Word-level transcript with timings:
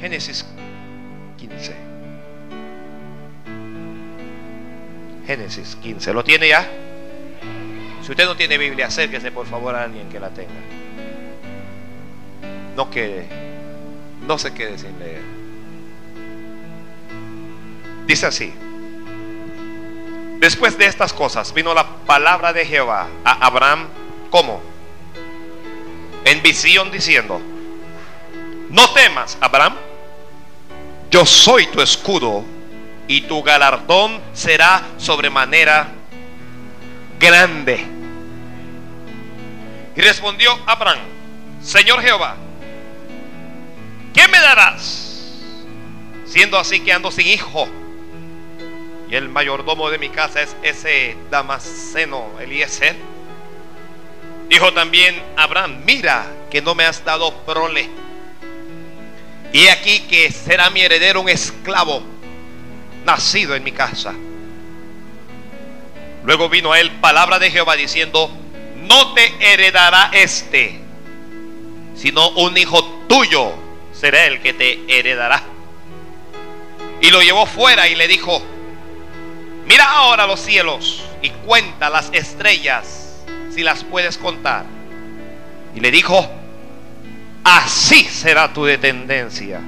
Génesis 0.00 0.46
15. 1.36 1.74
Génesis 5.26 5.76
15. 5.76 6.14
¿Lo 6.14 6.24
tiene 6.24 6.48
ya? 6.48 6.68
Si 8.02 8.10
usted 8.10 8.24
no 8.24 8.36
tiene 8.36 8.56
Biblia, 8.56 8.86
acérquese 8.86 9.30
por 9.30 9.46
favor 9.46 9.74
a 9.74 9.84
alguien 9.84 10.08
que 10.08 10.18
la 10.18 10.30
tenga. 10.30 10.50
No 12.76 12.90
quede, 12.90 13.28
no 14.26 14.38
se 14.38 14.54
quede 14.54 14.78
sin 14.78 14.98
leer. 14.98 15.22
Dice 18.06 18.26
así. 18.26 18.54
Después 20.38 20.78
de 20.78 20.86
estas 20.86 21.12
cosas 21.12 21.52
vino 21.52 21.74
la 21.74 21.86
palabra 22.06 22.54
de 22.54 22.64
Jehová 22.64 23.06
a 23.24 23.46
Abraham, 23.46 23.86
¿cómo? 24.30 24.62
En 26.24 26.42
visión 26.42 26.90
diciendo, 26.90 27.40
no 28.70 28.90
temas, 28.94 29.36
Abraham, 29.42 29.74
yo 31.10 31.26
soy 31.26 31.66
tu 31.66 31.82
escudo 31.82 32.44
y 33.08 33.22
tu 33.22 33.42
galardón 33.42 34.20
será 34.32 34.82
sobremanera 34.96 35.88
grande. 37.18 37.84
Y 39.96 40.00
respondió 40.00 40.56
Abraham, 40.66 41.00
Señor 41.60 42.00
Jehová, 42.00 42.36
¿qué 44.14 44.28
me 44.28 44.38
darás? 44.38 45.08
Siendo 46.26 46.56
así 46.58 46.80
que 46.80 46.92
ando 46.92 47.10
sin 47.10 47.26
hijo. 47.26 47.68
Y 49.10 49.16
el 49.16 49.28
mayordomo 49.28 49.90
de 49.90 49.98
mi 49.98 50.08
casa 50.08 50.40
es 50.40 50.56
ese 50.62 51.16
Damasceno 51.28 52.30
Eliezer. 52.40 52.94
Dijo 54.48 54.72
también 54.72 55.20
Abraham, 55.36 55.82
mira 55.84 56.24
que 56.48 56.62
no 56.62 56.76
me 56.76 56.84
has 56.84 57.04
dado 57.04 57.34
prole. 57.44 57.88
Y 59.52 59.66
aquí 59.68 60.00
que 60.00 60.30
será 60.30 60.70
mi 60.70 60.80
heredero 60.80 61.20
un 61.20 61.28
esclavo 61.28 62.02
nacido 63.04 63.54
en 63.54 63.64
mi 63.64 63.72
casa. 63.72 64.14
Luego 66.24 66.48
vino 66.48 66.72
a 66.72 66.80
él 66.80 66.90
palabra 67.00 67.38
de 67.38 67.50
Jehová 67.50 67.76
diciendo, 67.76 68.30
no 68.76 69.14
te 69.14 69.34
heredará 69.40 70.10
este, 70.12 70.78
sino 71.94 72.28
un 72.30 72.56
hijo 72.56 72.84
tuyo 73.08 73.52
será 73.92 74.26
el 74.26 74.40
que 74.40 74.52
te 74.52 74.80
heredará. 74.86 75.42
Y 77.00 77.10
lo 77.10 77.22
llevó 77.22 77.46
fuera 77.46 77.88
y 77.88 77.94
le 77.94 78.06
dijo, 78.08 78.42
mira 79.66 79.84
ahora 79.90 80.26
los 80.26 80.40
cielos 80.40 81.02
y 81.22 81.30
cuenta 81.30 81.90
las 81.90 82.10
estrellas 82.12 83.16
si 83.54 83.62
las 83.62 83.84
puedes 83.84 84.18
contar. 84.18 84.64
Y 85.74 85.80
le 85.80 85.90
dijo, 85.90 86.28
así 87.44 88.04
será 88.04 88.52
tu 88.52 88.64
descendencia. 88.64 89.60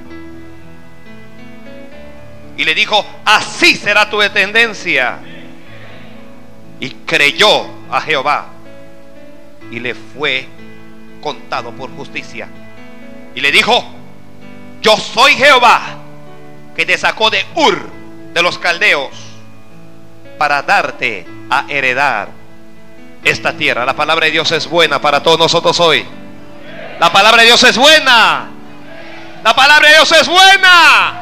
Y 2.55 2.63
le 2.63 2.75
dijo, 2.75 3.05
así 3.25 3.75
será 3.75 4.09
tu 4.09 4.19
descendencia. 4.19 5.19
Y 6.79 6.89
creyó 7.05 7.67
a 7.89 8.01
Jehová. 8.01 8.47
Y 9.71 9.79
le 9.79 9.95
fue 9.95 10.47
contado 11.21 11.71
por 11.71 11.89
justicia. 11.95 12.47
Y 13.33 13.41
le 13.41 13.51
dijo, 13.51 13.83
yo 14.81 14.97
soy 14.97 15.33
Jehová 15.33 15.81
que 16.75 16.85
te 16.85 16.97
sacó 16.97 17.29
de 17.29 17.43
Ur 17.55 17.89
de 18.33 18.41
los 18.41 18.59
caldeos 18.59 19.09
para 20.37 20.61
darte 20.61 21.25
a 21.49 21.65
heredar 21.69 22.29
esta 23.23 23.53
tierra. 23.53 23.85
La 23.85 23.95
palabra 23.95 24.25
de 24.25 24.31
Dios 24.31 24.51
es 24.51 24.67
buena 24.67 24.99
para 24.99 25.23
todos 25.23 25.39
nosotros 25.39 25.79
hoy. 25.79 26.05
La 26.99 27.11
palabra 27.11 27.41
de 27.41 27.47
Dios 27.47 27.63
es 27.63 27.77
buena. 27.77 28.49
La 29.43 29.55
palabra 29.55 29.89
de 29.89 29.95
Dios 29.95 30.11
es 30.11 30.27
buena. 30.27 31.19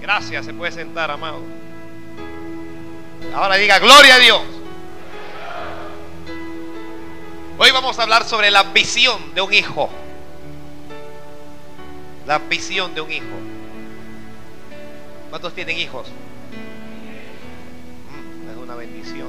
Gracias, 0.00 0.46
se 0.46 0.54
puede 0.54 0.72
sentar, 0.72 1.10
amado. 1.10 1.40
Ahora 3.34 3.56
diga, 3.56 3.78
gloria 3.78 4.14
a 4.14 4.18
Dios. 4.18 4.40
Hoy 7.58 7.70
vamos 7.70 7.98
a 7.98 8.02
hablar 8.02 8.24
sobre 8.24 8.50
la 8.50 8.64
visión 8.64 9.34
de 9.34 9.40
un 9.40 9.52
hijo. 9.52 9.90
La 12.26 12.38
visión 12.38 12.94
de 12.94 13.00
un 13.00 13.12
hijo. 13.12 13.24
¿Cuántos 15.30 15.54
tienen 15.54 15.78
hijos? 15.78 16.08
Mm, 18.10 18.50
es 18.50 18.56
una 18.56 18.74
bendición. 18.74 19.28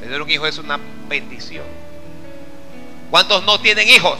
Tener 0.00 0.22
un 0.22 0.30
hijo 0.30 0.46
es 0.46 0.58
una 0.58 0.78
bendición. 1.08 1.64
¿Cuántos 3.10 3.44
no 3.44 3.58
tienen 3.60 3.88
hijos? 3.88 4.18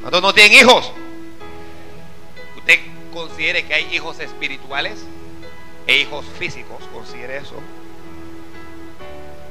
¿Cuántos 0.00 0.22
no 0.22 0.32
tienen 0.32 0.58
hijos? 0.58 0.90
¿Usted 2.56 2.80
considere 3.12 3.64
que 3.64 3.74
hay 3.74 3.94
hijos 3.94 4.18
espirituales 4.18 5.04
e 5.86 5.98
hijos 5.98 6.24
físicos? 6.38 6.78
Considere 6.92 7.38
eso. 7.38 7.54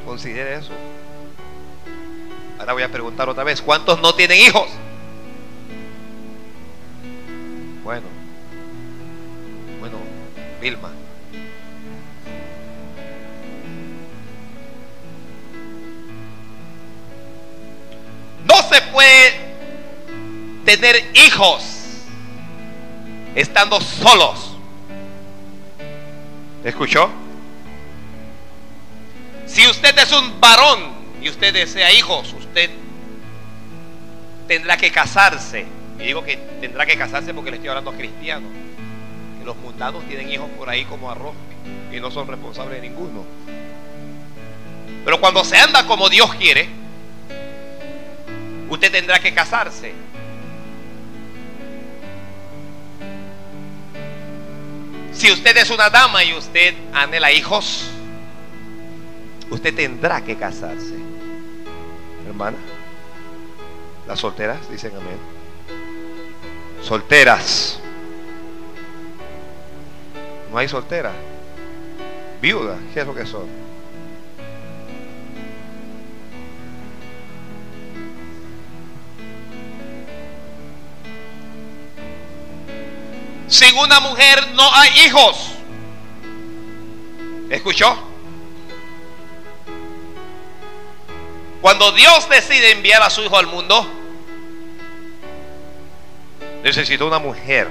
Considere 0.05 0.55
eso. 0.55 0.71
Ahora 2.59 2.73
voy 2.73 2.83
a 2.83 2.91
preguntar 2.91 3.29
otra 3.29 3.43
vez, 3.43 3.61
¿cuántos 3.61 4.01
no 4.01 4.13
tienen 4.13 4.39
hijos? 4.39 4.67
Bueno, 7.83 8.05
bueno, 9.79 9.97
Vilma. 10.61 10.91
Se 18.71 18.81
puede 18.83 19.33
tener 20.63 21.11
hijos 21.13 21.63
estando 23.35 23.81
solos. 23.81 24.55
¿Escuchó? 26.63 27.09
Si 29.45 29.67
usted 29.67 29.97
es 29.97 30.13
un 30.13 30.39
varón 30.39 30.93
y 31.21 31.29
usted 31.29 31.53
desea 31.53 31.91
hijos, 31.91 32.33
usted 32.33 32.69
tendrá 34.47 34.77
que 34.77 34.89
casarse. 34.89 35.65
Y 35.99 36.03
digo 36.03 36.23
que 36.23 36.37
tendrá 36.61 36.85
que 36.85 36.97
casarse 36.97 37.33
porque 37.33 37.51
le 37.51 37.57
estoy 37.57 37.69
hablando 37.69 37.91
a 37.91 37.95
cristianos. 37.95 38.51
Los 39.43 39.57
mundanos 39.57 40.07
tienen 40.07 40.29
hijos 40.31 40.49
por 40.57 40.69
ahí 40.69 40.85
como 40.85 41.11
arroz 41.11 41.33
y 41.91 41.99
no 41.99 42.09
son 42.09 42.27
responsables 42.27 42.81
de 42.81 42.87
ninguno. 42.87 43.25
Pero 45.03 45.19
cuando 45.19 45.43
se 45.43 45.57
anda 45.57 45.85
como 45.85 46.09
Dios 46.09 46.33
quiere, 46.35 46.80
usted 48.71 48.89
tendrá 48.89 49.19
que 49.19 49.33
casarse. 49.33 49.91
Si 55.11 55.29
usted 55.29 55.57
es 55.57 55.69
una 55.69 55.89
dama 55.89 56.23
y 56.23 56.33
usted 56.33 56.73
anhela 56.93 57.33
hijos, 57.33 57.89
usted 59.49 59.75
tendrá 59.75 60.21
que 60.21 60.37
casarse. 60.37 60.95
Hermana, 62.25 62.57
las 64.07 64.19
solteras 64.19 64.69
dicen 64.69 64.93
amén. 64.95 65.19
Solteras. 66.81 67.77
No 70.49 70.57
hay 70.57 70.69
solteras. 70.69 71.13
Viudas, 72.41 72.79
¿qué 72.93 73.01
es 73.01 73.05
lo 73.05 73.13
que 73.13 73.25
son? 73.25 73.70
Sin 83.51 83.77
una 83.77 83.99
mujer 83.99 84.53
no 84.53 84.63
hay 84.73 84.89
hijos. 85.05 85.51
¿Escuchó? 87.49 87.97
Cuando 91.59 91.91
Dios 91.91 92.29
decide 92.29 92.71
enviar 92.71 93.03
a 93.03 93.09
su 93.09 93.21
hijo 93.21 93.37
al 93.37 93.47
mundo, 93.47 93.85
necesitó 96.63 97.07
una 97.07 97.19
mujer. 97.19 97.67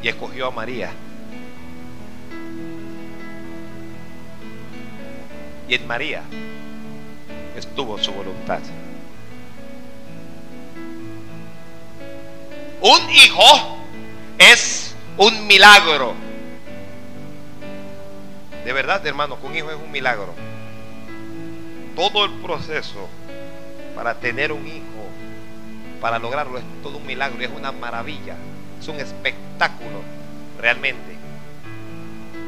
Y 0.00 0.06
escogió 0.06 0.46
a 0.46 0.50
María. 0.52 0.92
Y 5.68 5.74
en 5.74 5.84
María 5.84 6.22
estuvo 7.56 7.98
su 7.98 8.12
voluntad. 8.12 8.60
Un 12.80 13.10
hijo 13.10 13.42
es 14.38 14.94
un 15.16 15.48
milagro. 15.48 16.14
De 18.64 18.72
verdad, 18.72 19.04
hermano, 19.04 19.36
un 19.42 19.56
hijo 19.56 19.70
es 19.70 19.76
un 19.76 19.90
milagro. 19.90 20.32
Todo 21.96 22.24
el 22.24 22.32
proceso 22.34 23.08
para 23.96 24.14
tener 24.14 24.52
un 24.52 24.64
hijo, 24.64 25.08
para 26.00 26.20
lograrlo, 26.20 26.58
es 26.58 26.64
todo 26.82 26.98
un 26.98 27.06
milagro, 27.06 27.42
es 27.42 27.50
una 27.50 27.72
maravilla, 27.72 28.36
es 28.80 28.86
un 28.86 29.00
espectáculo 29.00 30.02
realmente 30.60 31.16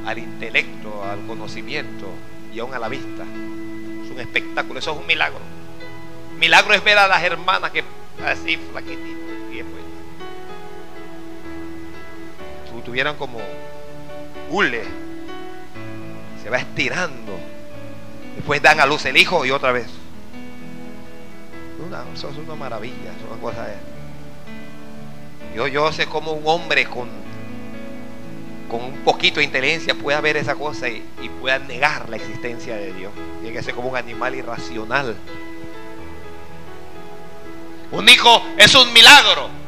al 0.06 0.18
intelecto, 0.18 1.02
al 1.02 1.26
conocimiento 1.26 2.06
y 2.54 2.60
aún 2.60 2.72
a 2.72 2.78
la 2.78 2.88
vista. 2.88 3.24
Es 4.04 4.10
un 4.12 4.20
espectáculo, 4.20 4.78
eso 4.78 4.92
es 4.92 4.98
un 4.98 5.06
milagro. 5.06 5.40
Milagro 6.38 6.72
es 6.72 6.84
ver 6.84 6.98
a 6.98 7.08
las 7.08 7.22
hermanas 7.24 7.72
que 7.72 7.82
así 8.24 8.56
flaquititas 8.70 9.29
tuvieran 12.90 13.14
como 13.14 13.38
hule. 14.50 14.82
Se 16.42 16.50
va 16.50 16.58
estirando. 16.58 17.38
Después 18.34 18.60
dan 18.60 18.80
a 18.80 18.86
luz 18.86 19.04
el 19.04 19.16
hijo 19.16 19.46
y 19.46 19.52
otra 19.52 19.70
vez. 19.70 19.86
Una, 21.86 22.02
eso 22.12 22.30
es 22.30 22.36
una 22.36 22.56
maravilla, 22.56 23.12
es 23.16 23.30
una 23.30 23.40
cosa. 23.40 23.68
Yo, 25.54 25.68
yo 25.68 25.92
sé 25.92 26.06
cómo 26.06 26.32
un 26.32 26.42
hombre 26.46 26.84
con, 26.86 27.08
con 28.68 28.82
un 28.82 28.98
poquito 29.04 29.38
de 29.38 29.44
inteligencia 29.44 29.94
pueda 29.94 30.20
ver 30.20 30.36
esa 30.36 30.56
cosa 30.56 30.88
y, 30.88 31.04
y 31.22 31.28
pueda 31.28 31.60
negar 31.60 32.08
la 32.08 32.16
existencia 32.16 32.74
de 32.74 32.92
Dios. 32.92 33.12
Tiene 33.40 33.56
que 33.56 33.62
ser 33.62 33.72
como 33.72 33.88
un 33.88 33.96
animal 33.96 34.34
irracional. 34.34 35.16
Un 37.92 38.08
hijo 38.08 38.42
es 38.58 38.74
un 38.74 38.92
milagro. 38.92 39.59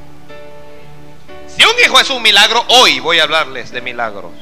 Un 1.65 1.85
hijo 1.85 2.01
es 2.01 2.11
un 2.11 2.23
milagro, 2.23 2.65
hoy 2.69 3.01
voy 3.01 3.19
a 3.19 3.23
hablarles 3.23 3.71
de 3.71 3.81
milagros. 3.81 4.33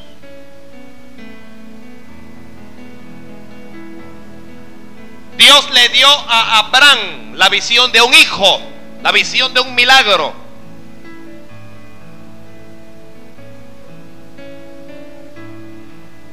Dios 5.37 5.71
le 5.71 5.89
dio 5.91 6.09
a 6.09 6.59
Abraham 6.59 7.35
la 7.35 7.49
visión 7.49 7.93
de 7.93 8.01
un 8.01 8.13
hijo, 8.15 8.61
la 9.03 9.13
visión 9.13 9.55
de 9.55 9.61
un 9.61 9.75
milagro. 9.75 10.35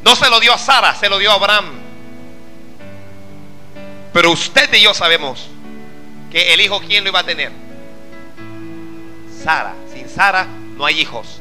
No 0.04 0.16
se 0.16 0.30
lo 0.30 0.40
dio 0.40 0.54
a 0.54 0.58
Sara, 0.58 0.96
se 0.96 1.10
lo 1.10 1.18
dio 1.18 1.32
a 1.32 1.36
Abraham. 1.36 1.74
Pero 4.14 4.32
usted 4.32 4.74
y 4.74 4.82
yo 4.82 4.94
sabemos 4.94 5.48
que 6.32 6.54
el 6.54 6.62
hijo, 6.62 6.80
¿quién 6.80 7.04
lo 7.04 7.10
iba 7.10 7.20
a 7.20 7.26
tener? 7.26 7.52
Sara. 9.44 9.74
Sin 9.94 10.10
Sara 10.10 10.48
no 10.78 10.86
hay 10.86 11.00
hijos. 11.02 11.40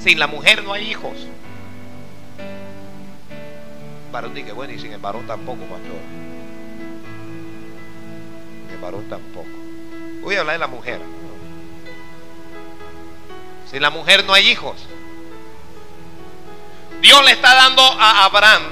Sin 0.00 0.18
la 0.18 0.26
mujer 0.26 0.64
no 0.64 0.72
hay 0.72 0.90
hijos. 0.90 1.12
Varón 4.10 4.34
dice, 4.34 4.52
bueno, 4.52 4.72
y 4.72 4.78
sin 4.78 4.92
el 4.92 4.98
varón 4.98 5.26
tampoco, 5.26 5.60
pastor. 5.60 6.00
El 8.72 8.78
varón 8.78 9.08
tampoco. 9.08 9.48
Voy 10.22 10.36
a 10.36 10.40
hablar 10.40 10.54
de 10.54 10.58
la 10.58 10.66
mujer. 10.66 11.00
Sin 13.70 13.82
la 13.82 13.90
mujer 13.90 14.24
no 14.24 14.32
hay 14.32 14.48
hijos. 14.48 14.76
Dios 17.00 17.24
le 17.24 17.32
está 17.32 17.54
dando 17.54 17.82
a 17.82 18.24
Abraham. 18.24 18.62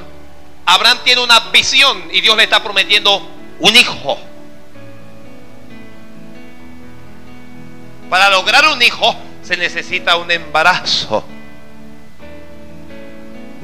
Abraham 0.67 0.99
tiene 1.05 1.23
una 1.23 1.39
visión 1.51 2.05
y 2.11 2.21
Dios 2.21 2.37
le 2.37 2.43
está 2.43 2.63
prometiendo 2.63 3.23
un 3.61 3.77
hijo. 3.77 4.19
Para 8.09 8.31
lograr 8.31 8.67
un 8.69 8.81
hijo 8.83 9.15
se 9.43 9.57
necesita 9.57 10.17
un 10.17 10.31
embarazo. 10.31 11.25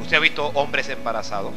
¿Usted 0.00 0.16
ha 0.16 0.20
visto 0.20 0.46
hombres 0.54 0.88
embarazados? 0.90 1.54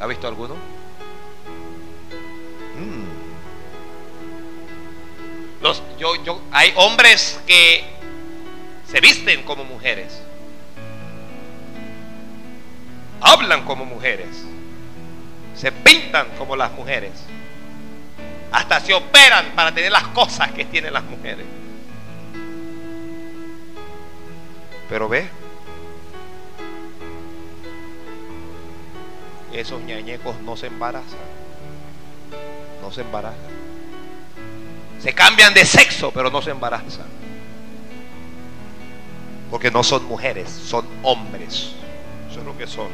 ¿Ha 0.00 0.06
visto 0.06 0.28
alguno? 0.28 0.54
Mm. 2.78 3.06
Los, 5.62 5.82
yo, 5.98 6.22
yo, 6.22 6.40
hay 6.52 6.72
hombres 6.76 7.40
que 7.46 7.84
se 8.88 9.00
visten 9.00 9.42
como 9.42 9.64
mujeres, 9.64 10.22
hablan 13.20 13.64
como 13.64 13.84
mujeres, 13.84 14.28
se 15.56 15.72
pintan 15.72 16.28
como 16.38 16.54
las 16.54 16.70
mujeres, 16.72 17.12
hasta 18.52 18.80
se 18.80 18.94
operan 18.94 19.52
para 19.54 19.72
tener 19.72 19.92
las 19.92 20.06
cosas 20.08 20.52
que 20.52 20.64
tienen 20.64 20.92
las 20.92 21.04
mujeres. 21.04 21.44
Pero 24.88 25.08
ve, 25.08 25.28
esos 29.52 29.80
ñañecos 29.82 30.40
no 30.40 30.56
se 30.56 30.66
embarazan. 30.68 31.18
No 32.82 32.92
se 32.92 33.00
embarazan. 33.00 33.56
Se 35.02 35.12
cambian 35.12 35.54
de 35.54 35.64
sexo, 35.64 36.10
pero 36.12 36.30
no 36.30 36.40
se 36.42 36.50
embarazan. 36.50 37.06
Porque 39.50 39.70
no 39.70 39.82
son 39.82 40.04
mujeres, 40.04 40.50
son 40.50 40.86
hombres. 41.02 41.72
Eso 42.30 42.40
es 42.40 42.46
lo 42.46 42.56
que 42.56 42.66
son. 42.66 42.88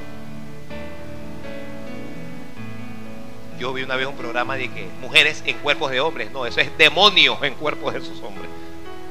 Yo 3.63 3.73
vi 3.73 3.85
una 3.85 3.95
vez 3.95 4.09
un 4.09 4.17
programa 4.17 4.57
de 4.57 4.69
que 4.73 4.89
mujeres 5.01 5.41
en 5.47 5.57
cuerpos 5.59 5.93
de 5.93 6.01
hombres. 6.01 6.33
No, 6.33 6.45
eso 6.47 6.61
es 6.61 6.77
demonios 6.77 7.41
en 7.45 7.55
cuerpos 7.55 7.93
de 7.93 8.01
esos 8.01 8.21
hombres. 8.21 8.51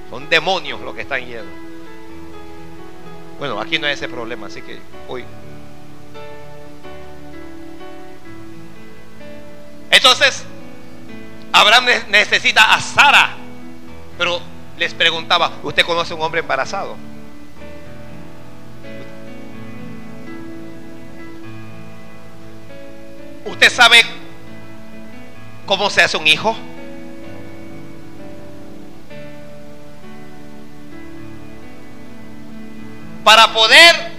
Son 0.09 0.29
demonios 0.29 0.81
los 0.81 0.93
que 0.93 1.03
están 1.03 1.25
llenos. 1.25 1.53
Bueno, 3.39 3.61
aquí 3.61 3.79
no 3.79 3.87
hay 3.87 3.93
ese 3.93 4.09
problema, 4.09 4.47
así 4.47 4.61
que 4.61 4.77
hoy. 5.07 5.23
Entonces, 9.89 10.43
Abraham 11.53 11.85
necesita 12.09 12.73
a 12.73 12.81
Sara. 12.81 13.37
Pero 14.17 14.41
les 14.77 14.93
preguntaba, 14.93 15.49
¿usted 15.63 15.85
conoce 15.85 16.13
un 16.13 16.21
hombre 16.23 16.41
embarazado? 16.41 16.97
¿Usted 23.45 23.69
sabe 23.69 24.20
cómo 25.71 25.89
se 25.89 26.01
hace 26.01 26.17
un 26.17 26.27
hijo? 26.27 26.53
Para 33.23 33.53
poder 33.53 34.11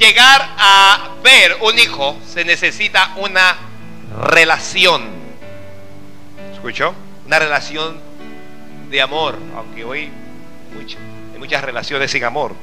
llegar 0.00 0.48
a 0.58 1.10
ver 1.22 1.58
un 1.60 1.78
hijo 1.78 2.16
se 2.26 2.44
necesita 2.44 3.12
una 3.18 3.56
relación. 4.20 5.10
¿Escuchó? 6.52 6.92
Una 7.24 7.38
relación 7.38 8.00
de 8.90 9.00
amor, 9.00 9.38
aunque 9.54 9.84
hoy 9.84 10.10
hay 11.32 11.38
muchas 11.38 11.62
relaciones 11.62 12.10
sin 12.10 12.24
amor. 12.24 12.56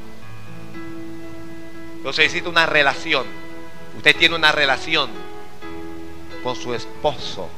Entonces 1.95 2.25
necesita 2.25 2.49
una 2.49 2.65
relación. 2.65 3.25
Usted 3.95 4.17
tiene 4.17 4.35
una 4.35 4.51
relación 4.51 5.11
con 6.43 6.57
su 6.57 6.73
esposo. 6.73 7.49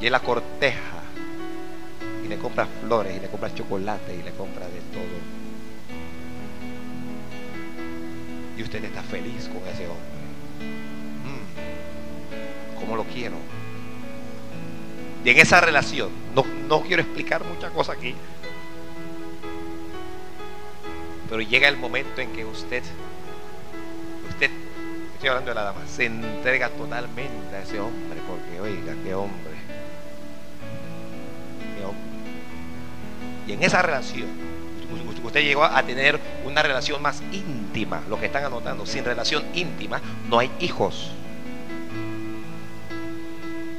Y 0.00 0.06
él 0.06 0.12
la 0.12 0.20
corteja. 0.20 1.02
Y 2.24 2.28
le 2.28 2.38
compra 2.38 2.66
flores, 2.66 3.16
y 3.16 3.20
le 3.20 3.28
compra 3.28 3.54
chocolate, 3.54 4.14
y 4.14 4.22
le 4.22 4.32
compra 4.32 4.66
de 4.66 4.80
todo. 4.92 5.18
Y 8.56 8.62
usted 8.62 8.84
está 8.84 9.02
feliz 9.02 9.48
con 9.48 9.66
ese 9.68 9.86
hombre. 9.86 10.18
Mm, 11.24 12.80
¿Cómo 12.80 12.96
lo 12.96 13.04
quiero? 13.04 13.36
Y 15.24 15.30
en 15.30 15.38
esa 15.38 15.60
relación, 15.60 16.10
no, 16.34 16.44
no 16.68 16.82
quiero 16.82 17.02
explicar 17.02 17.44
muchas 17.44 17.70
cosas 17.72 17.96
aquí, 17.96 18.14
pero 21.28 21.42
llega 21.42 21.68
el 21.68 21.76
momento 21.76 22.20
en 22.20 22.32
que 22.32 22.44
usted, 22.44 22.82
usted, 24.30 24.50
estoy 25.14 25.28
hablando 25.28 25.50
de 25.50 25.54
la 25.56 25.64
dama, 25.64 25.86
se 25.86 26.06
entrega 26.06 26.70
totalmente 26.70 27.54
a 27.54 27.62
ese 27.62 27.80
hombre, 27.80 28.20
porque 28.26 28.60
oiga, 28.60 28.94
qué 29.04 29.14
hombre, 29.14 29.57
Y 33.48 33.54
en 33.54 33.62
esa 33.64 33.80
relación, 33.80 34.28
usted 35.24 35.42
llegó 35.42 35.64
a 35.64 35.82
tener 35.82 36.20
una 36.44 36.62
relación 36.62 37.00
más 37.00 37.22
íntima, 37.32 38.02
lo 38.08 38.20
que 38.20 38.26
están 38.26 38.44
anotando, 38.44 38.84
sin 38.84 39.04
relación 39.04 39.42
íntima 39.54 40.00
no 40.28 40.38
hay 40.38 40.50
hijos. 40.60 41.10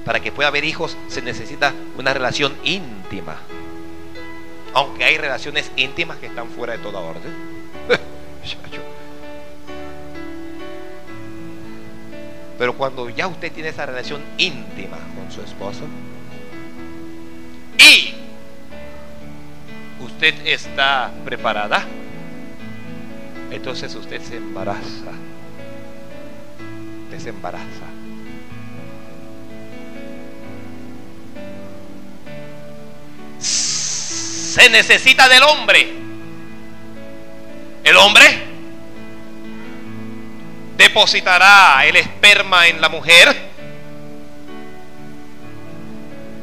Para 0.04 0.20
que 0.20 0.32
pueda 0.32 0.50
haber 0.50 0.66
hijos 0.66 0.98
se 1.08 1.22
necesita 1.22 1.72
una 1.98 2.14
relación 2.14 2.56
íntima. 2.64 3.38
Aunque 4.74 5.04
hay 5.04 5.18
relaciones 5.18 5.72
íntimas 5.76 6.18
que 6.18 6.26
están 6.26 6.50
fuera 6.50 6.74
de 6.74 6.80
toda 6.80 7.00
orden. 7.00 7.32
Pero 12.58 12.76
cuando 12.76 13.10
ya 13.10 13.28
usted 13.28 13.52
tiene 13.54 13.70
esa 13.70 13.86
relación 13.86 14.22
íntima 14.38 14.98
con 15.16 15.32
su 15.32 15.42
esposo 15.42 15.84
y 17.78 18.14
usted 20.20 20.48
está 20.48 21.12
preparada, 21.24 21.86
entonces 23.52 23.96
usted 23.96 24.22
se 24.22 24.36
embaraza. 24.36 25.14
Usted 27.06 27.20
se 27.20 27.30
embaraza. 27.30 27.86
se 33.40 34.70
necesita 34.70 35.30
del 35.30 35.44
hombre. 35.44 35.94
El 37.86 37.96
hombre 37.96 38.44
depositará 40.76 41.86
el 41.86 41.96
esperma 41.96 42.68
en 42.68 42.82
la 42.82 42.90
mujer. 42.90 43.34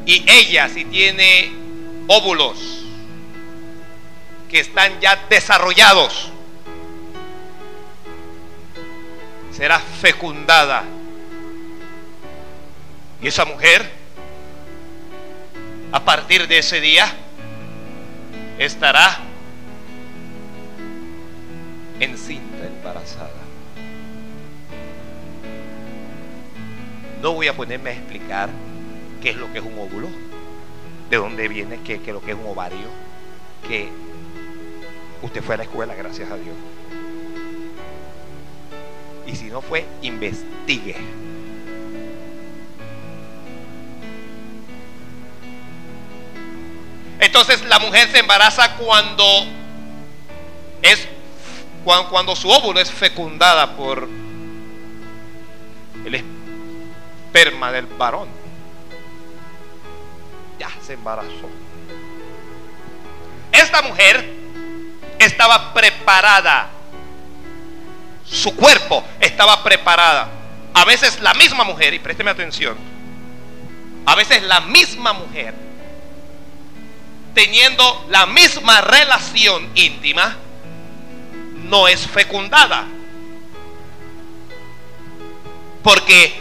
Y 0.07 0.25
ella, 0.27 0.71
si 0.71 0.87
tiene 0.87 1.51
óvulos 2.07 2.86
que 4.57 4.63
están 4.63 4.99
ya 5.01 5.27
desarrollados, 5.29 6.31
será 9.53 9.79
fecundada. 9.79 10.83
Y 13.21 13.27
esa 13.27 13.45
mujer, 13.45 13.87
a 15.93 16.03
partir 16.03 16.49
de 16.49 16.57
ese 16.57 16.81
día, 16.81 17.07
estará 18.59 19.19
encinta, 22.01 22.65
embarazada. 22.65 23.43
No 27.21 27.35
voy 27.35 27.49
a 27.49 27.55
ponerme 27.55 27.91
a 27.91 27.93
explicar 27.93 28.49
qué 29.21 29.29
es 29.29 29.37
lo 29.37 29.53
que 29.53 29.59
es 29.59 29.65
un 29.67 29.79
óvulo, 29.79 30.09
de 31.11 31.17
dónde 31.19 31.47
viene, 31.47 31.81
qué, 31.85 32.01
qué 32.01 32.09
es 32.09 32.15
lo 32.15 32.23
que 32.23 32.31
es 32.31 32.39
un 32.39 32.47
ovario, 32.47 32.89
que 33.69 34.06
usted 35.23 35.43
fue 35.43 35.55
a 35.55 35.59
la 35.59 35.65
escuela, 35.65 35.95
gracias 35.95 36.31
a 36.31 36.37
Dios. 36.37 36.55
Y 39.27 39.35
si 39.35 39.47
no 39.47 39.61
fue, 39.61 39.87
investigue. 40.03 40.97
Entonces 47.19 47.65
la 47.65 47.79
mujer 47.79 48.09
se 48.11 48.19
embaraza 48.19 48.77
cuando 48.77 49.25
es 50.83 51.09
cuando, 51.85 52.35
su 52.35 52.49
óvulo 52.49 52.81
es 52.81 52.91
fecundada 52.91 53.77
por 53.77 54.09
el 56.05 56.15
esperma 56.15 57.71
del 57.71 57.87
varón. 57.87 58.29
Ya 60.59 60.69
se 60.83 60.95
embarazó. 60.95 61.49
Esta 63.53 63.83
mujer 63.83 64.46
estaba 65.27 65.75
preparada. 65.75 66.71
Su 68.25 68.55
cuerpo 68.57 69.05
estaba 69.21 69.63
preparada. 69.63 70.29
A 70.75 70.85
veces 70.85 71.21
la 71.21 71.35
misma 71.35 71.65
mujer, 71.65 71.95
y 71.95 71.99
présteme 71.99 72.31
atención, 72.31 72.77
a 74.05 74.15
veces 74.15 74.43
la 74.43 74.61
misma 74.61 75.13
mujer, 75.13 75.55
teniendo 77.35 78.07
la 78.09 78.27
misma 78.27 78.81
relación 78.81 79.71
íntima, 79.75 80.37
no 81.65 81.89
es 81.89 82.07
fecundada. 82.07 82.87
Porque 85.83 86.41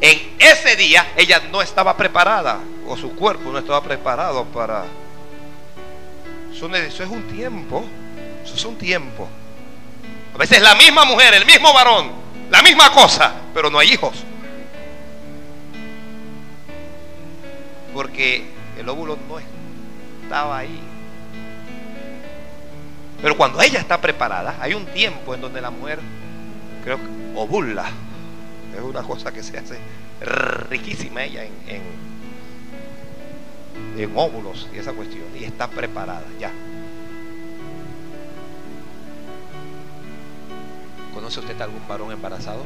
en 0.00 0.36
ese 0.38 0.76
día 0.76 1.12
ella 1.16 1.42
no 1.50 1.60
estaba 1.60 1.96
preparada, 1.96 2.60
o 2.86 2.96
su 2.96 3.14
cuerpo 3.14 3.50
no 3.50 3.58
estaba 3.58 3.82
preparado 3.82 4.44
para... 4.46 4.84
Eso, 6.54 6.74
es 6.74 7.00
un 7.00 7.22
tiempo, 7.24 7.84
eso 8.48 8.56
es 8.56 8.64
un 8.64 8.78
tiempo. 8.78 9.28
A 10.34 10.38
veces 10.38 10.62
la 10.62 10.74
misma 10.74 11.04
mujer, 11.04 11.34
el 11.34 11.44
mismo 11.44 11.72
varón, 11.74 12.10
la 12.50 12.62
misma 12.62 12.90
cosa, 12.92 13.34
pero 13.52 13.70
no 13.70 13.78
hay 13.78 13.92
hijos. 13.92 14.24
Porque 17.92 18.44
el 18.78 18.88
óvulo 18.88 19.18
no 19.28 19.38
estaba 20.22 20.58
ahí. 20.58 20.80
Pero 23.20 23.36
cuando 23.36 23.60
ella 23.60 23.80
está 23.80 24.00
preparada, 24.00 24.56
hay 24.60 24.74
un 24.74 24.86
tiempo 24.86 25.34
en 25.34 25.40
donde 25.40 25.60
la 25.60 25.70
mujer, 25.70 25.98
creo 26.84 26.96
que 26.98 27.04
ovula. 27.34 27.90
Es 28.74 28.80
una 28.82 29.02
cosa 29.02 29.32
que 29.32 29.42
se 29.42 29.58
hace 29.58 29.78
riquísima 30.70 31.24
ella 31.24 31.44
en, 31.44 31.98
óvulos 34.14 34.68
y 34.72 34.78
esa 34.78 34.92
cuestión. 34.92 35.24
Y 35.38 35.44
está 35.44 35.68
preparada 35.68 36.24
ya. 36.38 36.52
¿Conoce 41.18 41.40
usted 41.40 41.60
algún 41.60 41.82
varón 41.88 42.12
embarazado? 42.12 42.64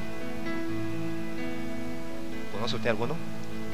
¿Conoce 2.53 2.77
usted 2.77 2.91
alguno? 2.91 3.17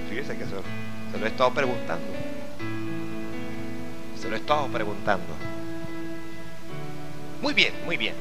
Fíjese 0.08 0.38
que 0.38 0.44
se, 0.44 1.18
lo 1.18 1.26
he 1.26 1.28
estado 1.28 1.52
preguntando. 1.52 2.06
Se 4.22 4.28
lo 4.28 4.36
he 4.36 4.38
estado 4.38 4.68
preguntando. 4.68 5.34
Muy 7.42 7.54
bien, 7.54 7.74
muy 7.86 7.96
bien. 7.96 8.14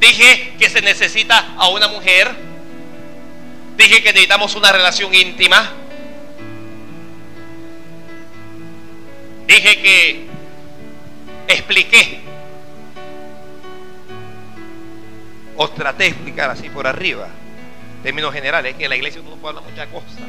Dije 0.00 0.54
que 0.58 0.70
se 0.70 0.80
necesita 0.80 1.54
a 1.58 1.68
una 1.68 1.88
mujer. 1.88 2.34
Dije 3.76 4.02
que 4.02 4.08
necesitamos 4.08 4.54
una 4.54 4.72
relación 4.72 5.14
íntima. 5.14 5.70
Dije 9.46 9.82
que 9.82 10.23
expliqué. 11.48 12.20
O 15.56 15.68
traté 15.68 16.04
de 16.04 16.10
explicar 16.10 16.50
así 16.50 16.68
por 16.68 16.86
arriba. 16.86 17.28
Términos 18.02 18.32
generales, 18.32 18.74
que 18.76 18.84
en 18.84 18.90
la 18.90 18.96
iglesia 18.96 19.20
uno 19.20 19.36
puede 19.36 19.56
hablar 19.56 19.70
muchas 19.70 19.88
cosas. 19.88 20.20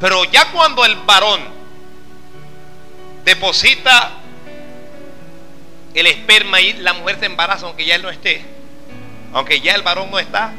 Pero 0.00 0.24
ya 0.24 0.50
cuando 0.52 0.84
el 0.84 0.96
varón 1.06 1.40
deposita 3.24 4.12
el 5.94 6.06
esperma 6.06 6.60
y 6.60 6.74
la 6.74 6.92
mujer 6.92 7.18
se 7.20 7.26
embaraza 7.26 7.66
aunque 7.66 7.86
ya 7.86 7.94
él 7.94 8.02
no 8.02 8.10
esté, 8.10 8.42
aunque 9.32 9.60
ya 9.60 9.74
el 9.74 9.82
varón 9.82 10.10
no 10.10 10.18
está, 10.18 10.52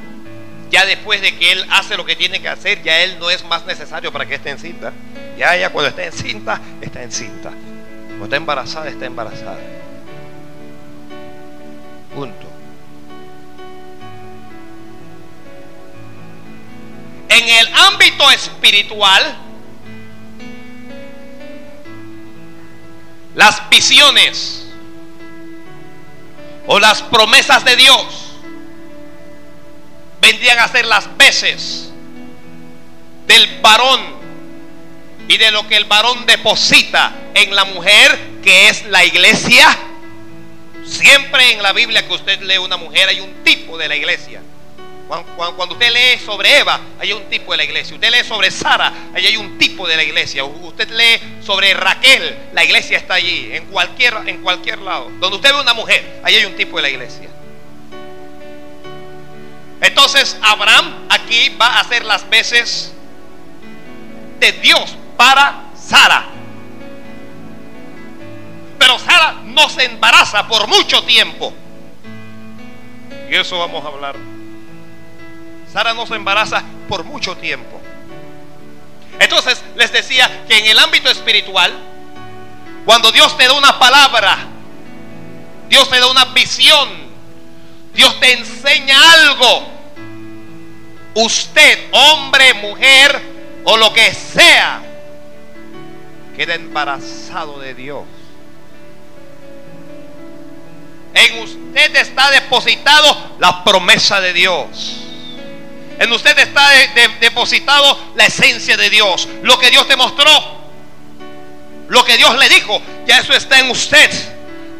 ya 0.75 0.85
después 0.85 1.21
de 1.21 1.37
que 1.37 1.53
él 1.53 1.65
hace 1.71 1.95
lo 1.95 2.03
que 2.03 2.17
tiene 2.17 2.41
que 2.41 2.49
hacer, 2.49 2.83
ya 2.83 2.99
él 2.99 3.17
no 3.17 3.29
es 3.29 3.45
más 3.45 3.65
necesario 3.65 4.11
para 4.11 4.25
que 4.25 4.35
esté 4.35 4.49
encinta. 4.49 4.91
Ya 5.37 5.55
ella 5.55 5.69
cuando 5.69 5.87
está 5.87 6.03
encinta, 6.03 6.59
está 6.81 7.01
encinta. 7.01 7.49
Cuando 8.09 8.25
está 8.25 8.35
embarazada, 8.35 8.89
está 8.89 9.05
embarazada. 9.05 9.57
Punto. 12.13 12.47
En 17.29 17.47
el 17.47 17.73
ámbito 17.73 18.29
espiritual, 18.31 19.37
las 23.33 23.69
visiones 23.69 24.67
o 26.67 26.81
las 26.81 27.01
promesas 27.01 27.63
de 27.63 27.77
Dios 27.77 28.24
vendrían 30.25 30.57
a 30.57 30.67
ser 30.67 30.85
las 30.85 31.15
veces 31.17 31.91
del 33.27 33.59
varón 33.61 34.01
y 35.27 35.37
de 35.37 35.51
lo 35.51 35.67
que 35.67 35.75
el 35.75 35.85
varón 35.85 36.25
deposita 36.25 37.13
en 37.33 37.55
la 37.55 37.65
mujer, 37.65 38.19
que 38.43 38.69
es 38.69 38.85
la 38.85 39.05
iglesia. 39.05 39.77
Siempre 40.83 41.53
en 41.53 41.63
la 41.63 41.73
Biblia 41.73 42.07
que 42.07 42.13
usted 42.13 42.41
lee 42.41 42.57
una 42.57 42.77
mujer 42.77 43.09
hay 43.09 43.19
un 43.19 43.43
tipo 43.43 43.77
de 43.77 43.87
la 43.87 43.95
iglesia. 43.95 44.41
Cuando, 45.07 45.75
usted 45.75 45.91
lee 45.91 46.19
sobre 46.25 46.57
Eva, 46.57 46.79
hay 46.99 47.13
un 47.13 47.29
tipo 47.29 47.51
de 47.51 47.57
la 47.57 47.63
iglesia. 47.63 47.93
Usted 47.93 48.09
lee 48.09 48.23
sobre 48.27 48.49
Sara, 48.49 48.91
ahí 49.13 49.27
hay 49.27 49.37
un 49.37 49.59
tipo 49.59 49.87
de 49.87 49.95
la 49.95 50.03
iglesia. 50.03 50.43
Usted 50.43 50.89
lee 50.89 51.43
sobre 51.45 51.75
Raquel, 51.75 52.49
la 52.53 52.63
iglesia 52.63 52.97
está 52.97 53.15
allí, 53.15 53.49
en 53.51 53.65
cualquier, 53.65 54.15
en 54.25 54.41
cualquier 54.41 54.79
lado. 54.79 55.11
Donde 55.19 55.35
usted 55.35 55.53
ve 55.53 55.61
una 55.61 55.75
mujer, 55.75 56.21
ahí 56.23 56.35
hay 56.35 56.45
un 56.45 56.55
tipo 56.55 56.77
de 56.77 56.81
la 56.81 56.89
iglesia. 56.89 57.29
Entonces 59.81 60.37
Abraham 60.41 61.07
aquí 61.09 61.49
va 61.49 61.67
a 61.67 61.79
hacer 61.81 62.05
las 62.05 62.29
veces 62.29 62.93
de 64.39 64.51
Dios 64.53 64.95
para 65.17 65.65
Sara. 65.75 66.25
Pero 68.79 68.99
Sara 68.99 69.41
no 69.43 69.69
se 69.69 69.85
embaraza 69.85 70.47
por 70.47 70.67
mucho 70.67 71.03
tiempo. 71.03 71.53
Y 73.29 73.35
eso 73.35 73.57
vamos 73.57 73.83
a 73.83 73.87
hablar 73.87 74.15
Sara 75.75 75.93
no 75.93 76.07
se 76.07 76.15
embaraza 76.15 76.63
por 76.87 77.03
mucho 77.03 77.35
tiempo. 77.35 77.81
Entonces 79.19 79.61
les 79.75 79.91
decía 79.91 80.45
que 80.47 80.57
en 80.57 80.67
el 80.67 80.79
ámbito 80.79 81.09
espiritual, 81.09 81.73
cuando 82.85 83.11
Dios 83.11 83.35
te 83.35 83.45
da 83.45 83.51
una 83.51 83.77
palabra, 83.77 84.37
Dios 85.67 85.89
te 85.89 85.99
da 85.99 86.07
una 86.07 86.23
visión, 86.25 86.87
Dios 87.95 88.19
te 88.19 88.33
enseña 88.33 88.95
algo, 89.13 89.67
usted, 91.15 91.87
hombre, 91.91 92.53
mujer 92.55 93.21
o 93.63 93.77
lo 93.77 93.93
que 93.93 94.13
sea, 94.13 94.81
queda 96.35 96.55
embarazado 96.55 97.57
de 97.59 97.73
Dios. 97.73 98.03
En 101.13 101.41
usted 101.41 101.95
está 101.95 102.29
depositado 102.31 103.37
la 103.39 103.63
promesa 103.63 104.19
de 104.19 104.33
Dios. 104.33 104.97
En 105.97 106.11
usted 106.11 106.37
está 106.37 106.69
depositado 107.21 107.97
la 108.15 108.25
esencia 108.25 108.75
de 108.75 108.89
Dios. 108.89 109.29
Lo 109.41 109.57
que 109.57 109.71
Dios 109.71 109.87
te 109.87 109.95
mostró. 109.95 110.29
Lo 111.87 112.03
que 112.03 112.17
Dios 112.17 112.37
le 112.37 112.49
dijo. 112.49 112.81
Ya 113.07 113.19
eso 113.19 113.33
está 113.33 113.59
en 113.59 113.69
usted. 113.69 114.11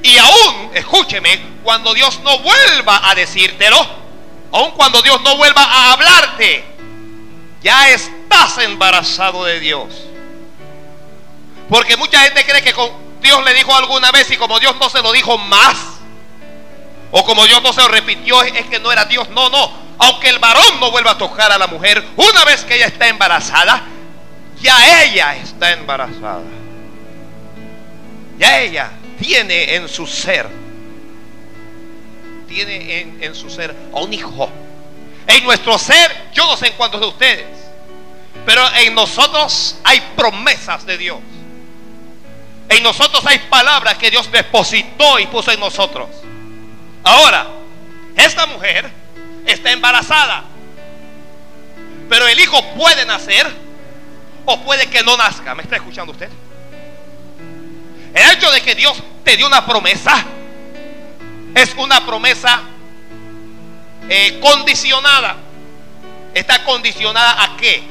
Y 0.03 0.17
aún, 0.17 0.71
escúcheme, 0.73 1.54
cuando 1.65 1.93
Dios 1.93 2.21
no 2.23 2.39
vuelva 2.39 3.09
a 3.09 3.13
decírtelo. 3.15 3.77
Aún 4.53 4.71
cuando 4.71 5.01
Dios 5.01 5.21
no 5.21 5.35
vuelva 5.35 5.61
a 5.63 5.91
hablarte. 5.91 6.63
Ya 7.61 7.89
estás 7.89 8.57
embarazado 8.59 9.43
de 9.43 9.59
Dios. 9.59 9.87
Porque 11.67 11.97
mucha 11.97 12.21
gente 12.21 12.45
cree 12.45 12.63
que 12.63 12.73
Dios 13.21 13.43
le 13.43 13.53
dijo 13.53 13.75
alguna 13.75 14.11
vez 14.11 14.31
y 14.31 14.37
como 14.37 14.59
Dios 14.59 14.77
no 14.79 14.89
se 14.89 15.01
lo 15.01 15.11
dijo 15.11 15.37
más. 15.37 15.75
O 17.11 17.25
como 17.25 17.45
Dios 17.45 17.61
no 17.61 17.73
se 17.73 17.81
lo 17.81 17.89
repitió, 17.89 18.41
es 18.43 18.65
que 18.67 18.79
no 18.79 18.91
era 18.91 19.03
Dios. 19.03 19.27
No, 19.29 19.49
no 19.49 19.85
aunque 19.97 20.29
el 20.29 20.39
varón 20.39 20.79
no 20.79 20.91
vuelva 20.91 21.11
a 21.11 21.17
tocar 21.17 21.51
a 21.51 21.57
la 21.57 21.67
mujer, 21.67 22.03
una 22.15 22.43
vez 22.45 22.63
que 22.63 22.75
ella 22.75 22.87
está 22.87 23.07
embarazada, 23.07 23.83
ya 24.61 25.03
ella 25.03 25.35
está 25.37 25.71
embarazada. 25.71 26.43
Ya 28.37 28.59
ella 28.59 28.91
tiene 29.19 29.75
en 29.75 29.87
su 29.87 30.05
ser, 30.05 30.49
tiene 32.47 33.17
en, 33.21 33.35
su 33.35 33.49
ser 33.49 33.75
un 33.91 34.13
hijo. 34.13 34.49
En 35.27 35.43
nuestro 35.43 35.77
ser, 35.77 36.29
yo 36.33 36.45
no 36.45 36.55
sé 36.55 36.67
en 36.67 36.73
cuántos 36.73 37.01
de 37.01 37.07
ustedes, 37.07 37.45
pero 38.45 38.61
en 38.75 38.93
nosotros 38.93 39.77
hay 39.83 40.01
promesas 40.15 40.85
de 40.85 40.97
Dios. 40.97 41.17
En 42.69 42.83
nosotros 42.83 43.25
hay 43.25 43.39
palabras 43.49 43.97
que 43.97 44.09
Dios 44.09 44.31
depositó 44.31 45.19
y 45.19 45.27
puso 45.27 45.51
en 45.51 45.59
nosotros. 45.59 46.09
Ahora, 47.03 47.47
esta 48.15 48.45
mujer 48.47 48.89
está 49.45 49.71
embarazada. 49.71 50.43
Pero 52.09 52.27
el 52.27 52.39
hijo 52.39 52.61
puede 52.75 53.05
nacer 53.05 53.51
o 54.45 54.59
puede 54.61 54.87
que 54.87 55.03
no 55.03 55.17
nazca. 55.17 55.55
¿Me 55.55 55.63
está 55.63 55.75
escuchando 55.75 56.11
usted? 56.11 56.29
El 58.13 58.31
hecho 58.31 58.51
de 58.51 58.61
que 58.61 58.75
Dios 58.75 58.97
te 59.23 59.35
dio 59.35 59.47
una 59.47 59.65
promesa 59.65 60.23
es 61.55 61.73
una 61.75 62.05
promesa 62.05 62.61
eh, 64.09 64.39
condicionada. 64.39 65.37
¿Está 66.33 66.63
condicionada 66.63 67.43
a 67.43 67.57
qué? 67.57 67.81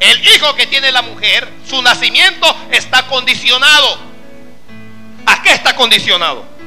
El 0.00 0.28
hijo 0.28 0.54
que 0.54 0.66
tiene 0.66 0.92
la 0.92 1.02
mujer, 1.02 1.48
su 1.66 1.80
nacimiento 1.80 2.46
está 2.70 3.06
condicionado. 3.06 3.98
¿A 5.26 5.42
qué 5.42 5.52
está 5.52 5.74
condicionado? 5.74 6.58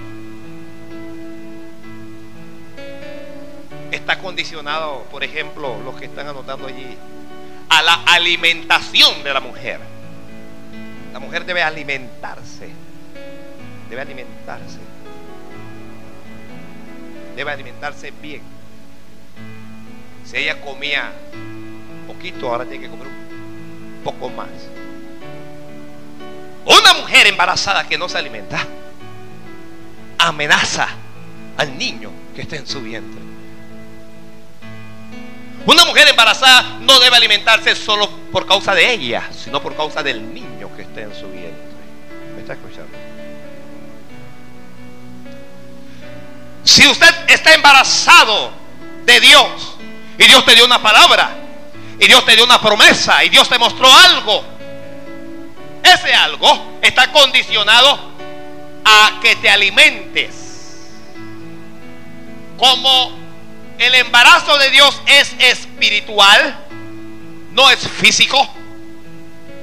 está 3.91 4.19
condicionado, 4.19 5.03
por 5.11 5.23
ejemplo, 5.23 5.79
los 5.83 5.95
que 5.95 6.05
están 6.05 6.27
anotando 6.27 6.67
allí, 6.67 6.97
a 7.69 7.81
la 7.81 7.93
alimentación 8.07 9.23
de 9.23 9.33
la 9.33 9.39
mujer. 9.39 9.79
La 11.13 11.19
mujer 11.19 11.45
debe 11.45 11.61
alimentarse, 11.61 12.69
debe 13.89 14.01
alimentarse, 14.01 14.79
debe 17.35 17.51
alimentarse 17.51 18.11
bien. 18.11 18.41
Si 20.25 20.37
ella 20.37 20.61
comía 20.61 21.11
poquito, 22.07 22.49
ahora 22.49 22.65
tiene 22.65 22.85
que 22.85 22.89
comer 22.89 23.07
un 23.07 24.01
poco 24.03 24.29
más. 24.29 24.49
Una 26.65 26.93
mujer 26.93 27.27
embarazada 27.27 27.87
que 27.87 27.97
no 27.97 28.07
se 28.07 28.17
alimenta 28.17 28.65
amenaza 30.17 30.87
al 31.57 31.77
niño 31.77 32.11
que 32.35 32.43
está 32.43 32.55
en 32.55 32.67
su 32.67 32.81
vientre. 32.81 33.21
Una 35.65 35.85
mujer 35.85 36.07
embarazada 36.07 36.79
no 36.81 36.99
debe 36.99 37.15
alimentarse 37.15 37.75
solo 37.75 38.09
por 38.31 38.45
causa 38.45 38.73
de 38.73 38.91
ella, 38.91 39.29
sino 39.31 39.61
por 39.61 39.75
causa 39.75 40.03
del 40.03 40.33
niño 40.33 40.75
que 40.75 40.83
está 40.83 41.01
en 41.01 41.15
su 41.15 41.27
vientre. 41.29 41.60
Si 46.63 46.87
usted 46.87 47.13
está 47.27 47.53
embarazado 47.53 48.51
de 49.05 49.19
Dios 49.19 49.75
y 50.17 50.23
Dios 50.25 50.45
te 50.45 50.55
dio 50.55 50.65
una 50.65 50.81
palabra 50.81 51.35
y 51.99 52.07
Dios 52.07 52.25
te 52.25 52.35
dio 52.35 52.45
una 52.45 52.61
promesa 52.61 53.23
y 53.23 53.29
Dios 53.29 53.49
te 53.49 53.57
mostró 53.57 53.91
algo, 53.93 54.43
ese 55.83 56.13
algo 56.13 56.79
está 56.81 57.11
condicionado 57.11 58.11
a 58.85 59.19
que 59.21 59.35
te 59.37 59.49
alimentes 59.49 60.41
como 62.61 63.11
el 63.79 63.95
embarazo 63.95 64.55
de 64.59 64.69
Dios 64.69 65.01
es 65.07 65.33
espiritual, 65.39 66.55
no 67.53 67.67
es 67.71 67.79
físico. 67.79 68.37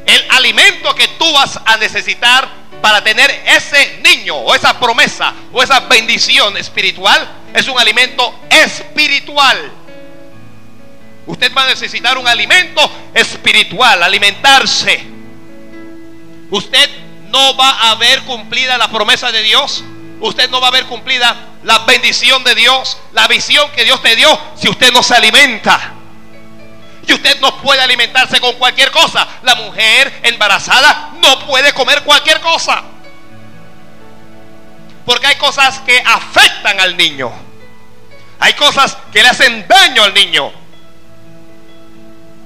El 0.05 0.25
alimento 0.31 0.93
que 0.97 1.07
tú 1.07 1.33
vas 1.33 1.61
a 1.65 1.77
necesitar 1.77 2.49
para 2.81 3.03
tener 3.03 3.31
ese 3.47 4.01
niño 4.03 4.37
o 4.37 4.55
esa 4.55 4.79
promesa 4.79 5.35
o 5.53 5.63
esa 5.63 5.81
bendición 5.81 6.57
espiritual 6.57 7.29
es 7.55 7.67
un 7.69 7.79
alimento 7.79 8.35
espiritual. 8.51 9.73
Usted 11.27 11.53
va 11.55 11.65
a 11.65 11.69
necesitar 11.69 12.17
un 12.17 12.27
alimento 12.27 12.91
espiritual, 13.13 14.03
alimentarse. 14.03 15.05
Usted 16.51 16.91
no 17.29 17.57
va 17.57 17.91
a 17.91 17.95
ver 17.97 18.23
cumplida 18.23 18.79
la 18.79 18.89
promesa 18.89 19.31
de 19.31 19.43
Dios. 19.43 19.85
Usted 20.21 20.49
no 20.51 20.61
va 20.61 20.69
a 20.69 20.73
ver 20.73 20.87
cumplida 20.87 21.37
la 21.65 21.81
bendición 21.81 22.43
de 22.45 22.55
Dios, 22.55 22.99
la 23.13 23.29
visión 23.29 23.71
que 23.73 23.85
Dios 23.85 24.03
te 24.03 24.17
dio, 24.17 24.39
si 24.57 24.69
usted 24.69 24.93
no 24.93 25.03
se 25.03 25.15
alimenta. 25.15 25.98
Y 27.09 27.15
usted 27.15 27.41
no 27.41 27.57
puede 27.63 27.81
alimentarse 27.81 28.39
con 28.39 28.55
cualquier 28.57 28.91
cosa. 28.91 29.27
La 29.43 29.55
mujer 29.55 30.21
embarazada 30.25 31.13
no 31.23 31.47
puede 31.47 31.73
comer 31.73 32.05
cualquier 32.05 32.39
cosa. 32.43 32.83
Porque 35.07 35.27
hay 35.27 35.37
cosas 35.37 35.81
que 35.81 36.03
afectan 36.05 36.79
al 36.79 36.99
niño. 36.99 37.33
Hay 38.39 38.53
cosas 38.53 38.99
que 39.11 39.23
le 39.23 39.29
hacen 39.31 39.67
daño 39.67 40.03
al 40.05 40.13
niño. 40.13 40.53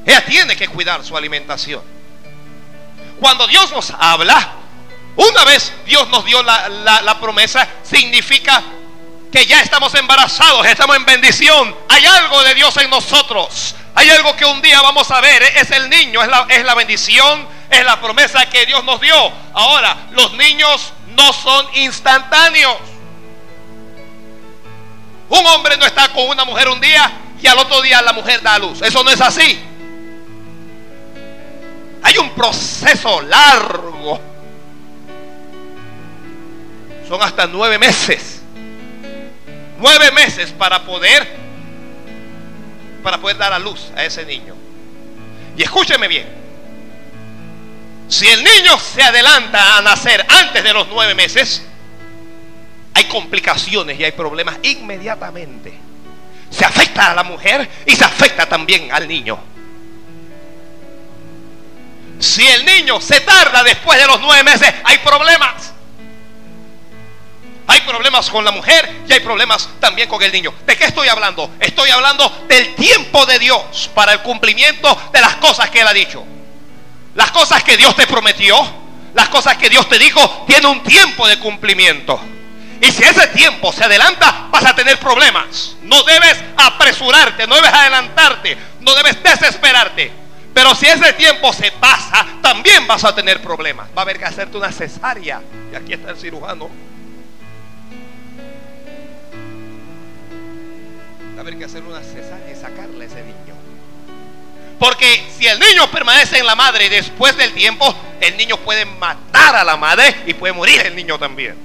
Ella 0.07 0.25
tiene 0.25 0.55
que 0.55 0.68
cuidar 0.68 1.05
su 1.05 1.16
alimentación. 1.16 1.83
Cuando 3.18 3.48
Dios 3.48 3.72
nos 3.72 3.90
habla, 3.98 4.53
una 5.16 5.44
vez 5.44 5.72
Dios 5.87 6.09
nos 6.09 6.25
dio 6.25 6.40
la, 6.44 6.68
la 6.68 7.20
promesa, 7.20 7.66
significa 7.83 8.62
que 9.33 9.47
ya 9.47 9.62
estamos 9.62 9.95
embarazados, 9.95 10.66
estamos 10.66 10.95
en 10.95 11.07
bendición. 11.07 11.75
Hay 11.88 12.05
algo 12.05 12.42
de 12.45 12.55
Dios 12.55 12.77
en 12.77 12.90
nosotros. 12.90 13.75
Hay 13.95 14.11
algo 14.11 14.37
que 14.37 14.45
un 14.45 14.61
día 14.61 14.83
vamos 14.83 15.11
a 15.11 15.23
ver. 15.23 15.42
Es 15.42 15.71
el 15.71 15.88
niño, 15.88 16.23
es 16.23 16.29
la, 16.29 16.47
es 16.51 16.62
la 16.64 16.75
bendición, 16.75 17.49
es 17.71 17.83
la 17.83 17.99
promesa 17.99 18.45
que 18.51 18.66
Dios 18.66 18.85
nos 18.85 19.01
dio. 19.01 19.33
Ahora, 19.55 19.97
los 20.11 20.35
niños 20.35 20.92
no 21.16 21.33
son 21.33 21.66
instantáneos. 21.77 22.77
Un 25.31 25.47
hombre 25.47 25.79
no 25.79 25.87
está 25.87 26.11
con 26.11 26.29
una 26.29 26.45
mujer 26.45 26.68
un 26.68 26.79
día 26.79 27.11
y 27.40 27.47
al 27.47 27.59
otro 27.59 27.81
día 27.81 28.03
la 28.03 28.12
mujer 28.12 28.42
da 28.42 28.57
a 28.57 28.59
luz. 28.59 28.83
Eso 28.83 29.03
no 29.03 29.11
es 29.11 29.21
así. 29.23 29.59
Hay 32.03 32.18
un 32.18 32.35
proceso 32.35 33.23
largo. 33.23 34.21
Son 37.09 37.23
hasta 37.23 37.47
nueve 37.47 37.79
meses 37.79 38.32
nueve 39.83 40.12
meses 40.12 40.53
para 40.53 40.85
poder 40.85 41.42
para 43.03 43.18
poder 43.18 43.37
dar 43.37 43.53
a 43.53 43.59
luz 43.59 43.90
a 43.97 44.05
ese 44.05 44.25
niño. 44.25 44.55
Y 45.57 45.62
escúcheme 45.62 46.07
bien. 46.07 46.27
Si 48.09 48.29
el 48.29 48.45
niño 48.45 48.79
se 48.79 49.03
adelanta 49.03 49.79
a 49.79 49.83
nacer 49.83 50.25
antes 50.29 50.62
de 50.62 50.73
los 50.73 50.87
nueve 50.88 51.14
meses, 51.16 51.62
hay 52.95 53.05
complicaciones 53.05 53.99
y 53.99 54.05
hay 54.05 54.12
problemas 54.12 54.57
inmediatamente. 54.62 55.73
Se 56.49 56.64
afecta 56.64 57.11
a 57.11 57.14
la 57.14 57.25
mujer 57.25 57.68
y 57.85 57.97
se 57.97 58.05
afecta 58.05 58.47
también 58.47 58.92
al 58.92 59.09
niño. 59.09 59.38
Si 62.21 62.47
el 62.47 62.64
niño 62.64 63.01
se 63.01 63.21
tarda 63.23 63.64
después 63.64 63.99
de 63.99 64.07
los 64.07 64.21
nueve 64.21 64.45
meses, 64.45 64.73
hay 64.85 64.99
problemas. 64.99 65.73
Hay 67.73 67.81
problemas 67.81 68.29
con 68.29 68.45
la 68.45 68.51
mujer 68.51 69.03
y 69.09 69.13
hay 69.15 69.21
problemas 69.21 69.67
también 69.81 70.07
con 70.07 70.23
el 70.23 70.31
niño. 70.31 70.53
¿De 70.67 70.77
qué 70.77 70.85
estoy 70.85 71.09
hablando? 71.09 71.51
Estoy 71.59 71.89
hablando 71.89 72.45
del 72.47 72.75
tiempo 72.75 73.25
de 73.25 73.39
Dios 73.39 73.91
para 73.95 74.13
el 74.13 74.21
cumplimiento 74.21 74.95
de 75.11 75.23
las 75.23 75.37
cosas 75.37 75.71
que 75.71 75.81
Él 75.81 75.89
ha 75.89 75.95
dicho. 75.95 76.23
Las 77.15 77.31
cosas 77.31 77.63
que 77.63 77.79
Dios 77.79 77.97
te 77.97 78.07
prometió, 78.07 78.55
las 79.15 79.31
cosas 79.31 79.57
que 79.57 79.71
Dios 79.71 79.89
te 79.89 79.99
dijo, 79.99 80.45
tiene 80.47 80.67
un 80.67 80.83
tiempo 80.83 81.27
de 81.27 81.39
cumplimiento. 81.39 82.21
Y 82.79 82.91
si 82.91 83.05
ese 83.05 83.29
tiempo 83.29 83.73
se 83.73 83.85
adelanta, 83.85 84.49
vas 84.51 84.67
a 84.67 84.75
tener 84.75 84.99
problemas. 84.99 85.77
No 85.81 86.03
debes 86.03 86.45
apresurarte, 86.59 87.47
no 87.47 87.55
debes 87.55 87.73
adelantarte, 87.73 88.59
no 88.81 88.95
debes 88.95 89.23
desesperarte. 89.23 90.13
Pero 90.53 90.75
si 90.75 90.89
ese 90.89 91.15
tiempo 91.15 91.51
se 91.55 91.73
pasa, 91.73 92.27
también 92.43 92.87
vas 92.87 93.03
a 93.05 93.15
tener 93.15 93.41
problemas. 93.41 93.89
Va 93.97 94.03
a 94.03 94.05
haber 94.05 94.19
que 94.19 94.27
hacerte 94.27 94.59
una 94.59 94.71
cesárea. 94.71 95.41
Y 95.73 95.75
aquí 95.75 95.95
está 95.95 96.11
el 96.11 96.19
cirujano. 96.19 96.91
Haber 101.42 101.59
que 101.59 101.64
hacer 101.64 101.83
una 101.83 102.00
cesárea 102.00 102.50
y 102.50 102.57
sacarle 102.57 103.05
a 103.05 103.09
ese 103.09 103.22
niño. 103.22 103.55
Porque 104.78 105.24
si 105.37 105.46
el 105.46 105.59
niño 105.59 105.90
permanece 105.90 106.38
en 106.38 106.46
la 106.46 106.55
madre 106.55 106.88
después 106.88 107.37
del 107.37 107.52
tiempo, 107.52 107.94
el 108.20 108.37
niño 108.37 108.57
puede 108.59 108.85
matar 108.85 109.57
a 109.57 109.64
la 109.64 109.76
madre 109.76 110.14
y 110.26 110.35
puede 110.35 110.52
morir 110.52 110.81
el 110.87 110.96
niño 110.96 111.18
también. 111.18 111.57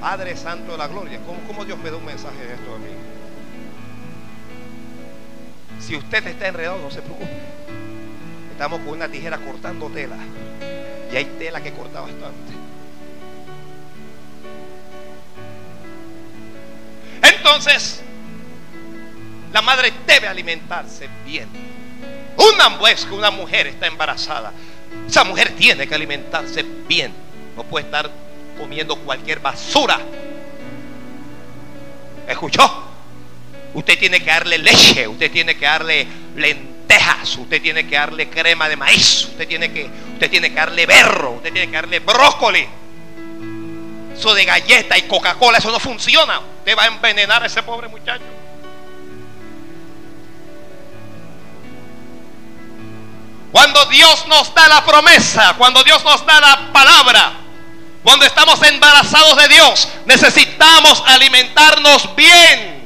Padre 0.00 0.36
Santo 0.36 0.72
de 0.72 0.78
la 0.78 0.86
Gloria, 0.86 1.18
¿cómo, 1.26 1.40
cómo 1.46 1.64
Dios 1.64 1.78
me 1.78 1.90
da 1.90 1.96
un 1.96 2.04
mensaje 2.04 2.44
de 2.44 2.54
esto 2.54 2.74
a 2.74 2.78
mí? 2.78 2.88
Si 5.80 5.96
usted 5.96 6.26
está 6.26 6.48
enredado, 6.48 6.78
no 6.78 6.90
se 6.90 7.02
preocupe. 7.02 7.30
Estamos 8.52 8.80
con 8.80 8.90
una 8.90 9.08
tijera 9.08 9.38
cortando 9.38 9.88
tela. 9.90 10.16
Y 11.12 11.16
hay 11.16 11.24
tela 11.38 11.62
que 11.62 11.72
corta 11.72 12.00
bastante. 12.00 12.52
Entonces, 17.22 18.02
la 19.54 19.62
madre 19.62 19.92
debe 20.04 20.26
alimentarse 20.26 21.08
bien. 21.24 21.48
Una 22.36 22.76
vez 22.78 23.04
que 23.04 23.14
una 23.14 23.30
mujer 23.30 23.68
está 23.68 23.86
embarazada, 23.86 24.52
esa 25.08 25.22
mujer 25.22 25.54
tiene 25.54 25.86
que 25.86 25.94
alimentarse 25.94 26.64
bien. 26.88 27.14
No 27.56 27.62
puede 27.62 27.84
estar 27.84 28.10
comiendo 28.58 28.96
cualquier 28.96 29.38
basura. 29.38 30.00
¿Escuchó? 32.26 32.82
Usted 33.74 33.96
tiene 33.96 34.18
que 34.18 34.26
darle 34.26 34.58
leche, 34.58 35.06
usted 35.06 35.30
tiene 35.30 35.56
que 35.56 35.66
darle 35.66 36.04
lentejas, 36.34 37.36
usted 37.36 37.62
tiene 37.62 37.86
que 37.86 37.94
darle 37.94 38.28
crema 38.28 38.68
de 38.68 38.74
maíz, 38.74 39.26
usted 39.26 39.46
tiene 39.46 39.72
que, 39.72 39.88
usted 40.14 40.30
tiene 40.30 40.48
que 40.48 40.56
darle 40.56 40.84
berro, 40.84 41.30
usted 41.30 41.52
tiene 41.52 41.68
que 41.68 41.76
darle 41.76 42.00
brócoli. 42.00 42.66
Eso 44.16 44.34
de 44.34 44.44
galleta 44.44 44.98
y 44.98 45.02
Coca-Cola, 45.02 45.58
eso 45.58 45.70
no 45.70 45.78
funciona. 45.78 46.40
Usted 46.40 46.76
va 46.76 46.84
a 46.84 46.86
envenenar 46.88 47.44
a 47.44 47.46
ese 47.46 47.62
pobre 47.62 47.86
muchacho. 47.86 48.24
Cuando 53.54 53.86
Dios 53.86 54.26
nos 54.26 54.52
da 54.52 54.66
la 54.66 54.84
promesa, 54.84 55.54
cuando 55.56 55.84
Dios 55.84 56.02
nos 56.02 56.26
da 56.26 56.40
la 56.40 56.72
palabra, 56.72 57.34
cuando 58.02 58.26
estamos 58.26 58.60
embarazados 58.62 59.36
de 59.36 59.46
Dios, 59.46 59.88
necesitamos 60.06 61.00
alimentarnos 61.06 62.16
bien. 62.16 62.82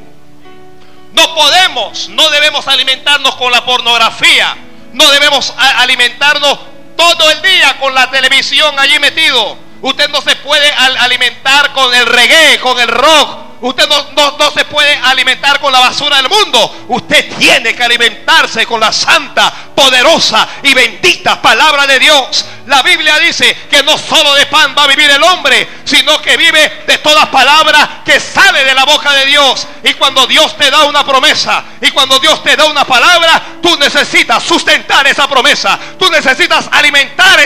No 1.14 1.34
podemos, 1.34 2.10
no 2.10 2.28
debemos 2.28 2.68
alimentarnos 2.68 3.34
con 3.36 3.50
la 3.50 3.64
pornografía. 3.64 4.58
No 4.92 5.10
debemos 5.10 5.54
alimentarnos 5.56 6.58
todo 6.98 7.30
el 7.30 7.40
día 7.40 7.78
con 7.80 7.94
la 7.94 8.10
televisión 8.10 8.78
allí 8.78 8.98
metido. 8.98 9.56
Usted 9.80 10.10
no 10.10 10.20
se 10.20 10.36
puede 10.36 10.70
alimentar 10.70 11.72
con 11.72 11.94
el 11.94 12.04
reggae, 12.04 12.60
con 12.60 12.78
el 12.78 12.88
rock, 12.88 13.38
Usted 13.60 13.88
no, 13.88 14.50
se 14.52 14.64
puede 14.66 14.96
alimentar 14.96 15.60
con 15.60 15.72
la 15.72 15.80
basura 15.80 16.16
del 16.16 16.28
mundo. 16.28 16.86
Usted 16.88 17.36
tiene 17.36 17.74
que 17.74 17.82
alimentarse 17.82 18.66
con 18.66 18.80
la 18.80 18.92
santa, 18.92 19.52
poderosa 19.74 20.46
y 20.62 20.74
bendita 20.74 21.40
palabra 21.42 21.86
de 21.86 21.98
Dios. 21.98 22.44
La 22.66 22.82
Biblia 22.82 23.18
dice 23.18 23.56
que 23.70 23.82
no 23.82 23.96
solo 23.96 24.34
de 24.34 24.46
pan 24.46 24.74
va 24.76 24.84
a 24.84 24.88
vivir 24.88 25.10
el 25.10 25.22
hombre, 25.22 25.66
sino 25.84 26.20
que 26.20 26.36
vive 26.36 26.82
de 26.86 26.98
toda 26.98 27.30
palabra 27.30 28.02
que 28.04 28.20
sale 28.20 28.62
de 28.64 28.74
la 28.74 28.84
boca 28.84 29.12
de 29.14 29.26
Dios. 29.26 29.66
Y 29.82 29.94
cuando 29.94 30.26
Dios 30.26 30.56
te 30.56 30.70
da 30.70 30.84
una 30.84 31.04
promesa 31.04 31.64
y 31.80 31.90
cuando 31.90 32.18
Dios 32.18 32.42
te 32.42 32.56
da 32.56 32.66
una 32.66 32.84
palabra, 32.84 33.42
tú 33.62 33.76
necesitas 33.78 34.42
sustentar 34.42 35.06
esa 35.06 35.26
promesa. 35.28 35.78
Tú 35.98 36.10
necesitas 36.10 36.68
alimentar 36.70 37.40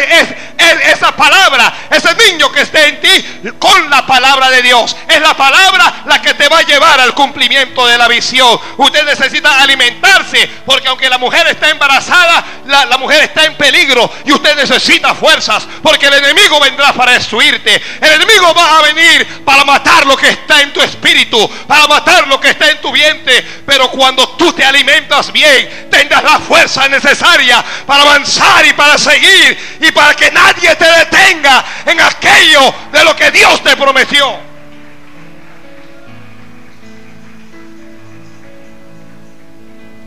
esa 0.85 1.15
palabra, 1.15 1.73
ese 1.91 2.15
niño 2.15 2.51
que 2.51 2.63
esté 2.63 2.89
en 2.89 3.01
ti 3.01 3.53
con 3.59 3.89
la 3.91 4.05
palabra 4.05 4.51
de 4.51 4.63
Dios. 4.63 4.97
Es 5.09 5.21
la 5.21 5.35
palabra 5.35 6.02
la 6.07 6.21
que 6.21 6.35
te 6.35 6.49
va 6.49 6.59
a 6.59 6.63
llevar 6.63 7.01
al 7.01 7.15
cumplimiento 7.15 7.87
de 7.87 7.99
la 7.99 8.09
visión. 8.09 8.59
Usted 8.77 9.05
necesita 9.05 9.63
alimentarse 9.63 10.49
porque 10.65 10.89
aunque 10.89 11.09
la 11.09 11.19
mujer 11.19 11.47
está 11.49 11.71
embarazada, 11.71 12.45
la, 12.67 12.99
mujer 12.99 13.25
está 13.25 13.45
en 13.45 13.57
peligro 13.57 14.11
y 14.25 14.33
usted 14.33 14.57
necesita 14.57 15.15
fuerzas 15.15 15.67
porque 15.83 16.07
el 16.07 16.15
enemigo 16.15 16.61
vendrá 16.61 16.93
para 16.93 17.13
destruirte. 17.13 17.81
El 18.01 18.13
enemigo 18.13 18.55
va 18.55 18.79
a 18.79 18.83
venir 18.83 19.45
para 19.45 19.65
matar 19.65 20.07
lo 20.07 20.17
que 20.17 20.29
está 20.29 20.63
en 20.63 20.73
tu 20.73 20.81
espíritu, 20.81 21.51
para 21.67 21.87
matar 21.87 22.27
lo 22.29 22.41
que 22.41 22.51
está 22.51 22.71
en 22.71 22.81
tu 22.81 22.93
vientre. 22.93 23.43
Pero 23.67 23.91
cuando 23.91 24.29
tú 24.31 24.53
te 24.53 24.65
alimentas 24.65 25.33
bien, 25.33 25.89
tengas 25.91 26.23
la 26.23 26.39
fuerza 26.41 26.89
necesaria 26.89 27.65
para 27.87 28.03
avanzar 28.03 28.65
y 28.67 28.73
para 28.73 28.99
seguir 28.99 29.79
y 29.81 29.91
para 29.93 30.15
que 30.15 30.31
nadie 30.31 30.75
te 30.77 30.85
detenga 30.85 31.65
en 31.87 32.01
aquello 32.01 32.75
de 32.93 33.05
lo 33.05 33.17
que 33.17 33.31
Dios 33.31 33.63
te 33.63 33.77
prometió. 33.77 34.52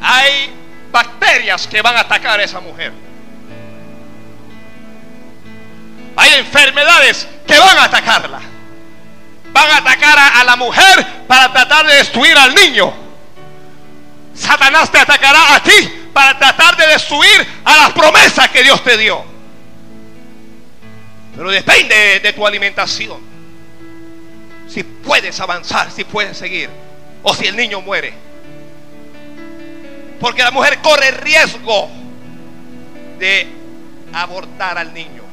Hay 0.06 0.54
bacterias 0.92 1.68
que 1.68 1.82
van 1.82 1.98
a 1.98 2.02
atacar 2.02 2.40
a 2.40 2.44
esa 2.44 2.60
mujer. 2.60 2.94
Hay 6.16 6.34
enfermedades 6.36 7.28
que 7.46 7.60
van 7.60 7.78
a 7.78 7.86
atacarla. 7.86 8.40
Van 9.52 9.72
a 9.72 9.78
atacar 9.78 10.18
a, 10.18 10.44
la 10.44 10.56
mujer 10.56 11.06
para 11.28 11.52
tratar 11.52 11.88
de 11.88 11.96
destruir 11.96 12.38
al 12.38 12.54
niño. 12.54 12.94
Satanás 14.34 14.92
te 14.92 15.00
atacará 15.00 15.56
a 15.56 15.64
ti 15.64 16.10
para 16.14 16.38
tratar 16.38 16.78
de 16.78 16.88
destruir 16.88 17.62
a 17.64 17.78
las 17.78 17.92
promesas 17.94 18.50
que 18.50 18.64
Dios 18.64 18.84
te 18.84 18.98
dio. 18.98 19.24
Pero 21.36 21.50
depende 21.50 22.20
de 22.20 22.34
tu 22.34 22.46
alimentación. 22.46 23.20
Si 24.70 24.84
puedes 24.84 25.40
avanzar, 25.40 25.92
si 25.92 26.04
puedes 26.04 26.38
seguir. 26.38 26.70
O 27.24 27.34
si 27.34 27.48
el 27.48 27.56
niño 27.56 27.82
muere. 27.82 28.14
Porque 30.20 30.44
la 30.44 30.52
mujer 30.52 30.80
corre 30.82 31.12
riesgo 31.12 31.90
de 33.20 33.48
abortar 34.14 34.78
al 34.78 34.94
niño. 34.94 35.24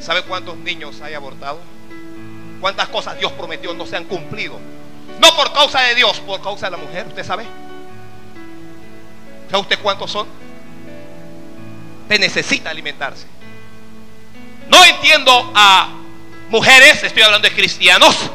¿Sabe 0.00 0.22
cuántos 0.22 0.56
niños 0.58 1.00
hay 1.00 1.14
abortado? 1.14 1.60
¿Cuántas 2.60 2.88
cosas 2.88 3.18
Dios 3.18 3.32
prometió 3.32 3.74
no 3.74 3.86
se 3.86 3.96
han 3.96 4.04
cumplido? 4.04 4.58
No 5.20 5.34
por 5.36 5.52
causa 5.52 5.80
de 5.82 5.94
Dios, 5.94 6.20
por 6.20 6.40
causa 6.42 6.66
de 6.66 6.72
la 6.72 6.76
mujer, 6.78 7.06
¿usted 7.06 7.24
sabe? 7.24 7.44
¿Sabe 9.50 9.62
usted 9.62 9.78
cuántos 9.82 10.10
son? 10.10 10.26
Usted 12.02 12.20
necesita 12.20 12.70
alimentarse. 12.70 13.26
No 14.68 14.84
entiendo 14.84 15.52
a 15.54 15.88
mujeres, 16.48 17.02
estoy 17.02 17.22
hablando 17.22 17.48
de 17.48 17.54
cristianos, 17.54 18.30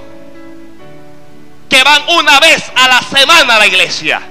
que 1.70 1.84
van 1.84 2.02
una 2.18 2.40
vez 2.40 2.72
a 2.76 2.88
la 2.88 3.02
semana 3.02 3.56
a 3.56 3.60
la 3.60 3.68
iglesia. 3.68 4.22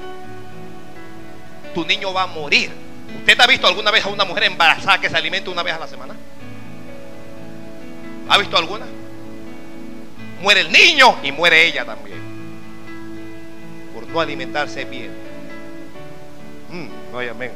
Tu 1.72 1.84
niño 1.86 2.12
va 2.12 2.22
a 2.24 2.26
morir. 2.26 2.70
¿Usted 3.20 3.40
ha 3.40 3.46
visto 3.46 3.66
alguna 3.66 3.90
vez 3.90 4.04
a 4.04 4.08
una 4.08 4.24
mujer 4.24 4.44
embarazada 4.44 5.00
que 5.00 5.08
se 5.08 5.16
alimenta 5.16 5.50
una 5.50 5.62
vez 5.62 5.74
a 5.74 5.78
la 5.78 5.86
semana? 5.86 6.14
¿Ha 8.28 8.38
visto 8.38 8.56
alguna? 8.56 8.86
Muere 10.42 10.60
el 10.60 10.72
niño 10.72 11.18
y 11.22 11.32
muere 11.32 11.66
ella 11.66 11.84
también. 11.84 12.18
Por 13.94 14.08
no 14.08 14.20
alimentarse 14.20 14.84
bien. 14.84 15.12
Mm, 16.70 17.12
no 17.12 17.18
amén. 17.18 17.52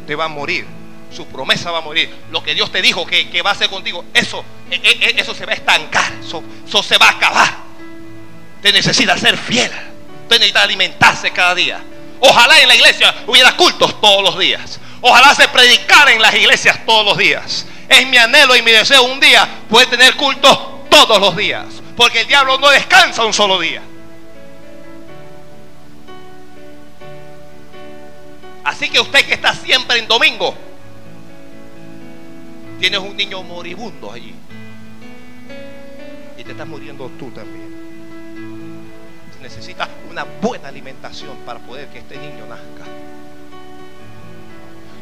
Usted 0.00 0.18
va 0.18 0.24
a 0.24 0.28
morir 0.28 0.66
su 1.14 1.26
promesa 1.26 1.70
va 1.70 1.78
a 1.78 1.82
morir. 1.82 2.14
Lo 2.30 2.42
que 2.42 2.54
Dios 2.54 2.70
te 2.70 2.80
dijo 2.82 3.06
que, 3.06 3.42
va 3.42 3.50
a 3.50 3.52
hacer 3.52 3.68
contigo, 3.68 4.04
eso, 4.14 4.44
e, 4.70 4.76
e, 4.76 5.06
e, 5.06 5.20
eso 5.20 5.34
se 5.34 5.44
va 5.44 5.52
a 5.52 5.56
estancar, 5.56 6.12
eso, 6.20 6.42
eso 6.66 6.82
se 6.82 6.98
va 6.98 7.06
a 7.06 7.10
acabar. 7.10 7.56
Usted 8.56 8.72
necesita 8.72 9.16
ser 9.16 9.36
fiel. 9.36 9.70
Usted 10.22 10.36
necesita 10.36 10.62
alimentarse 10.62 11.30
cada 11.32 11.54
día. 11.54 11.80
Ojalá 12.20 12.60
en 12.60 12.68
la 12.68 12.74
iglesia 12.74 13.14
hubiera 13.26 13.56
cultos 13.56 14.00
todos 14.00 14.22
los 14.22 14.38
días. 14.38 14.78
Ojalá 15.00 15.34
se 15.34 15.48
predicara 15.48 16.12
en 16.12 16.20
las 16.20 16.34
iglesias 16.34 16.84
todos 16.84 17.04
los 17.04 17.16
días. 17.16 17.66
Es 17.88 18.06
mi 18.06 18.18
anhelo 18.18 18.54
y 18.54 18.62
mi 18.62 18.70
deseo 18.70 19.02
un 19.02 19.18
día 19.18 19.48
poder 19.68 19.88
tener 19.88 20.14
cultos 20.16 20.58
todos 20.90 21.18
los 21.18 21.34
días. 21.36 21.66
Porque 21.96 22.20
el 22.20 22.26
diablo 22.26 22.58
no 22.58 22.68
descansa 22.70 23.24
un 23.24 23.32
solo 23.32 23.58
día. 23.58 23.82
Así 28.64 28.88
que 28.90 29.00
usted 29.00 29.24
que 29.24 29.34
está 29.34 29.54
siempre 29.54 29.98
en 29.98 30.06
domingo, 30.06 30.54
Tienes 32.80 32.98
un 32.98 33.14
niño 33.14 33.42
moribundo 33.42 34.10
allí. 34.10 34.34
Y 36.38 36.42
te 36.42 36.52
estás 36.52 36.66
muriendo 36.66 37.10
tú 37.18 37.30
también. 37.30 37.68
Necesitas 39.42 39.88
una 40.10 40.24
buena 40.24 40.68
alimentación 40.68 41.36
para 41.44 41.58
poder 41.60 41.88
que 41.88 41.98
este 41.98 42.16
niño 42.16 42.46
nazca. 42.46 42.90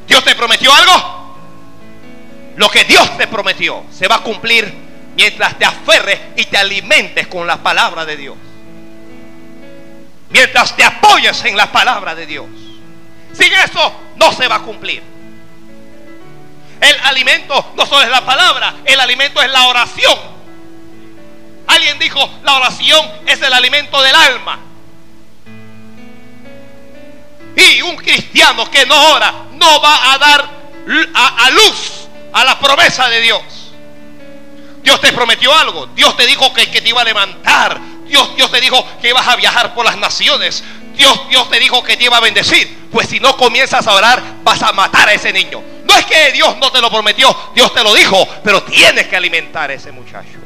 ¿Dios 0.08 0.24
te 0.24 0.34
prometió 0.34 0.72
algo? 0.74 1.36
Lo 2.56 2.68
que 2.68 2.82
Dios 2.84 3.16
te 3.16 3.28
prometió 3.28 3.84
se 3.92 4.08
va 4.08 4.16
a 4.16 4.22
cumplir 4.22 4.72
mientras 5.14 5.56
te 5.56 5.64
aferres 5.64 6.18
y 6.36 6.46
te 6.46 6.58
alimentes 6.58 7.28
con 7.28 7.46
la 7.46 7.62
palabra 7.62 8.04
de 8.04 8.16
Dios. 8.16 8.36
Mientras 10.30 10.74
te 10.76 10.82
apoyes 10.82 11.44
en 11.44 11.56
la 11.56 11.70
palabra 11.70 12.16
de 12.16 12.26
Dios. 12.26 12.46
Sin 13.32 13.52
eso 13.52 13.92
no 14.16 14.32
se 14.32 14.48
va 14.48 14.56
a 14.56 14.62
cumplir. 14.62 15.17
El 16.80 16.96
alimento 17.04 17.72
no 17.76 17.86
solo 17.86 18.02
es 18.02 18.10
la 18.10 18.24
palabra, 18.24 18.76
el 18.84 19.00
alimento 19.00 19.42
es 19.42 19.50
la 19.50 19.66
oración. 19.66 20.18
Alguien 21.66 21.98
dijo, 21.98 22.18
la 22.42 22.56
oración 22.56 23.10
es 23.26 23.40
el 23.42 23.52
alimento 23.52 24.00
del 24.00 24.14
alma. 24.14 24.58
Y 27.56 27.82
un 27.82 27.96
cristiano 27.96 28.70
que 28.70 28.86
no 28.86 29.12
ora 29.12 29.34
no 29.52 29.80
va 29.80 30.12
a 30.12 30.18
dar 30.18 30.50
a, 31.14 31.50
luz 31.50 32.08
a 32.32 32.44
la 32.44 32.58
promesa 32.58 33.08
de 33.08 33.20
Dios. 33.20 33.42
Dios 34.82 35.00
te 35.00 35.12
prometió 35.12 35.54
algo. 35.54 35.86
Dios 35.88 36.16
te 36.16 36.26
dijo 36.26 36.52
que, 36.54 36.70
que 36.70 36.80
te 36.80 36.88
iba 36.88 37.02
a 37.02 37.04
levantar. 37.04 37.78
Dios, 38.06 38.34
Dios 38.36 38.50
te 38.50 38.60
dijo 38.60 38.86
que 39.02 39.10
ibas 39.10 39.26
a 39.26 39.36
viajar 39.36 39.74
por 39.74 39.84
las 39.84 39.98
naciones. 39.98 40.64
Dios, 40.96 41.28
Dios 41.28 41.50
te 41.50 41.58
dijo 41.58 41.82
que 41.82 41.96
te 41.96 42.04
iba 42.04 42.16
a 42.16 42.20
bendecir. 42.20 42.88
Pues 42.90 43.08
si 43.08 43.20
no 43.20 43.36
comienzas 43.36 43.86
a 43.86 43.92
orar, 43.92 44.22
vas 44.42 44.62
a 44.62 44.72
matar 44.72 45.08
a 45.08 45.12
ese 45.12 45.32
niño. 45.32 45.62
No 45.88 45.96
es 45.96 46.04
que 46.04 46.32
Dios 46.32 46.56
no 46.58 46.70
te 46.70 46.82
lo 46.82 46.90
prometió, 46.90 47.34
Dios 47.54 47.72
te 47.72 47.82
lo 47.82 47.94
dijo, 47.94 48.28
pero 48.44 48.62
tienes 48.62 49.08
que 49.08 49.16
alimentar 49.16 49.70
a 49.70 49.74
ese 49.74 49.90
muchacho. 49.90 50.38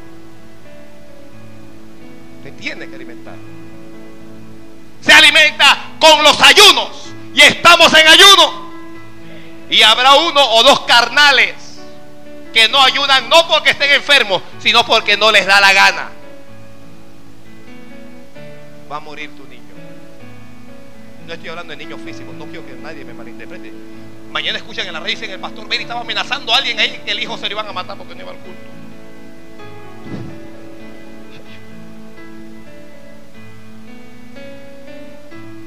Te 2.43 2.51
tienes 2.51 2.87
que 2.87 2.95
alimentar. 2.95 3.35
Se 5.01 5.11
alimenta 5.11 5.95
con 5.99 6.23
los 6.23 6.41
ayunos. 6.41 6.89
Y 7.35 7.41
estamos 7.41 7.93
en 7.93 8.07
ayuno. 8.07 8.71
Y 9.69 9.81
habrá 9.81 10.13
uno 10.15 10.41
o 10.41 10.63
dos 10.63 10.81
carnales 10.81 11.55
que 12.53 12.69
no 12.69 12.81
ayudan 12.81 13.27
no 13.27 13.47
porque 13.47 13.71
estén 13.71 13.91
enfermos, 13.91 14.41
sino 14.59 14.85
porque 14.85 15.17
no 15.17 15.31
les 15.31 15.45
da 15.45 15.59
la 15.59 15.73
gana. 15.73 16.09
Va 18.89 18.97
a 18.97 18.99
morir 18.99 19.35
tu 19.35 19.45
niño. 19.45 19.63
No 21.27 21.33
estoy 21.33 21.49
hablando 21.49 21.71
de 21.71 21.77
niños 21.77 21.99
físicos, 22.05 22.33
no 22.35 22.45
quiero 22.45 22.65
que 22.65 22.73
nadie 22.73 23.03
me 23.03 23.13
malinterprete. 23.13 23.73
Mañana 24.33 24.57
escuchan 24.57 24.87
en 24.87 24.93
la 24.93 24.99
red, 24.99 25.11
dicen 25.11 25.29
el 25.29 25.39
pastor 25.39 25.69
Benny 25.69 25.83
estaba 25.83 26.01
amenazando 26.01 26.51
a 26.55 26.57
alguien 26.57 26.79
ahí 26.79 26.99
que 27.05 27.11
el 27.11 27.19
hijo 27.19 27.37
se 27.37 27.45
lo 27.45 27.51
iban 27.51 27.67
a 27.67 27.71
matar 27.71 27.95
porque 27.95 28.15
no 28.15 28.23
iba 28.23 28.31
al 28.31 28.37
culto. 28.39 28.61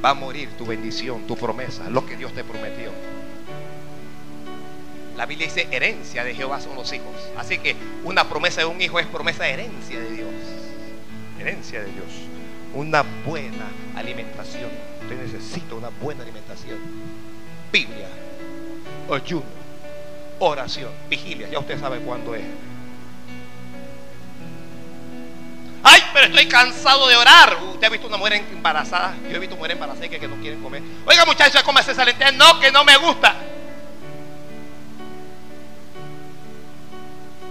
Va 0.04 0.10
a 0.10 0.14
morir 0.14 0.48
tu 0.58 0.66
bendición, 0.66 1.28
tu 1.28 1.36
promesa, 1.36 1.88
lo 1.90 2.04
que 2.04 2.16
Dios 2.16 2.32
te 2.32 2.42
prometió. 2.42 2.90
La 5.16 5.26
Biblia 5.26 5.46
dice 5.46 5.68
herencia 5.70 6.24
de 6.24 6.34
Jehová 6.34 6.60
son 6.60 6.74
los 6.74 6.92
hijos. 6.92 7.14
Así 7.38 7.58
que 7.58 7.76
una 8.02 8.28
promesa 8.28 8.62
de 8.62 8.66
un 8.66 8.82
hijo 8.82 8.98
es 8.98 9.06
promesa 9.06 9.44
de 9.44 9.50
herencia 9.50 10.00
de 10.00 10.10
Dios. 10.10 10.34
Herencia 11.38 11.82
de 11.82 11.92
Dios. 11.92 12.08
Una 12.74 13.04
buena 13.24 13.68
alimentación. 13.94 14.70
Usted 15.02 15.22
necesita 15.22 15.76
una 15.76 15.90
buena 15.90 16.24
alimentación. 16.24 16.78
Biblia, 17.72 18.08
ayuno, 19.10 19.44
oración, 20.38 20.90
vigilia. 21.08 21.48
Ya 21.48 21.58
usted 21.58 21.78
sabe 21.80 21.98
cuándo 22.00 22.34
es. 22.34 22.44
Ay, 25.82 26.00
pero 26.12 26.26
estoy 26.26 26.46
cansado 26.48 27.06
de 27.06 27.16
orar. 27.16 27.56
¿Usted 27.72 27.86
ha 27.86 27.90
visto 27.90 28.08
una 28.08 28.16
mujer 28.16 28.44
embarazada? 28.50 29.14
Yo 29.30 29.36
he 29.36 29.38
visto 29.38 29.54
mujeres 29.54 29.76
embarazadas 29.76 30.10
que, 30.10 30.18
que 30.18 30.26
no 30.26 30.34
quieren 30.36 30.60
comer. 30.60 30.82
Oiga, 31.06 31.24
muchachos, 31.24 31.62
¿cómo 31.62 31.78
esa 31.78 32.04
lenteja? 32.04 32.32
No, 32.32 32.58
que 32.58 32.72
no 32.72 32.84
me 32.84 32.96
gusta. 32.96 33.36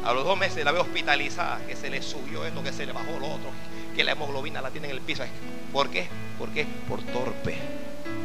A 0.03 0.13
los 0.13 0.23
dos 0.23 0.37
meses 0.37 0.63
la 0.63 0.71
veo 0.71 0.83
hospitalizada, 0.83 1.59
que 1.65 1.75
se 1.75 1.89
le 1.89 2.01
subió 2.01 2.45
esto, 2.45 2.61
que 2.61 2.71
se 2.71 2.85
le 2.85 2.91
bajó 2.91 3.17
lo 3.19 3.27
otro, 3.27 3.49
que 3.95 4.03
la 4.03 4.11
hemoglobina 4.11 4.61
la 4.61 4.69
tiene 4.69 4.87
en 4.89 4.95
el 4.95 5.01
piso. 5.01 5.23
¿Por 5.71 5.89
qué? 5.89 6.07
¿Por 6.37 6.49
qué? 6.49 6.67
Por 6.87 7.01
torpe. 7.01 7.57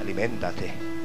Aliméntate. 0.01 1.00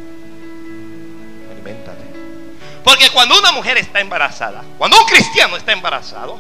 Porque 2.86 3.10
cuando 3.10 3.40
una 3.40 3.52
mujer 3.52 3.80
está 3.80 4.00
embarazada, 4.00 4.64
cuando 4.78 5.00
un 5.00 5.06
cristiano 5.06 5.58
está 5.58 5.72
embarazado, 5.72 6.40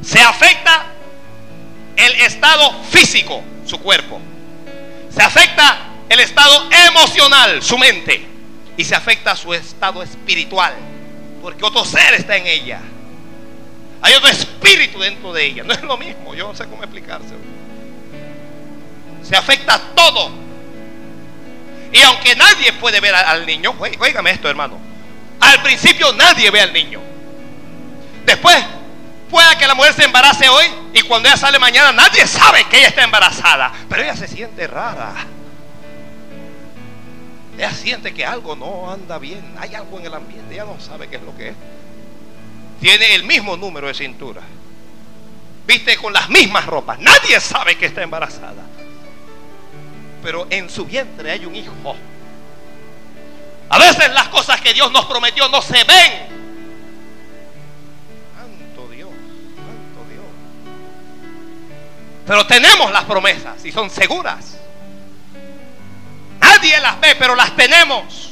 se 0.00 0.20
afecta 0.20 0.86
el 1.96 2.12
estado 2.20 2.72
físico, 2.84 3.42
su 3.66 3.80
cuerpo. 3.80 4.20
Se 5.10 5.22
afecta 5.22 5.78
el 6.08 6.20
estado 6.20 6.68
emocional, 6.88 7.60
su 7.60 7.76
mente. 7.76 8.24
Y 8.76 8.84
se 8.84 8.94
afecta 8.94 9.34
su 9.34 9.52
estado 9.52 10.02
espiritual. 10.02 10.74
Porque 11.42 11.64
otro 11.64 11.84
ser 11.84 12.14
está 12.14 12.36
en 12.36 12.46
ella. 12.46 12.80
Hay 14.00 14.14
otro 14.14 14.28
espíritu 14.28 15.00
dentro 15.00 15.32
de 15.32 15.44
ella. 15.44 15.64
No 15.64 15.72
es 15.72 15.82
lo 15.82 15.96
mismo. 15.96 16.34
Yo 16.34 16.46
no 16.48 16.54
sé 16.54 16.66
cómo 16.66 16.82
explicárselo. 16.82 17.38
Se 19.22 19.36
afecta 19.36 19.80
todo. 19.94 20.43
Y 21.94 22.02
aunque 22.02 22.36
nadie 22.36 22.74
puede 22.74 23.00
ver 23.00 23.14
al 23.14 23.46
niño, 23.46 23.74
oígame 23.78 24.32
esto, 24.32 24.50
hermano. 24.50 24.78
Al 25.40 25.62
principio 25.62 26.12
nadie 26.12 26.50
ve 26.50 26.60
al 26.60 26.72
niño. 26.72 27.00
Después, 28.26 28.62
pueda 29.30 29.56
que 29.56 29.66
la 29.66 29.74
mujer 29.74 29.94
se 29.94 30.04
embarace 30.04 30.48
hoy 30.48 30.66
y 30.92 31.00
cuando 31.02 31.28
ella 31.28 31.38
sale 31.38 31.58
mañana 31.58 31.92
nadie 31.92 32.26
sabe 32.26 32.64
que 32.64 32.78
ella 32.78 32.88
está 32.88 33.04
embarazada. 33.04 33.72
Pero 33.88 34.02
ella 34.02 34.16
se 34.16 34.28
siente 34.28 34.66
rara. 34.66 35.14
Ella 37.56 37.72
siente 37.72 38.12
que 38.12 38.26
algo 38.26 38.56
no 38.56 38.90
anda 38.90 39.18
bien. 39.18 39.56
Hay 39.58 39.74
algo 39.74 39.98
en 39.98 40.06
el 40.06 40.14
ambiente. 40.14 40.54
Ella 40.54 40.64
no 40.64 40.78
sabe 40.80 41.08
qué 41.08 41.16
es 41.16 41.22
lo 41.22 41.34
que 41.36 41.48
es 41.48 41.54
tiene 42.84 43.14
el 43.14 43.24
mismo 43.24 43.56
número 43.56 43.86
de 43.88 43.94
cintura. 43.94 44.42
Viste 45.66 45.96
con 45.96 46.12
las 46.12 46.28
mismas 46.28 46.66
ropas. 46.66 46.98
Nadie 46.98 47.40
sabe 47.40 47.76
que 47.76 47.86
está 47.86 48.02
embarazada. 48.02 48.62
Pero 50.24 50.46
en 50.48 50.70
su 50.70 50.86
vientre 50.86 51.30
hay 51.30 51.44
un 51.44 51.54
hijo. 51.54 51.74
A 53.68 53.78
veces 53.78 54.10
las 54.14 54.28
cosas 54.28 54.58
que 54.62 54.72
Dios 54.72 54.90
nos 54.90 55.04
prometió 55.04 55.48
no 55.50 55.60
se 55.60 55.84
ven. 55.84 56.12
Santo 58.34 58.88
Dios, 58.90 59.10
santo 59.10 60.10
Dios. 60.10 60.24
Pero 62.26 62.46
tenemos 62.46 62.90
las 62.90 63.04
promesas 63.04 63.62
y 63.66 63.70
son 63.70 63.90
seguras. 63.90 64.58
Nadie 66.40 66.80
las 66.80 66.98
ve, 67.00 67.16
pero 67.16 67.34
las 67.34 67.54
tenemos. 67.54 68.30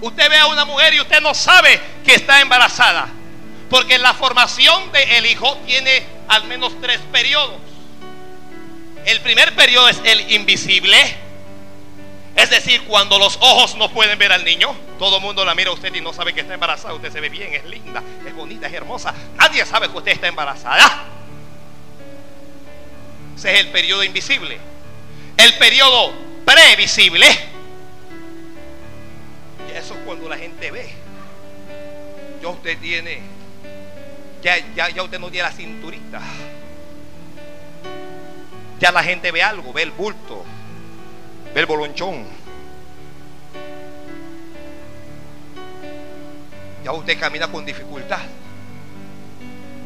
Usted 0.00 0.30
ve 0.30 0.38
a 0.38 0.46
una 0.46 0.64
mujer 0.64 0.94
y 0.94 1.00
usted 1.00 1.20
no 1.20 1.34
sabe 1.34 1.78
que 2.02 2.14
está 2.14 2.40
embarazada. 2.40 3.08
Porque 3.68 3.98
la 3.98 4.14
formación 4.14 4.90
del 4.90 5.26
hijo 5.26 5.58
tiene 5.66 6.02
al 6.28 6.44
menos 6.44 6.80
tres 6.80 6.98
periodos. 7.12 7.69
El 9.06 9.20
primer 9.20 9.54
periodo 9.54 9.88
es 9.88 10.00
el 10.04 10.32
invisible. 10.32 10.96
Es 12.36 12.48
decir, 12.50 12.82
cuando 12.84 13.18
los 13.18 13.36
ojos 13.40 13.74
no 13.74 13.90
pueden 13.90 14.18
ver 14.18 14.32
al 14.32 14.44
niño, 14.44 14.74
todo 14.98 15.16
el 15.16 15.22
mundo 15.22 15.44
la 15.44 15.54
mira 15.54 15.70
a 15.70 15.74
usted 15.74 15.94
y 15.94 16.00
no 16.00 16.12
sabe 16.12 16.32
que 16.32 16.40
está 16.40 16.54
embarazada. 16.54 16.94
Usted 16.94 17.12
se 17.12 17.20
ve 17.20 17.28
bien, 17.28 17.52
es 17.52 17.64
linda, 17.64 18.02
es 18.26 18.34
bonita, 18.34 18.66
es 18.66 18.72
hermosa. 18.72 19.14
Nadie 19.36 19.64
sabe 19.66 19.90
que 19.90 19.98
usted 19.98 20.12
está 20.12 20.28
embarazada. 20.28 21.04
Ese 23.36 23.54
es 23.54 23.60
el 23.60 23.68
periodo 23.68 24.04
invisible. 24.04 24.58
El 25.36 25.54
periodo 25.54 26.12
previsible 26.44 27.50
eso 29.80 29.94
es 29.94 30.00
cuando 30.04 30.28
la 30.28 30.36
gente 30.36 30.70
ve. 30.70 30.88
Ya 32.42 32.48
usted 32.48 32.78
tiene, 32.78 33.20
ya, 34.42 34.58
ya, 34.74 35.02
usted 35.02 35.18
no 35.18 35.30
tiene 35.30 35.48
la 35.48 35.54
cinturita. 35.54 36.20
Ya 38.80 38.90
la 38.90 39.02
gente 39.02 39.30
ve 39.30 39.42
algo, 39.42 39.72
ve 39.72 39.82
el 39.82 39.90
bulto, 39.90 40.44
ve 41.54 41.60
el 41.60 41.66
bolonchón. 41.66 42.24
Ya 46.84 46.92
usted 46.92 47.18
camina 47.20 47.46
con 47.48 47.64
dificultad. 47.64 48.22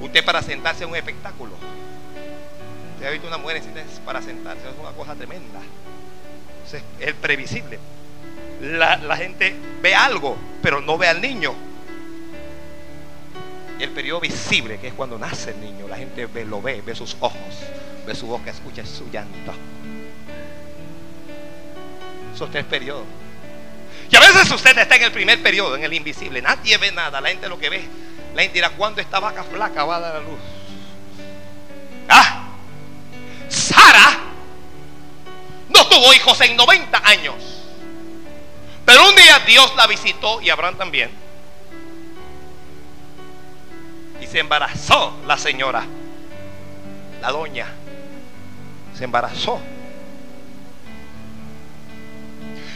Usted 0.00 0.24
para 0.24 0.42
sentarse 0.42 0.85
en 0.85 0.90
un 0.90 0.96
espectáculo. 0.96 1.52
Usted 2.94 3.07
ha 3.07 3.11
visto 3.11 3.26
una 3.26 3.38
mujer 3.38 3.62
para 4.04 4.22
sentarse, 4.22 4.68
es 4.68 4.78
una 4.80 4.92
cosa 4.92 5.14
tremenda. 5.14 5.61
Es 6.66 6.83
el 7.00 7.14
previsible 7.14 7.78
la, 8.61 9.16
gente 9.16 9.54
ve 9.83 9.94
algo, 9.94 10.37
pero 10.62 10.80
no 10.80 10.98
ve 10.98 11.09
al 11.09 11.20
niño. 11.20 11.54
Y 13.78 13.82
el 13.82 13.90
periodo 13.90 14.20
visible, 14.20 14.78
que 14.78 14.88
es 14.88 14.94
cuando 14.94 15.18
nace 15.18 15.50
el 15.50 15.60
niño, 15.60 15.88
la 15.88 15.96
gente 15.96 16.26
ve, 16.26 16.44
lo 16.44 16.62
ve, 16.62 16.82
ve 16.84 16.94
sus 16.94 17.16
ojos, 17.20 17.38
ve 18.06 18.14
su 18.14 18.26
boca, 18.26 18.50
escucha 18.50 18.84
su 18.87 19.10
llanto. 19.10 19.52
Esos 22.34 22.50
tres 22.50 22.64
periodos. 22.64 23.04
Y 24.10 24.16
a 24.16 24.20
veces 24.20 24.50
usted 24.50 24.76
está 24.78 24.96
en 24.96 25.04
el 25.04 25.12
primer 25.12 25.42
periodo, 25.42 25.76
en 25.76 25.84
el 25.84 25.92
invisible. 25.92 26.40
Nadie 26.40 26.76
ve 26.78 26.92
nada. 26.92 27.20
La 27.20 27.30
gente 27.30 27.48
lo 27.48 27.58
que 27.58 27.68
ve, 27.68 27.84
la 28.34 28.42
gente 28.42 28.54
dirá, 28.54 28.70
¿cuándo 28.70 29.00
esta 29.00 29.18
vaca 29.18 29.42
flaca 29.42 29.84
va 29.84 29.96
a 29.96 30.00
dar 30.00 30.16
a 30.16 30.20
luz? 30.20 30.38
Ah, 32.08 32.48
Sara 33.48 34.20
no 35.68 35.87
tuvo 35.87 36.12
hijos 36.14 36.40
en 36.42 36.56
90 36.56 37.02
años. 37.04 37.34
Pero 38.84 39.08
un 39.08 39.16
día 39.16 39.38
Dios 39.40 39.74
la 39.76 39.87
visitó 39.87 40.40
y 40.40 40.50
Abraham 40.50 40.76
también. 40.76 41.23
Y 44.20 44.27
se 44.27 44.38
embarazó 44.38 45.16
la 45.27 45.37
señora, 45.37 45.85
la 47.20 47.31
doña. 47.31 47.66
Se 48.96 49.05
embarazó. 49.05 49.61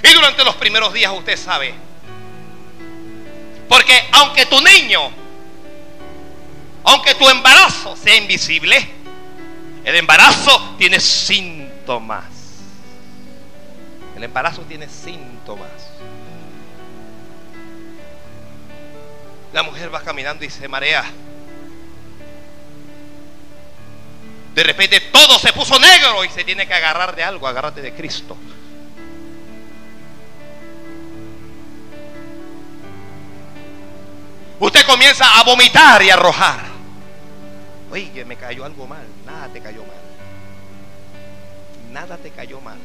Y 0.03 0.14
durante 0.14 0.44
los 0.44 0.57
primeros 0.57 0.92
días 0.92 1.12
usted 1.16 1.37
sabe. 1.37 1.74
Porque 3.68 3.92
aunque 4.12 4.46
tu 4.46 4.61
niño, 4.61 5.11
aunque 6.85 7.14
tu 7.14 7.29
embarazo 7.29 7.96
sea 7.96 8.16
invisible, 8.16 8.98
El 9.88 9.96
embarazo 9.96 10.74
tiene 10.77 11.01
síntomas. 11.01 12.24
El 14.14 14.22
embarazo 14.22 14.61
tiene 14.62 14.87
síntomas. 14.87 15.70
La 19.55 19.62
mujer 19.62 19.94
va 19.94 20.03
caminando 20.03 20.44
y 20.44 20.51
se 20.51 20.68
marea. 20.68 21.07
De 24.59 24.64
repente 24.64 24.99
todo 24.99 25.38
se 25.38 25.53
puso 25.53 25.79
negro 25.79 26.25
y 26.25 26.31
se 26.31 26.42
tiene 26.42 26.66
que 26.66 26.75
agarrar 26.75 27.14
de 27.14 27.23
algo, 27.23 27.47
agárrate 27.47 27.81
de 27.81 27.94
Cristo. 27.94 28.37
Usted 34.59 34.85
comienza 34.85 35.38
a 35.38 35.44
vomitar 35.44 36.03
y 36.03 36.11
a 36.11 36.14
arrojar. 36.14 36.59
Oye, 37.92 38.25
me 38.25 38.35
cayó 38.35 38.64
algo 38.64 38.88
mal. 38.88 39.07
Nada 39.25 39.47
te 39.47 39.61
cayó 39.61 39.85
mal. 39.85 39.92
Nada 41.92 42.16
te 42.16 42.33
cayó 42.33 42.61
mal. 42.61 42.79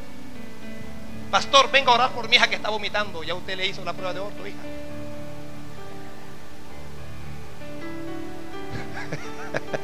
Pastor, 1.32 1.72
venga 1.72 1.90
a 1.90 1.94
orar 1.96 2.10
por 2.12 2.28
mi 2.28 2.36
hija 2.36 2.46
que 2.46 2.54
está 2.54 2.70
vomitando. 2.70 3.24
Ya 3.24 3.34
usted 3.34 3.56
le 3.56 3.66
hizo 3.66 3.84
la 3.84 3.94
prueba 3.94 4.14
de 4.14 4.20
orto, 4.20 4.46
hija. 4.46 4.62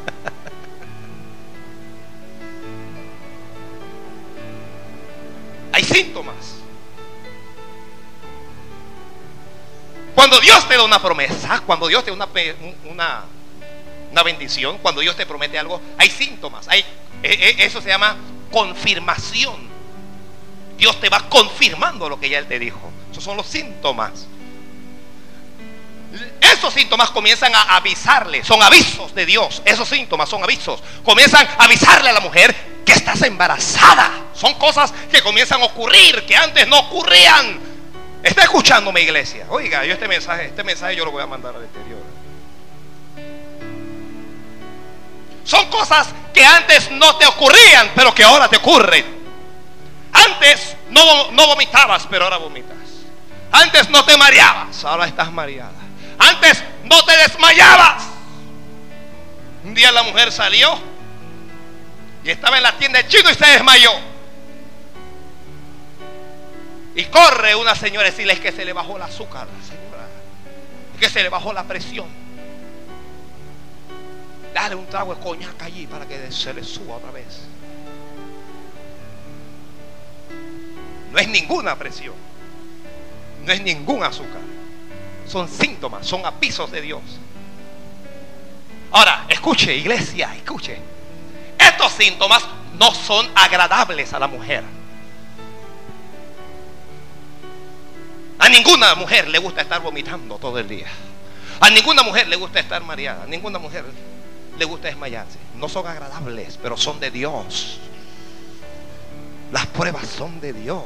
síntomas. 5.90 6.35
Cuando 10.14 10.40
Dios 10.40 10.68
te 10.68 10.76
da 10.76 10.85
una 10.85 11.00
promesa, 11.00 11.62
cuando 11.66 11.88
Dios 11.88 12.05
te 12.05 12.11
da 12.11 12.14
una, 12.16 12.29
una, 12.90 13.24
una 14.11 14.22
bendición, 14.22 14.79
cuando 14.79 15.00
Dios 15.00 15.16
te 15.16 15.26
promete 15.26 15.59
algo, 15.59 15.81
hay 15.98 16.11
síntomas. 16.11 16.68
Hay, 16.68 16.85
e, 17.22 17.33
e, 17.33 17.64
eso 17.64 17.81
se 17.81 17.88
llama 17.88 18.16
confirmación. 18.50 19.68
Dios 20.76 21.00
te 21.00 21.09
va 21.09 21.29
confirmando 21.29 22.09
lo 22.09 22.18
que 22.18 22.29
ya 22.29 22.38
Él 22.38 22.46
te 22.46 22.59
dijo. 22.59 22.81
Esos 23.11 23.24
son 23.24 23.37
los 23.37 23.46
síntomas. 23.46 24.26
Esos 26.40 26.74
síntomas 26.74 27.11
comienzan 27.11 27.55
a 27.55 27.76
avisarle, 27.76 28.44
son 28.44 28.62
avisos 28.62 29.14
de 29.14 29.26
Dios. 29.26 29.62
Esos 29.64 29.88
síntomas 29.88 30.29
son 30.29 30.42
avisos. 30.42 30.83
Comienzan 31.05 31.46
a 31.46 31.64
avisarle 31.64 32.11
a 32.11 32.12
la 32.12 32.20
mujer 32.20 32.69
que 32.84 32.92
estás 32.92 33.22
embarazada. 33.22 34.10
Son 34.34 34.54
cosas 34.54 34.92
que 35.10 35.22
comienzan 35.22 35.60
a 35.62 35.66
ocurrir, 35.66 36.24
que 36.26 36.36
antes 36.36 36.66
no 36.66 36.78
ocurrían. 36.78 37.60
Está 38.22 38.42
escuchando 38.42 38.92
mi 38.92 39.00
iglesia. 39.00 39.46
Oiga, 39.48 39.84
yo 39.84 39.94
este 39.94 40.08
mensaje, 40.08 40.46
este 40.46 40.64
mensaje 40.64 40.96
yo 40.96 41.04
lo 41.04 41.10
voy 41.10 41.22
a 41.22 41.26
mandar 41.26 41.54
al 41.56 41.64
exterior. 41.64 42.00
Son 45.44 45.66
cosas 45.66 46.08
que 46.32 46.44
antes 46.44 46.90
no 46.92 47.16
te 47.16 47.26
ocurrían, 47.26 47.90
pero 47.94 48.14
que 48.14 48.22
ahora 48.22 48.48
te 48.48 48.56
ocurren. 48.56 49.04
Antes 50.12 50.76
no, 50.90 51.30
no 51.32 51.46
vomitabas, 51.46 52.06
pero 52.08 52.24
ahora 52.24 52.36
vomitas. 52.36 52.76
Antes 53.52 53.90
no 53.90 54.04
te 54.04 54.16
mareabas, 54.16 54.84
ahora 54.84 55.06
estás 55.06 55.32
mareada. 55.32 55.72
Antes 56.18 56.62
no 56.84 57.02
te 57.04 57.16
desmayabas. 57.16 58.04
Un 59.64 59.74
día 59.74 59.90
la 59.92 60.02
mujer 60.02 60.30
salió 60.30 60.78
y 62.24 62.30
estaba 62.30 62.56
en 62.56 62.62
la 62.62 62.76
tienda 62.76 63.02
de 63.02 63.09
chino 63.09 63.30
y 63.30 63.35
se 63.35 63.46
desmayó. 63.46 63.92
Y 66.94 67.04
corre 67.04 67.54
una 67.54 67.74
señora 67.74 68.09
y 68.09 68.11
decirle 68.11 68.38
que 68.38 68.52
se 68.52 68.64
le 68.64 68.72
bajó 68.72 68.96
el 68.96 69.02
azúcar, 69.02 69.46
señora. 69.66 70.06
Que 70.98 71.09
se 71.09 71.22
le 71.22 71.28
bajó 71.28 71.52
la 71.52 71.64
presión. 71.64 72.09
Dale 74.52 74.74
un 74.74 74.87
trago 74.87 75.14
de 75.14 75.20
coñac 75.22 75.62
allí 75.62 75.87
para 75.87 76.06
que 76.06 76.30
se 76.30 76.52
le 76.52 76.64
suba 76.64 76.96
otra 76.96 77.11
vez. 77.11 77.40
No 81.12 81.18
es 81.18 81.28
ninguna 81.28 81.76
presión. 81.76 82.14
No 83.44 83.52
es 83.52 83.62
ningún 83.62 84.02
azúcar. 84.02 84.42
Son 85.26 85.48
síntomas, 85.48 86.06
son 86.06 86.26
avisos 86.26 86.70
de 86.70 86.83
Dios. 86.83 87.00
Ahora, 88.90 89.24
escuche, 89.28 89.74
iglesia, 89.74 90.35
escuche. 90.35 90.99
Estos 91.80 91.96
síntomas 91.96 92.42
no 92.78 92.94
son 92.94 93.26
agradables 93.34 94.12
a 94.12 94.18
la 94.18 94.26
mujer. 94.26 94.62
A 98.38 98.50
ninguna 98.50 98.94
mujer 98.96 99.28
le 99.28 99.38
gusta 99.38 99.62
estar 99.62 99.80
vomitando 99.80 100.36
todo 100.36 100.58
el 100.58 100.68
día. 100.68 100.88
A 101.58 101.70
ninguna 101.70 102.02
mujer 102.02 102.28
le 102.28 102.36
gusta 102.36 102.60
estar 102.60 102.82
mareada. 102.82 103.22
A 103.22 103.26
ninguna 103.26 103.58
mujer 103.58 103.86
le 104.58 104.64
gusta 104.66 104.88
desmayarse. 104.88 105.38
No 105.54 105.70
son 105.70 105.86
agradables, 105.86 106.58
pero 106.62 106.76
son 106.76 107.00
de 107.00 107.10
Dios. 107.10 107.78
Las 109.50 109.64
pruebas 109.64 110.06
son 110.06 110.38
de 110.38 110.52
Dios. 110.52 110.84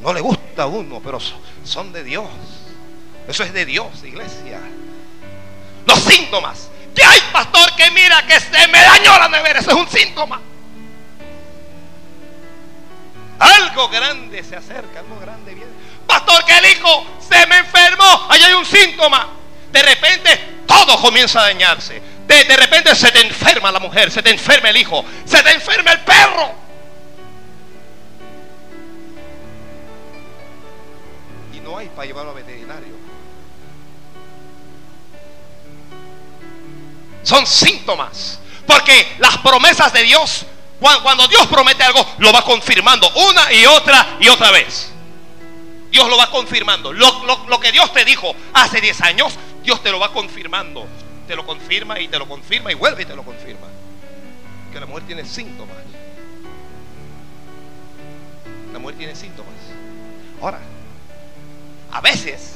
No 0.00 0.12
le 0.12 0.20
gusta 0.20 0.62
a 0.62 0.66
uno, 0.66 1.00
pero 1.02 1.18
son 1.64 1.92
de 1.92 2.04
Dios. 2.04 2.28
Eso 3.26 3.42
es 3.42 3.52
de 3.52 3.66
Dios, 3.66 4.04
iglesia. 4.04 4.60
Los 5.84 5.98
síntomas. 5.98 6.68
Que 6.94 7.04
hay 7.04 7.20
pastor 7.32 7.74
que 7.74 7.90
mira 7.90 8.26
que 8.26 8.38
se 8.38 8.68
me 8.68 8.80
dañó 8.80 9.18
la 9.18 9.28
nevera. 9.28 9.60
Eso 9.60 9.70
es 9.70 9.76
un 9.76 9.88
síntoma. 9.88 10.40
Algo 13.38 13.88
grande 13.88 14.44
se 14.44 14.54
acerca, 14.54 15.00
algo 15.00 15.18
grande 15.18 15.54
viene. 15.54 15.72
Pastor, 16.06 16.44
que 16.44 16.56
el 16.58 16.66
hijo 16.66 17.06
se 17.28 17.46
me 17.46 17.58
enfermó. 17.58 18.26
Ahí 18.28 18.42
hay 18.42 18.52
un 18.52 18.66
síntoma. 18.66 19.28
De 19.72 19.82
repente 19.82 20.62
todo 20.66 21.00
comienza 21.00 21.40
a 21.40 21.44
dañarse. 21.44 22.00
De, 22.26 22.44
de 22.44 22.56
repente 22.56 22.94
se 22.94 23.10
te 23.10 23.20
enferma 23.20 23.72
la 23.72 23.80
mujer, 23.80 24.10
se 24.10 24.22
te 24.22 24.30
enferma 24.30 24.70
el 24.70 24.76
hijo, 24.76 25.04
se 25.24 25.42
te 25.42 25.52
enferma 25.52 25.92
el 25.92 26.00
perro. 26.00 26.54
Y 31.52 31.60
no 31.60 31.78
hay 31.78 31.88
para 31.88 32.06
llevarlo 32.06 32.30
a 32.30 32.34
veterinario. 32.34 33.01
Son 37.22 37.46
síntomas. 37.46 38.40
Porque 38.66 39.16
las 39.18 39.38
promesas 39.38 39.92
de 39.92 40.02
Dios, 40.02 40.46
cuando 40.80 41.26
Dios 41.28 41.46
promete 41.46 41.82
algo, 41.82 42.06
lo 42.18 42.32
va 42.32 42.42
confirmando 42.42 43.10
una 43.14 43.52
y 43.52 43.66
otra 43.66 44.16
y 44.20 44.28
otra 44.28 44.50
vez. 44.50 44.92
Dios 45.90 46.08
lo 46.08 46.16
va 46.16 46.30
confirmando. 46.30 46.92
Lo, 46.92 47.60
que 47.60 47.70
Dios 47.70 47.92
te 47.92 48.04
dijo 48.04 48.34
hace 48.54 48.80
10 48.80 49.00
años, 49.02 49.34
Dios 49.62 49.82
te 49.82 49.90
lo 49.90 49.98
va 49.98 50.12
confirmando. 50.12 50.86
Te 51.26 51.36
lo 51.36 51.46
confirma 51.46 52.00
y 52.00 52.08
te 52.08 52.18
lo 52.18 52.26
confirma 52.26 52.72
y 52.72 52.74
vuelve 52.74 53.02
y 53.02 53.06
te 53.06 53.14
lo 53.14 53.22
confirma. 53.22 53.66
Que 54.72 54.80
la 54.80 54.86
mujer 54.86 55.04
tiene 55.06 55.24
síntomas. 55.24 55.76
La 58.72 58.78
mujer 58.78 58.96
tiene 58.96 59.14
síntomas. 59.14 59.52
Ahora, 60.40 60.60
a 61.92 62.00
veces, 62.00 62.54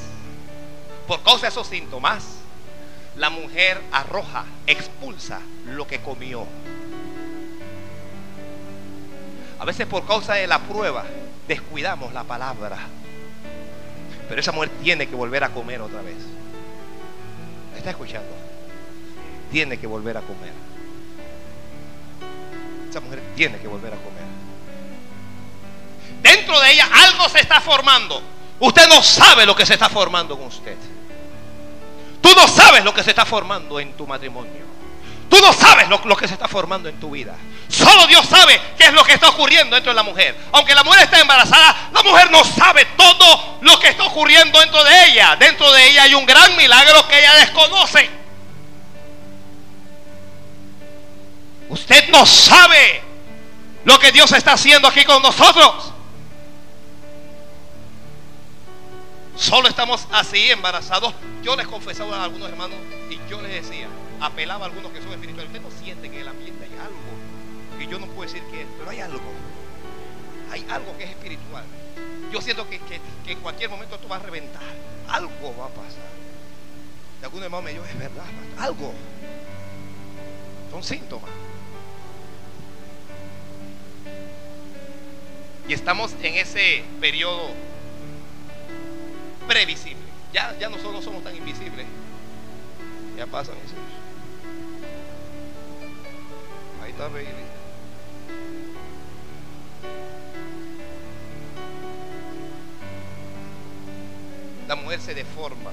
por 1.07 1.21
causa 1.21 1.43
de 1.43 1.49
esos 1.49 1.67
síntomas, 1.67 2.23
la 3.17 3.29
mujer 3.29 3.81
arroja, 3.91 4.45
expulsa 4.67 5.39
lo 5.65 5.87
que 5.87 5.99
comió. 5.99 6.45
A 9.59 9.65
veces 9.65 9.87
por 9.87 10.05
causa 10.05 10.35
de 10.35 10.45
la 10.45 10.59
prueba 10.59 11.03
descuidamos 11.47 12.13
la 12.13 12.23
palabra. 12.23 12.77
Pero 14.29 14.41
esa 14.41 14.51
mujer 14.51 14.69
tiene 14.83 15.07
que 15.07 15.15
volver 15.15 15.43
a 15.43 15.49
comer 15.49 15.81
otra 15.81 16.01
vez. 16.01 16.17
está 17.75 17.89
escuchando? 17.89 18.29
Tiene 19.51 19.79
que 19.79 19.87
volver 19.87 20.17
a 20.17 20.21
comer. 20.21 20.53
Esa 22.89 22.99
mujer 22.99 23.21
tiene 23.35 23.57
que 23.57 23.67
volver 23.67 23.93
a 23.93 23.97
comer. 23.97 24.23
Dentro 26.21 26.59
de 26.59 26.71
ella 26.71 26.87
algo 26.91 27.27
se 27.29 27.39
está 27.39 27.61
formando. 27.61 28.21
Usted 28.59 28.87
no 28.87 29.01
sabe 29.01 29.45
lo 29.45 29.55
que 29.55 29.65
se 29.65 29.73
está 29.73 29.89
formando 29.89 30.37
con 30.37 30.47
usted. 30.47 30.77
Tú 32.21 32.29
no 32.35 32.47
sabes 32.47 32.83
lo 32.83 32.93
que 32.93 33.03
se 33.03 33.11
está 33.11 33.25
formando 33.25 33.79
en 33.79 33.93
tu 33.93 34.07
matrimonio. 34.07 34.67
Tú 35.29 35.37
no 35.41 35.51
sabes 35.51 35.89
lo, 35.89 36.01
que 36.15 36.27
se 36.27 36.33
está 36.33 36.47
formando 36.47 36.87
en 36.87 36.99
tu 36.99 37.11
vida. 37.11 37.35
Solo 37.67 38.07
Dios 38.07 38.25
sabe 38.27 38.59
qué 38.77 38.85
es 38.85 38.93
lo 38.93 39.03
que 39.03 39.13
está 39.13 39.29
ocurriendo 39.29 39.75
dentro 39.75 39.91
de 39.91 39.95
la 39.95 40.03
mujer. 40.03 40.37
Aunque 40.53 40.73
la 40.73 40.83
mujer 40.83 41.03
está 41.03 41.19
embarazada, 41.19 41.89
la 41.91 42.01
mujer 42.01 42.31
no 42.31 42.43
sabe 42.45 42.85
todo 42.97 43.57
lo 43.61 43.77
que 43.79 43.89
está 43.89 44.05
ocurriendo 44.05 44.59
dentro 44.59 44.81
de 44.83 45.05
ella. 45.07 45.35
Dentro 45.35 45.69
de 45.71 45.89
ella 45.89 46.03
hay 46.03 46.15
un 46.15 46.25
gran 46.25 46.55
milagro 46.55 47.05
que 47.07 47.19
ella 47.19 47.33
desconoce. 47.35 48.09
Usted 51.69 52.07
no 52.09 52.25
sabe 52.25 53.03
lo 53.83 53.99
que 53.99 54.13
Dios 54.13 54.31
está 54.31 54.53
haciendo 54.53 54.87
aquí 54.87 55.03
con 55.03 55.21
nosotros. 55.21 55.91
Solo 59.37 59.69
estamos 59.69 60.07
así 60.11 60.49
embarazados. 60.49 61.13
Yo 61.43 61.55
les 61.55 61.67
confesaba 61.67 62.17
a 62.17 62.23
algunos 62.23 62.49
hermanos 62.49 62.77
y 63.09 63.19
yo 63.29 63.39
les 63.41 63.63
decía, 63.63 63.87
apelaba 64.19 64.65
a 64.65 64.67
algunos 64.67 64.91
que 64.91 65.01
son 65.01 65.11
espirituales. 65.11 65.51
Usted 65.51 65.61
no 65.61 65.71
siente 65.79 66.09
que 66.09 66.15
en 66.15 66.21
el 66.23 66.27
ambiente 66.27 66.65
hay 66.65 66.71
algo. 66.79 67.79
Y 67.79 67.87
yo 67.87 67.99
no 67.99 68.07
puedo 68.07 68.23
decir 68.23 68.43
que 68.49 68.61
es, 68.61 68.67
pero 68.77 68.89
hay 68.89 68.99
algo. 68.99 69.31
Hay 70.51 70.65
algo 70.69 70.97
que 70.97 71.03
es 71.03 71.11
espiritual. 71.11 71.63
Yo 72.31 72.41
siento 72.41 72.67
que, 72.67 72.79
en 73.27 73.39
cualquier 73.39 73.69
momento 73.69 73.95
esto 73.95 74.07
va 74.07 74.15
a 74.15 74.19
reventar. 74.19 74.63
Algo 75.07 75.55
va 75.57 75.65
a 75.65 75.69
pasar. 75.69 76.09
Y 77.21 77.23
algún 77.23 77.43
hermano 77.43 77.61
me 77.61 77.73
dijo, 77.73 77.85
es 77.85 77.99
verdad, 77.99 78.25
algo. 78.57 78.91
Son 80.71 80.83
síntomas. 80.83 81.29
Y 85.67 85.73
estamos 85.73 86.13
en 86.23 86.35
ese 86.35 86.83
periodo 86.99 87.51
previsible. 89.57 90.05
Ya, 90.33 90.55
ya 90.59 90.69
nosotros 90.69 90.93
no 90.93 91.01
somos 91.01 91.23
tan 91.23 91.35
invisibles. 91.35 91.87
Ya 93.17 93.25
pasan 93.25 93.55
mis 93.55 93.73
Ahí 96.83 96.91
está 96.91 97.07
Bailey. 97.07 97.33
La 104.67 104.75
mujer 104.75 105.01
se 105.01 105.15
deforma. 105.15 105.71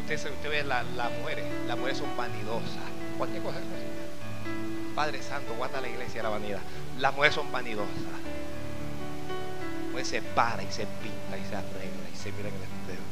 Usted, 0.00 0.16
usted 0.16 0.50
ve 0.50 0.64
las 0.64 0.84
la 0.96 1.08
mujeres, 1.10 1.44
las 1.68 1.76
mujeres 1.76 1.98
son 1.98 2.16
vanidosas. 2.16 2.82
Cualquier 3.16 3.42
cosa 3.44 3.58
Padre 4.96 5.22
Santo, 5.22 5.54
guarda 5.54 5.80
la 5.80 5.88
iglesia 5.88 6.16
de 6.16 6.22
la 6.24 6.28
vanidad. 6.30 6.60
Las 6.98 7.14
mujeres 7.14 7.36
son 7.36 7.52
vanidosas. 7.52 8.21
Se 10.02 10.20
para 10.20 10.62
y 10.62 10.70
se 10.70 10.84
pinta 10.84 11.38
y 11.38 11.48
se 11.48 11.54
arregla 11.54 12.10
y 12.12 12.16
se 12.16 12.32
mira 12.32 12.48
en 12.48 12.54
el 12.56 12.62
espejo. 12.62 13.02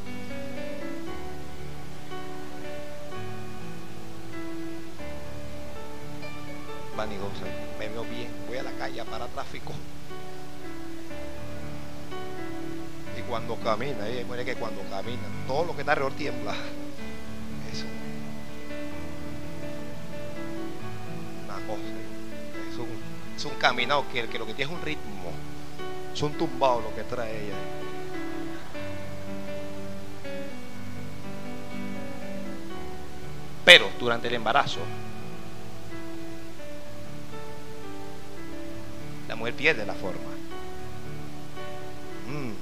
Vanidosa. 6.97 7.47
Me 7.78 7.89
veo 7.89 8.03
bien. 8.03 8.28
Voy 8.49 8.59
a 8.59 8.64
la 8.64 8.72
calle 8.72 9.05
para 9.05 9.28
tráfico. 9.28 9.72
Y 13.16 13.22
cuando 13.22 13.55
camina, 13.57 14.09
ella 14.09 14.26
muere 14.26 14.45
que 14.45 14.57
cuando 14.57 14.83
camina, 14.91 15.22
todo 15.47 15.66
lo 15.66 15.74
que 15.74 15.83
está 15.83 15.93
alrededor 15.93 16.18
tiembla. 16.18 16.53
Eso. 17.72 17.87
Una 21.45 21.55
cosa. 21.66 21.83
Es 22.68 22.76
un, 22.76 22.89
es 23.37 23.45
un 23.45 23.55
caminado 23.61 24.05
que, 24.12 24.28
que 24.28 24.39
lo 24.39 24.45
que 24.45 24.55
tiene 24.55 24.72
es 24.72 24.78
un 24.78 24.85
ritmo. 24.85 25.33
Es 26.21 26.25
un 26.25 26.35
tumbado 26.35 26.83
lo 26.83 26.95
que 26.95 27.03
trae 27.03 27.31
ella. 27.31 27.55
Pero 33.64 33.89
durante 33.99 34.29
el 34.29 34.35
embarazo, 34.35 34.81
la 39.29 39.35
mujer 39.35 39.55
pierde 39.55 39.87
la 39.87 39.95
forma. 39.95 40.21
Mm. 42.29 42.53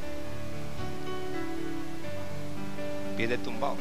Pierde 3.16 3.34
el 3.34 3.42
tumbado. 3.42 3.76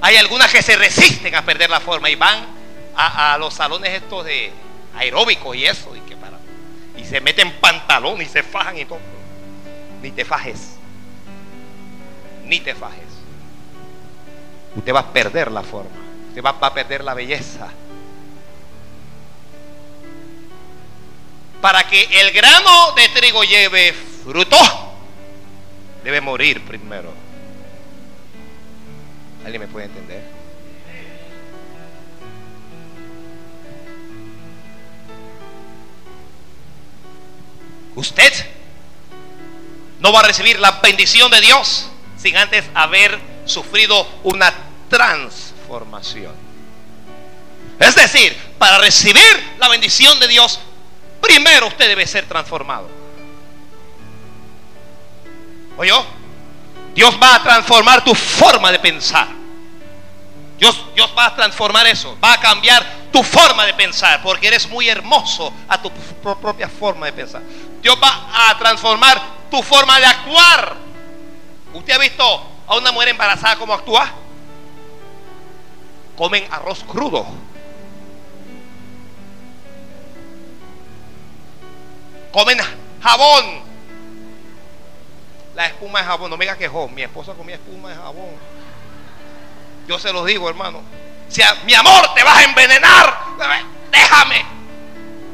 Hay 0.00 0.14
algunas 0.18 0.52
que 0.52 0.62
se 0.62 0.76
resisten 0.76 1.34
a 1.34 1.44
perder 1.44 1.68
la 1.68 1.80
forma 1.80 2.08
y 2.08 2.14
van 2.14 2.51
a, 2.96 3.36
los 3.38 3.54
salones 3.54 3.90
estos 3.90 4.24
de 4.24 4.52
aeróbicos 4.96 5.56
y 5.56 5.66
eso, 5.66 5.94
y 5.96 6.00
que 6.00 6.16
para, 6.16 6.38
y 6.96 7.04
se 7.04 7.20
meten 7.20 7.52
pantalón 7.60 8.20
y 8.20 8.26
se 8.26 8.42
fajan 8.42 8.78
y 8.78 8.84
todo. 8.84 9.00
Ni 10.02 10.10
te 10.10 10.24
fajes. 10.24 10.76
Ni 12.44 12.60
te 12.60 12.74
fajes. 12.74 13.04
Usted 14.74 14.94
va 14.94 15.00
a 15.00 15.12
perder 15.12 15.50
la 15.50 15.62
forma. 15.62 15.90
Usted 16.28 16.42
va, 16.42 16.52
va 16.52 16.68
a 16.68 16.74
perder 16.74 17.04
la 17.04 17.14
belleza. 17.14 17.68
Para 21.60 21.84
que 21.84 22.02
el 22.02 22.32
grano 22.32 22.92
de 22.96 23.08
trigo 23.10 23.44
lleve 23.44 23.92
fruto, 23.92 24.56
debe 26.02 26.20
morir 26.20 26.64
primero. 26.64 27.12
¿Alguien 29.44 29.62
me 29.62 29.68
puede 29.68 29.86
entender? 29.86 30.31
Usted 37.94 38.32
no 40.00 40.12
va 40.12 40.20
a 40.20 40.24
recibir 40.24 40.58
la 40.58 40.72
bendición 40.82 41.30
de 41.30 41.40
Dios 41.40 41.88
sin 42.16 42.36
antes 42.36 42.64
haber 42.74 43.18
sufrido 43.44 44.06
una 44.22 44.52
transformación. 44.88 46.32
Es 47.78 47.94
decir, 47.94 48.36
para 48.58 48.78
recibir 48.78 49.54
la 49.58 49.68
bendición 49.68 50.20
de 50.20 50.28
Dios, 50.28 50.60
primero 51.20 51.68
usted 51.68 51.88
debe 51.88 52.06
ser 52.06 52.26
transformado. 52.26 52.88
¿Oyó? 55.76 56.04
Dios 56.94 57.18
va 57.20 57.36
a 57.36 57.42
transformar 57.42 58.04
tu 58.04 58.14
forma 58.14 58.70
de 58.70 58.78
pensar. 58.78 59.28
Dios, 60.58 60.80
Dios 60.94 61.12
va 61.16 61.26
a 61.26 61.34
transformar 61.34 61.86
eso. 61.86 62.16
Va 62.22 62.34
a 62.34 62.40
cambiar 62.40 62.84
tu 63.10 63.22
forma 63.22 63.64
de 63.66 63.74
pensar. 63.74 64.22
Porque 64.22 64.46
eres 64.46 64.68
muy 64.68 64.88
hermoso 64.88 65.52
a 65.68 65.80
tu 65.80 65.90
propia 66.22 66.68
forma 66.68 67.06
de 67.06 67.12
pensar. 67.12 67.42
Dios 67.82 67.98
va 68.00 68.50
a 68.50 68.58
transformar 68.58 69.20
tu 69.50 69.60
forma 69.62 69.98
de 69.98 70.06
actuar. 70.06 70.76
¿Usted 71.74 71.92
ha 71.92 71.98
visto 71.98 72.42
a 72.68 72.76
una 72.76 72.92
mujer 72.92 73.08
embarazada 73.08 73.56
cómo 73.56 73.74
actúa? 73.74 74.08
Comen 76.16 76.46
arroz 76.50 76.84
crudo. 76.84 77.26
Comen 82.30 82.58
jabón. 83.02 83.72
La 85.56 85.66
espuma 85.66 85.98
de 85.98 86.04
jabón, 86.06 86.30
no 86.30 86.36
me 86.36 86.44
diga 86.44 86.56
que 86.56 86.68
Mi 86.94 87.02
esposa 87.02 87.34
comía 87.34 87.56
espuma 87.56 87.90
de 87.90 87.96
jabón. 87.96 88.30
Yo 89.88 89.98
se 89.98 90.12
lo 90.12 90.24
digo, 90.24 90.48
hermano. 90.48 90.80
Si 91.28 91.42
mi 91.64 91.74
amor 91.74 92.14
te 92.14 92.22
vas 92.22 92.38
a 92.38 92.44
envenenar, 92.44 93.18
déjame. 93.90 94.44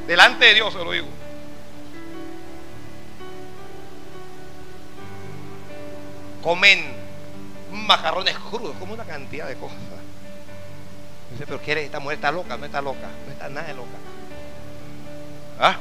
Delante 0.06 0.46
de 0.46 0.54
Dios 0.54 0.72
se 0.72 0.78
lo 0.78 0.90
digo. 0.92 1.17
Comen 6.42 6.94
macarrones 7.72 8.36
crudos, 8.50 8.76
como 8.78 8.94
una 8.94 9.04
cantidad 9.04 9.46
de 9.46 9.56
cosas. 9.56 9.76
Dice, 11.32 11.44
pero 11.46 11.60
quiere, 11.60 11.84
esta 11.84 12.00
mujer 12.00 12.16
está 12.16 12.32
loca, 12.32 12.56
no 12.56 12.64
está 12.64 12.80
loca, 12.80 13.08
no 13.26 13.32
está 13.32 13.48
nada 13.48 13.66
de 13.66 13.74
loca. 13.74 13.98
¿Ah? 15.60 15.76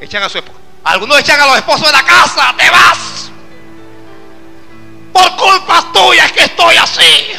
Echan 0.00 0.22
a 0.22 0.28
su 0.28 0.38
esposa. 0.38 0.58
Algunos 0.84 1.18
echan 1.18 1.40
a 1.40 1.46
los 1.46 1.56
esposos 1.56 1.86
de 1.86 1.92
la 1.92 2.04
casa, 2.04 2.54
te 2.56 2.70
vas. 2.70 3.30
Por 5.12 5.36
culpas 5.36 5.92
tuyas 5.92 6.30
que 6.32 6.44
estoy 6.44 6.76
así. 6.76 7.32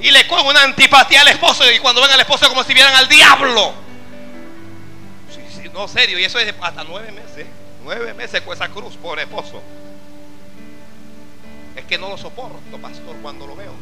Y 0.00 0.10
le 0.10 0.26
cogen 0.26 0.46
una 0.46 0.62
antipatía 0.62 1.20
al 1.20 1.28
esposo 1.28 1.70
y 1.70 1.78
cuando 1.78 2.00
ven 2.00 2.10
al 2.10 2.20
esposo 2.20 2.48
como 2.48 2.64
si 2.64 2.72
vieran 2.72 2.94
al 2.94 3.08
diablo. 3.08 3.74
Sí, 5.34 5.62
sí, 5.62 5.68
no, 5.72 5.86
serio, 5.88 6.18
y 6.18 6.24
eso 6.24 6.38
es 6.38 6.54
hasta 6.60 6.84
nueve 6.84 7.12
meses. 7.12 7.46
Nueve 7.84 8.14
meses 8.14 8.40
con 8.42 8.54
esa 8.54 8.68
cruz, 8.68 8.96
por 8.96 9.18
esposo. 9.18 9.62
Es 11.76 11.84
que 11.84 11.98
no 11.98 12.08
lo 12.08 12.18
soporto, 12.18 12.78
pastor, 12.80 13.16
cuando 13.22 13.46
lo 13.46 13.56
veo. 13.56 13.72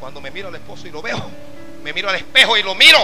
Cuando 0.00 0.20
me 0.20 0.30
miro 0.30 0.48
al 0.48 0.54
esposo 0.54 0.86
y 0.86 0.90
lo 0.90 1.00
veo 1.00 1.30
me 1.82 1.92
miro 1.92 2.08
al 2.08 2.16
espejo 2.16 2.56
y 2.56 2.62
lo 2.62 2.74
miro. 2.74 2.98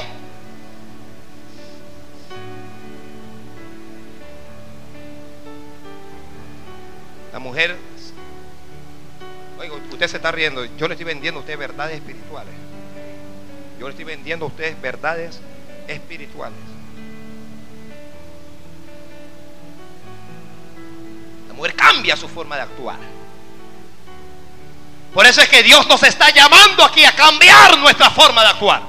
La 7.32 7.38
mujer, 7.38 7.76
oiga, 9.58 9.74
usted 9.74 10.08
se 10.08 10.16
está 10.16 10.30
riendo, 10.32 10.64
yo 10.64 10.88
le 10.88 10.94
estoy 10.94 11.04
vendiendo 11.04 11.38
a 11.38 11.42
usted 11.42 11.58
verdades 11.58 11.96
espirituales. 11.96 12.54
Yo 13.78 13.86
le 13.86 13.90
estoy 13.90 14.04
vendiendo 14.04 14.44
a 14.44 14.48
ustedes 14.48 14.80
verdades 14.80 15.40
espirituales. 15.86 16.58
La 21.48 21.54
mujer 21.54 21.74
cambia 21.74 22.16
su 22.16 22.28
forma 22.28 22.56
de 22.56 22.62
actuar. 22.62 22.98
Por 25.14 25.26
eso 25.26 25.40
es 25.40 25.48
que 25.48 25.62
Dios 25.62 25.86
nos 25.88 26.02
está 26.02 26.30
llamando 26.30 26.84
aquí 26.84 27.04
a 27.04 27.14
cambiar 27.14 27.78
nuestra 27.78 28.10
forma 28.10 28.42
de 28.42 28.48
actuar. 28.48 28.82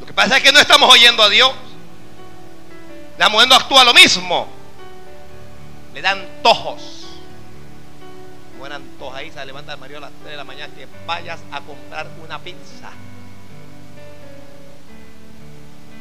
Lo 0.00 0.06
que 0.06 0.12
pasa 0.12 0.36
es 0.36 0.42
que 0.42 0.52
no 0.52 0.60
estamos 0.60 0.92
oyendo 0.92 1.22
a 1.22 1.28
Dios. 1.28 1.52
La 3.18 3.28
mujer 3.28 3.48
no 3.48 3.54
actúa 3.54 3.84
lo 3.84 3.94
mismo. 3.94 4.61
Le 5.94 6.02
dan 6.02 6.18
antojos. 6.18 7.06
Buen 8.58 8.72
antoja 8.72 9.18
ahí, 9.18 9.30
se 9.30 9.44
levanta 9.44 9.72
el 9.72 9.80
marido 9.80 9.98
a 9.98 10.02
las 10.02 10.12
3 10.12 10.30
de 10.30 10.36
la 10.36 10.44
mañana 10.44 10.72
que 10.74 10.86
vayas 11.06 11.40
a 11.50 11.60
comprar 11.60 12.06
una 12.22 12.38
pizza. 12.38 12.90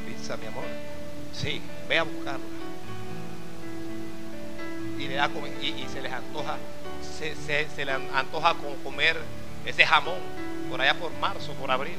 Pizza, 0.05 0.37
mi 0.37 0.45
amor. 0.45 0.63
Sí, 1.33 1.61
ve 1.87 1.97
a 1.97 2.03
buscarla 2.03 2.61
y, 5.01 5.07
le 5.07 5.15
da, 5.15 5.29
y, 5.61 5.87
se 5.91 6.01
les 6.01 6.11
antoja, 6.11 6.57
se, 7.17 7.35
se, 7.35 7.85
les 7.85 7.95
antoja 8.13 8.53
con 8.53 8.75
comer 8.83 9.17
ese 9.65 9.85
jamón 9.85 10.19
por 10.69 10.79
allá 10.79 10.93
por 10.93 11.11
marzo, 11.13 11.53
por 11.53 11.71
abril. 11.71 11.97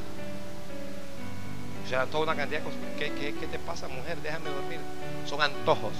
se 1.84 1.90
le 1.90 1.96
antoja 1.96 2.24
una 2.24 2.36
cantidad 2.36 2.60
de 2.60 2.64
cosas. 2.64 2.80
¿Qué, 2.98 3.12
qué, 3.12 3.34
qué 3.34 3.46
te 3.46 3.58
pasa, 3.58 3.88
mujer? 3.88 4.18
Déjame 4.22 4.50
dormir. 4.50 4.78
Son 5.26 5.40
antojos. 5.42 5.92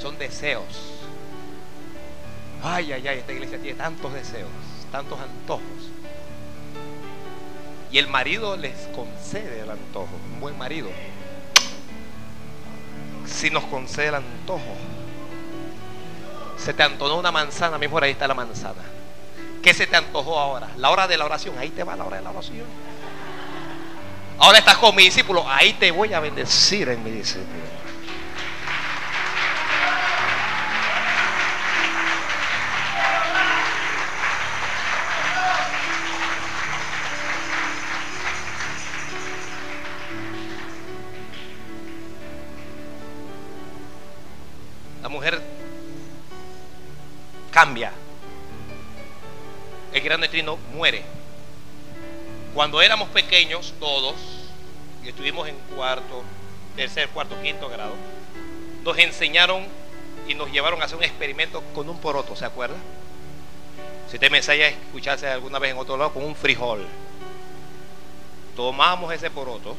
Son 0.00 0.18
deseos. 0.18 0.64
Ay, 2.62 2.92
ay, 2.92 3.06
ay, 3.06 3.18
esta 3.18 3.32
iglesia 3.32 3.58
tiene 3.58 3.78
tantos 3.78 4.12
deseos, 4.12 4.48
tantos 4.90 5.18
antojos. 5.20 5.62
Y 7.92 7.98
el 7.98 8.08
marido 8.08 8.56
les 8.56 8.74
concede 8.94 9.60
el 9.60 9.70
antojo, 9.70 10.08
un 10.34 10.40
buen 10.40 10.58
marido. 10.58 10.88
Si 13.26 13.50
nos 13.50 13.64
concede 13.64 14.08
el 14.08 14.16
antojo, 14.16 14.76
se 16.58 16.72
te 16.72 16.82
antojó 16.82 17.16
una 17.16 17.30
manzana, 17.30 17.78
mejor 17.78 18.04
ahí 18.04 18.12
está 18.12 18.26
la 18.26 18.34
manzana. 18.34 18.82
¿Qué 19.62 19.74
se 19.74 19.86
te 19.86 19.96
antojó 19.96 20.38
ahora? 20.38 20.68
La 20.78 20.90
hora 20.90 21.06
de 21.06 21.16
la 21.16 21.24
oración, 21.24 21.58
ahí 21.58 21.70
te 21.70 21.84
va 21.84 21.96
la 21.96 22.04
hora 22.04 22.16
de 22.18 22.22
la 22.22 22.30
oración. 22.30 22.66
Ahora 24.38 24.58
estás 24.58 24.76
con 24.76 24.94
mi 24.94 25.04
discípulo, 25.04 25.48
ahí 25.48 25.72
te 25.74 25.90
voy 25.90 26.12
a 26.12 26.20
bendecir 26.20 26.88
en 26.88 27.02
mi 27.02 27.10
discípulo. 27.10 27.85
El 50.16 50.20
gran 50.20 50.30
trino 50.30 50.56
muere. 50.72 51.02
Cuando 52.54 52.80
éramos 52.80 53.10
pequeños, 53.10 53.74
todos, 53.78 54.14
y 55.04 55.08
estuvimos 55.10 55.46
en 55.46 55.56
cuarto, 55.76 56.22
tercer, 56.74 57.10
cuarto, 57.10 57.36
quinto 57.42 57.68
grado, 57.68 57.92
nos 58.82 58.96
enseñaron 58.96 59.66
y 60.26 60.32
nos 60.32 60.50
llevaron 60.50 60.80
a 60.80 60.86
hacer 60.86 60.96
un 60.96 61.04
experimento 61.04 61.62
con 61.74 61.90
un 61.90 61.98
poroto, 61.98 62.34
¿se 62.34 62.46
acuerda? 62.46 62.76
Si 64.08 64.16
usted 64.16 64.30
me 64.30 64.38
ensaya 64.38 64.68
escucharse 64.68 65.28
alguna 65.28 65.58
vez 65.58 65.72
en 65.72 65.76
otro 65.76 65.98
lado, 65.98 66.14
con 66.14 66.24
un 66.24 66.34
frijol. 66.34 66.86
Tomamos 68.56 69.12
ese 69.12 69.30
poroto, 69.30 69.76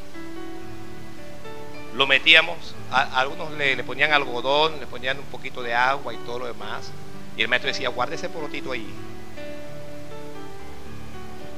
lo 1.96 2.06
metíamos, 2.06 2.76
a, 2.92 3.18
algunos 3.18 3.50
le, 3.54 3.74
le, 3.74 3.82
ponían 3.82 4.12
algodón, 4.12 4.78
le 4.78 4.86
ponían 4.86 5.18
un 5.18 5.26
poquito 5.26 5.62
de 5.64 5.74
agua 5.74 6.14
y 6.14 6.16
todo 6.18 6.38
lo 6.38 6.46
demás. 6.46 6.92
Y 7.36 7.42
el 7.42 7.48
maestro 7.48 7.72
decía, 7.72 7.88
guarde 7.88 8.14
ese 8.14 8.28
porotito 8.28 8.70
ahí. 8.70 8.88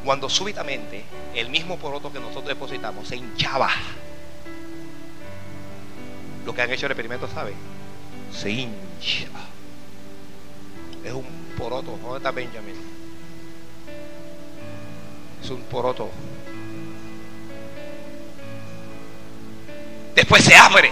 Cuando 0.04 0.30
súbitamente 0.30 1.04
el 1.34 1.50
mismo 1.50 1.76
poroto 1.78 2.12
que 2.12 2.20
nosotros 2.20 2.46
depositamos 2.46 3.06
se 3.06 3.16
hinchaba. 3.16 3.70
Lo 6.46 6.54
que 6.54 6.62
han 6.62 6.70
hecho 6.70 6.86
el 6.86 6.92
experimento, 6.92 7.28
¿saben? 7.28 7.54
Se 8.32 8.50
hincha. 8.50 9.28
Es 11.04 11.12
un 11.12 11.26
poroto. 11.56 11.98
¿Dónde 12.02 12.16
está 12.16 12.30
Benjamin? 12.30 12.76
Es 15.42 15.50
un 15.50 15.62
poroto. 15.62 16.08
Después 20.14 20.42
se 20.42 20.54
abre. 20.54 20.90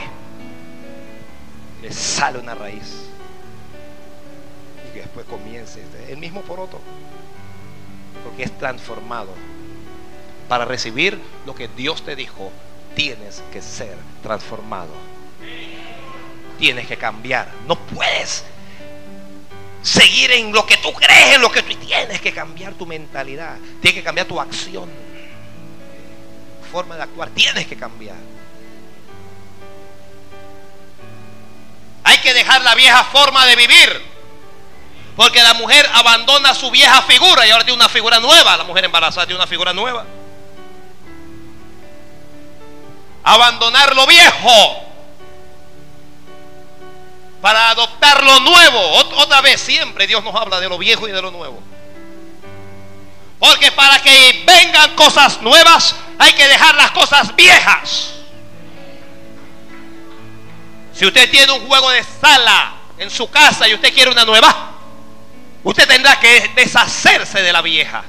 Le 1.81 1.93
sale 1.93 2.39
una 2.39 2.55
raíz. 2.55 3.09
Y 4.93 4.99
después 4.99 5.25
comience 5.27 5.83
el 6.09 6.19
mismo 6.19 6.43
poroto 6.43 6.79
porque 8.25 8.45
es 8.45 8.59
transformado. 8.59 9.31
Para 10.49 10.65
recibir 10.65 11.21
lo 11.45 11.55
que 11.55 11.69
Dios 11.69 12.03
te 12.03 12.17
dijo, 12.17 12.51
tienes 12.95 13.43
que 13.53 13.63
ser 13.63 13.97
transformado. 14.23 14.93
Tienes 16.59 16.87
que 16.87 16.97
cambiar. 16.97 17.49
No 17.67 17.79
puedes 17.79 18.45
seguir 19.83 20.33
en 20.33 20.53
lo 20.53 20.67
que 20.67 20.77
tú 20.79 20.93
crees, 20.93 21.37
en 21.37 21.43
lo 21.43 21.51
que 21.51 21.63
tú 21.63 21.75
tienes 21.75 22.21
que 22.21 22.33
cambiar 22.33 22.75
tu 22.75 22.87
mentalidad. 22.87 23.57
Tienes 23.81 24.01
que 24.01 24.05
cambiar 24.05 24.27
tu 24.27 24.41
acción. 24.41 24.91
Forma 26.73 26.97
de 26.97 27.03
actuar. 27.03 27.31
Tienes 27.31 27.67
que 27.67 27.77
cambiar. 27.77 28.17
Hay 32.05 32.19
que 32.19 32.33
dejar 32.33 32.63
la 32.63 32.75
vieja 32.75 33.05
forma 33.05 33.47
de 33.47 33.57
vivir. 33.57 34.18
Porque 35.19 35.43
la 35.43 35.53
mujer 35.55 35.91
abandona 35.95 36.55
su 36.55 36.71
vieja 36.71 37.03
figura 37.03 37.45
y 37.45 37.51
ahora 37.51 37.65
tiene 37.65 37.75
una 37.75 37.89
figura 37.89 38.21
nueva. 38.21 38.57
La 38.57 38.63
mujer 38.63 38.85
embarazada 38.85 39.27
tiene 39.27 39.41
una 39.41 39.49
figura 39.49 39.73
nueva. 39.73 40.05
Abandonar 43.25 43.97
lo 43.97 44.07
viejo 44.07 44.85
para 47.43 47.71
adoptar 47.71 48.23
lo 48.23 48.39
nuevo. 48.39 48.81
Otra 49.17 49.41
vez, 49.41 49.61
siempre 49.61 50.07
Dios 50.07 50.23
nos 50.23 50.37
habla 50.37 50.61
de 50.61 50.69
lo 50.69 50.79
viejo 50.79 51.09
y 51.09 51.11
de 51.11 51.21
lo 51.21 51.33
nuevo. 51.33 51.61
Porque 53.41 53.73
para 53.73 54.01
que 54.01 54.45
vengan 54.47 54.95
cosas 54.95 55.43
nuevas 55.43 55.97
hay 56.17 56.33
que 56.35 56.47
dejar 56.47 56.77
las 56.77 56.93
cosas 56.93 57.35
viejas. 57.35 58.11
Si 60.95 61.05
usted 61.05 61.29
tiene 61.29 61.51
un 61.51 61.67
juego 61.67 61.91
de 61.91 62.05
sala 62.05 62.75
en 62.99 63.11
su 63.11 63.29
casa 63.29 63.67
y 63.67 63.75
usted 63.75 63.93
quiere 63.93 64.13
una 64.13 64.25
nueva, 64.25 64.78
Usted 65.69 65.87
tendrá 65.87 66.19
que 66.19 66.51
deshacerse 66.57 67.43
de 67.43 67.53
la 67.53 67.61
vieja. 67.61 68.03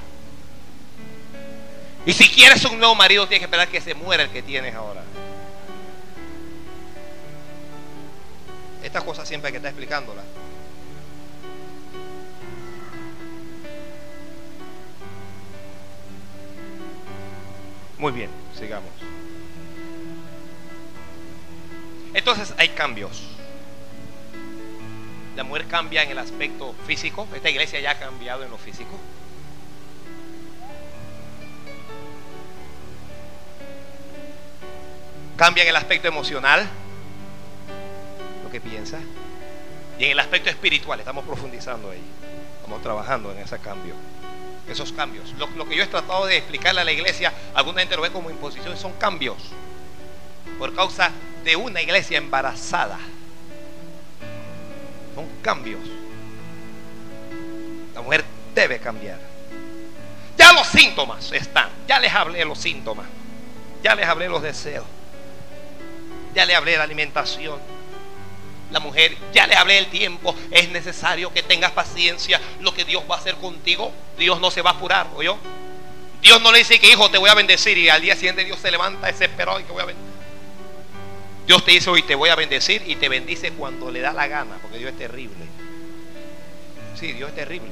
Y 2.05 2.13
si 2.13 2.29
quieres 2.29 2.63
un 2.63 2.79
nuevo 2.79 2.95
marido, 2.95 3.27
tienes 3.27 3.41
que 3.41 3.45
esperar 3.47 3.67
que 3.67 3.81
se 3.81 3.93
muera 3.95 4.23
el 4.23 4.29
que 4.29 4.41
tienes 4.41 4.73
ahora. 4.75 5.03
Estas 8.81 9.03
cosas 9.03 9.27
siempre 9.27 9.49
hay 9.49 9.51
que 9.51 9.57
estar 9.57 9.71
explicándolas. 9.71 10.23
Muy 17.97 18.13
bien, 18.13 18.29
sigamos. 18.57 18.93
Entonces 22.13 22.53
hay 22.57 22.69
cambios 22.69 23.28
la 25.39 25.45
mujer 25.45 25.67
cambia 25.67 26.03
en 26.03 26.11
el 26.11 26.19
aspecto 26.19 26.75
físico. 26.85 27.25
Esta 27.33 27.49
iglesia 27.49 27.79
ya 27.79 27.91
ha 27.91 27.97
cambiado 27.97 28.43
en 28.43 28.51
lo 28.51 28.57
físico. 28.57 28.99
Cambia 35.37 35.63
en 35.63 35.69
el 35.69 35.77
aspecto 35.77 36.09
emocional, 36.09 36.67
lo 38.43 38.51
que 38.51 38.59
piensa. 38.59 38.99
Y 39.97 40.03
en 40.03 40.11
el 40.11 40.19
aspecto 40.19 40.49
espiritual, 40.49 40.99
estamos 40.99 41.23
profundizando 41.23 41.89
ahí. 41.89 42.03
Estamos 42.57 42.81
trabajando 42.81 43.31
en 43.31 43.37
ese 43.37 43.59
cambio. 43.59 43.93
Esos 44.67 44.91
cambios. 44.91 45.33
Lo, 45.37 45.69
que 45.69 45.77
yo 45.77 45.83
he 45.83 45.87
tratado 45.87 46.25
de 46.25 46.35
explicarle 46.35 46.81
a 46.81 46.83
la 46.83 46.91
iglesia, 46.91 47.31
alguna 47.55 47.79
gente 47.79 47.95
lo 47.95 48.01
ve 48.01 48.11
como 48.11 48.29
imposición, 48.29 48.75
son 48.75 48.91
cambios. 48.99 49.37
Por 50.57 50.75
causa 50.75 51.11
de 51.45 51.55
una 51.55 51.81
iglesia 51.81 52.17
embarazada 52.17 52.99
cambios. 55.41 55.81
La 57.93 58.01
mujer 58.01 58.23
debe 58.53 58.79
cambiar. 58.79 59.19
Ya 60.37 60.53
los 60.53 60.67
síntomas 60.67 61.31
están. 61.31 61.69
Ya 61.87 61.99
les 61.99 62.13
hablé 62.13 62.45
los 62.45 62.59
síntomas. 62.59 63.07
Ya 63.83 63.95
les 63.95 64.07
hablé 64.07 64.29
los 64.29 64.41
deseos. 64.41 64.85
Ya 66.33 66.45
les 66.45 66.55
hablé 66.55 66.77
la 66.77 66.83
alimentación. 66.83 67.59
La 68.71 68.79
mujer, 68.79 69.17
ya 69.33 69.47
le 69.47 69.55
hablé 69.55 69.75
del 69.75 69.87
tiempo. 69.87 70.35
Es 70.51 70.69
necesario 70.69 71.33
que 71.33 71.43
tengas 71.43 71.71
paciencia. 71.71 72.39
Lo 72.61 72.73
que 72.73 72.85
Dios 72.85 73.03
va 73.09 73.15
a 73.15 73.19
hacer 73.19 73.35
contigo, 73.35 73.91
Dios 74.17 74.39
no 74.39 74.51
se 74.51 74.61
va 74.61 74.71
a 74.71 74.73
apurar, 74.73 75.07
yo 75.21 75.37
Dios 76.21 76.41
no 76.41 76.51
le 76.51 76.59
dice 76.59 76.79
que 76.79 76.89
hijo 76.89 77.09
te 77.09 77.17
voy 77.17 77.29
a 77.29 77.33
bendecir 77.33 77.77
y 77.77 77.89
al 77.89 78.01
día 78.01 78.15
siguiente 78.15 78.43
Dios 78.43 78.59
se 78.59 78.71
levanta 78.71 79.07
desesperado 79.07 79.59
y 79.59 79.63
que 79.63 79.71
voy 79.71 79.81
a 79.81 79.85
bendecir. 79.85 80.08
Dios 81.49 81.65
te 81.65 81.71
dice 81.71 81.89
hoy 81.89 82.03
te 82.03 82.13
voy 82.13 82.29
a 82.29 82.35
bendecir 82.35 82.83
y 82.85 82.95
te 82.97 83.09
bendice 83.09 83.51
cuando 83.53 83.89
le 83.89 84.01
da 84.01 84.13
la 84.13 84.27
gana, 84.27 84.59
porque 84.61 84.77
Dios 84.77 84.91
es 84.91 84.99
terrible. 84.99 85.47
Sí, 86.93 87.11
Dios 87.13 87.29
es 87.29 87.35
terrible. 87.35 87.71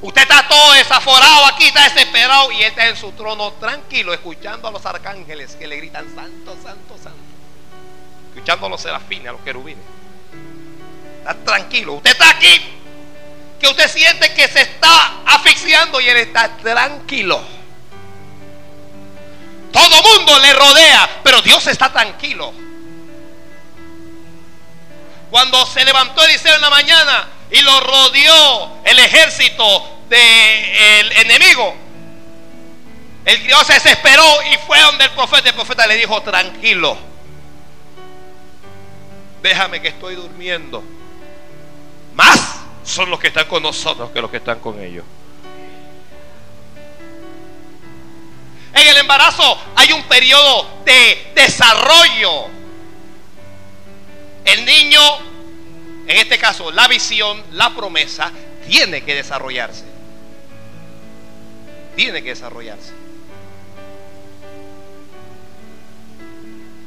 Usted 0.00 0.22
está 0.22 0.46
todo 0.46 0.74
desaforado 0.74 1.46
aquí, 1.46 1.64
está 1.64 1.82
desesperado 1.82 2.52
y 2.52 2.62
Él 2.62 2.68
está 2.68 2.86
en 2.86 2.94
su 2.94 3.10
trono 3.14 3.52
tranquilo, 3.54 4.14
escuchando 4.14 4.68
a 4.68 4.70
los 4.70 4.86
arcángeles 4.86 5.56
que 5.56 5.66
le 5.66 5.78
gritan 5.78 6.06
santo, 6.14 6.56
santo, 6.62 6.96
santo. 6.96 7.18
Escuchando 8.32 8.66
a 8.66 8.68
los 8.68 8.80
serafines, 8.80 9.26
a 9.26 9.32
los 9.32 9.40
querubines. 9.40 9.82
Está 11.18 11.34
tranquilo. 11.34 11.94
Usted 11.94 12.12
está 12.12 12.30
aquí, 12.30 12.60
que 13.58 13.66
usted 13.66 13.88
siente 13.88 14.32
que 14.34 14.46
se 14.46 14.60
está 14.60 15.22
asfixiando 15.26 16.00
y 16.00 16.06
Él 16.06 16.18
está 16.18 16.58
tranquilo. 16.58 17.53
Mundo 20.04 20.38
le 20.38 20.52
rodea, 20.52 21.20
pero 21.22 21.40
Dios 21.40 21.66
está 21.66 21.92
tranquilo. 21.92 22.52
Cuando 25.30 25.66
se 25.66 25.84
levantó 25.84 26.24
Eliseo 26.24 26.54
en 26.54 26.60
la 26.60 26.70
mañana 26.70 27.28
y 27.50 27.60
lo 27.62 27.80
rodeó 27.80 28.78
el 28.84 28.98
ejército 28.98 29.98
del 30.08 31.12
enemigo, 31.12 31.74
El 33.24 33.40
criado 33.42 33.64
se 33.64 33.72
desesperó 33.74 34.22
y 34.52 34.58
fue 34.66 34.78
donde 34.80 35.04
el 35.04 35.10
profeta. 35.12 35.48
El 35.48 35.54
profeta 35.54 35.86
le 35.86 35.96
dijo, 35.96 36.20
tranquilo. 36.22 36.96
Déjame 39.42 39.80
que 39.80 39.88
estoy 39.88 40.14
durmiendo. 40.14 40.82
Más 42.14 42.56
son 42.84 43.10
los 43.10 43.18
que 43.18 43.28
están 43.28 43.46
con 43.46 43.62
nosotros 43.62 44.10
que 44.10 44.20
los 44.20 44.30
que 44.30 44.36
están 44.36 44.60
con 44.60 44.78
ellos. 44.80 45.04
En 48.74 48.88
el 48.88 48.96
embarazo 48.96 49.58
hay 49.76 49.92
un 49.92 50.02
periodo 50.04 50.82
de 50.84 51.32
desarrollo. 51.34 52.48
El 54.44 54.64
niño, 54.64 55.00
en 56.08 56.16
este 56.16 56.38
caso 56.38 56.72
la 56.72 56.88
visión, 56.88 57.42
la 57.52 57.70
promesa, 57.70 58.32
tiene 58.66 59.04
que 59.04 59.14
desarrollarse. 59.14 59.84
Tiene 61.94 62.22
que 62.24 62.30
desarrollarse. 62.30 62.92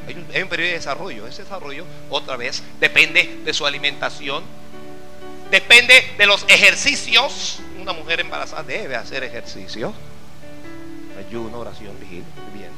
Hay 0.08 0.14
un, 0.14 0.28
hay 0.34 0.44
periodo 0.44 0.70
de 0.70 0.78
desarrollo. 0.78 1.26
Ese 1.26 1.44
desarrollo, 1.44 1.86
otra 2.10 2.36
vez, 2.36 2.64
depende 2.82 3.40
de 3.46 3.54
su 3.54 3.66
alimentación, 3.66 4.44
depende 5.52 6.16
de 6.18 6.26
los 6.26 6.44
ejercicios. 6.50 7.60
Una 7.80 7.94
mujer 7.94 8.20
embarazada 8.20 8.64
debe 8.64 8.98
hacer 8.98 9.24
ejercicio 9.24 9.94
ayuno, 11.18 11.60
oración, 11.60 12.00
vigilia. 12.00 12.26
Bien. 12.54 12.72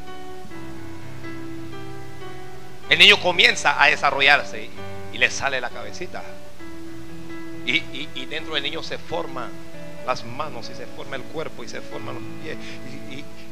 El 2.89 2.97
niño 2.97 3.19
comienza 3.21 3.81
a 3.81 3.87
desarrollarse 3.87 4.69
y, 5.13 5.17
le 5.17 5.29
sale 5.29 5.59
la 5.59 5.69
cabecita. 5.69 6.23
Y, 7.65 8.25
dentro 8.25 8.55
del 8.55 8.63
niño 8.63 8.81
se 8.81 8.97
forman 8.97 9.49
las 10.07 10.23
manos 10.25 10.69
y 10.71 10.75
se 10.75 10.85
forma 10.87 11.17
el 11.17 11.23
cuerpo 11.23 11.63
y 11.63 11.67
se 11.67 11.81
forman 11.81 12.15
los 12.15 12.23
pies 12.41 12.57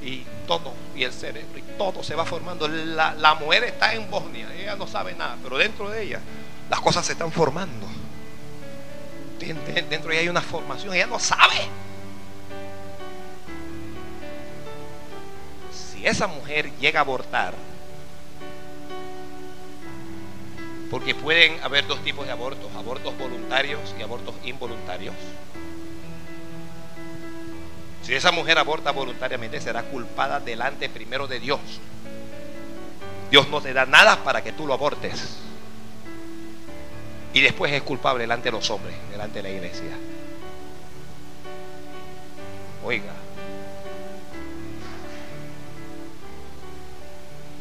y, 0.01 0.25
todo, 0.47 0.73
y 0.95 1.03
el 1.03 1.11
cerebro, 1.11 1.57
y 1.57 1.61
todo 1.77 2.01
se 2.03 2.15
va 2.15 2.25
formando. 2.25 2.67
La, 2.67 3.13
la 3.15 3.35
mujer 3.35 3.65
está 3.65 3.93
en 3.93 4.09
Bosnia, 4.09 4.47
ella 4.55 4.75
no 4.75 4.88
sabe 4.88 5.13
nada, 5.13 5.38
pero 5.43 5.57
dentro 5.57 5.89
de 5.89 6.03
ella 6.03 6.21
las 6.69 6.79
cosas 6.79 7.05
se 7.05 7.11
están 7.11 7.31
formando. 7.31 7.88
Dentro 9.39 10.09
de 10.09 10.15
ella 10.15 10.21
hay 10.21 10.29
una 10.29 10.41
formación, 10.41 10.93
ella 10.93 11.07
no 11.07 11.19
sabe. 11.19 11.67
Si 15.97 16.07
esa 16.07 16.27
mujer 16.27 16.71
llega 16.79 16.99
a 16.99 17.03
abortar, 17.03 17.53
porque 20.89 21.15
pueden 21.15 21.61
haber 21.63 21.87
dos 21.87 22.03
tipos 22.03 22.25
de 22.25 22.31
abortos, 22.31 22.73
abortos 22.75 23.17
voluntarios 23.17 23.95
y 23.99 24.03
abortos 24.03 24.35
involuntarios. 24.43 25.15
Si 28.03 28.13
esa 28.13 28.31
mujer 28.31 28.57
aborta 28.57 28.91
voluntariamente, 28.91 29.59
será 29.59 29.83
culpada 29.83 30.39
delante 30.39 30.87
primero 30.87 31.27
de 31.27 31.41
Dios. 31.41 31.59
Dios 33.29 33.49
no 33.49 33.59
te 33.59 33.73
da 33.73 33.85
nada 33.85 34.23
para 34.23 34.41
que 34.41 34.53
tú 34.53 34.65
lo 34.65 34.73
abortes. 34.73 35.39
Y 37.33 37.41
después 37.41 37.73
es 37.73 37.81
culpable 37.81 38.21
delante 38.21 38.45
de 38.45 38.53
los 38.53 38.69
hombres, 38.69 38.95
delante 39.11 39.41
de 39.41 39.43
la 39.43 39.49
iglesia. 39.49 39.97
Oiga, 42.85 43.13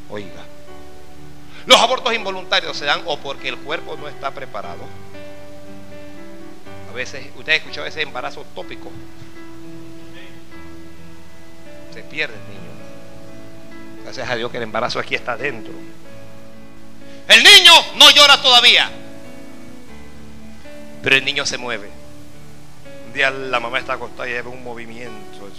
Oiga, 0.08 0.44
los 1.66 1.80
abortos 1.80 2.14
involuntarios 2.14 2.76
se 2.76 2.84
dan 2.84 3.02
o 3.06 3.18
porque 3.18 3.48
el 3.48 3.58
cuerpo 3.58 3.96
no 3.96 4.08
está 4.08 4.30
preparado. 4.30 4.82
A 6.90 6.92
veces, 6.94 7.26
usted 7.36 7.52
ha 7.52 7.56
escuchado 7.56 7.86
ese 7.86 8.02
embarazo 8.02 8.46
tópico. 8.54 8.90
Se 11.92 12.02
pierde 12.02 12.34
el 12.34 12.48
niño. 12.48 14.04
Gracias 14.04 14.30
a 14.30 14.36
Dios 14.36 14.50
que 14.50 14.58
el 14.58 14.62
embarazo 14.62 15.00
aquí 15.00 15.16
está 15.16 15.36
dentro. 15.36 15.72
El 17.28 17.42
niño 17.42 17.72
no 17.96 18.10
llora 18.12 18.40
todavía. 18.40 18.88
Pero 21.02 21.16
el 21.16 21.24
niño 21.24 21.44
se 21.44 21.58
mueve. 21.58 21.90
Un 23.08 23.12
día 23.12 23.30
la 23.30 23.58
mamá 23.58 23.80
está 23.80 23.94
acostada 23.94 24.28
y 24.28 24.32
ve 24.34 24.42
un 24.42 24.62
movimiento. 24.62 25.50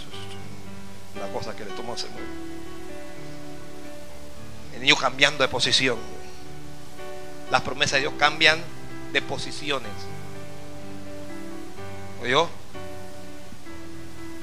Una 1.14 1.28
cosa 1.28 1.54
que 1.54 1.64
le 1.64 1.70
toma 1.72 1.98
se 1.98 2.08
mueve. 2.08 2.57
El 4.78 4.82
niño 4.82 4.94
cambiando 4.94 5.42
de 5.42 5.48
posición. 5.48 5.98
Las 7.50 7.62
promesas 7.62 7.94
de 7.94 8.02
Dios 8.02 8.12
cambian 8.16 8.62
de 9.12 9.20
posiciones. 9.20 9.90
¿Oyó? 12.22 12.48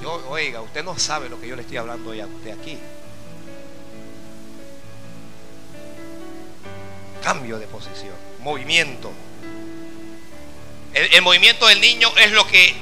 Yo, 0.02 0.28
oiga, 0.28 0.60
usted 0.60 0.84
no 0.84 1.00
sabe 1.00 1.30
lo 1.30 1.40
que 1.40 1.48
yo 1.48 1.56
le 1.56 1.62
estoy 1.62 1.78
hablando 1.78 2.10
hoy 2.10 2.20
a 2.20 2.26
usted 2.26 2.52
aquí. 2.52 2.78
Cambio 7.24 7.58
de 7.58 7.68
posición, 7.68 8.16
movimiento. 8.42 9.14
El, 10.94 11.14
el, 11.14 11.22
movimiento 11.22 11.66
del 11.68 11.80
niño 11.80 12.12
es 12.18 12.34
lo 12.34 12.46
que 12.46 12.76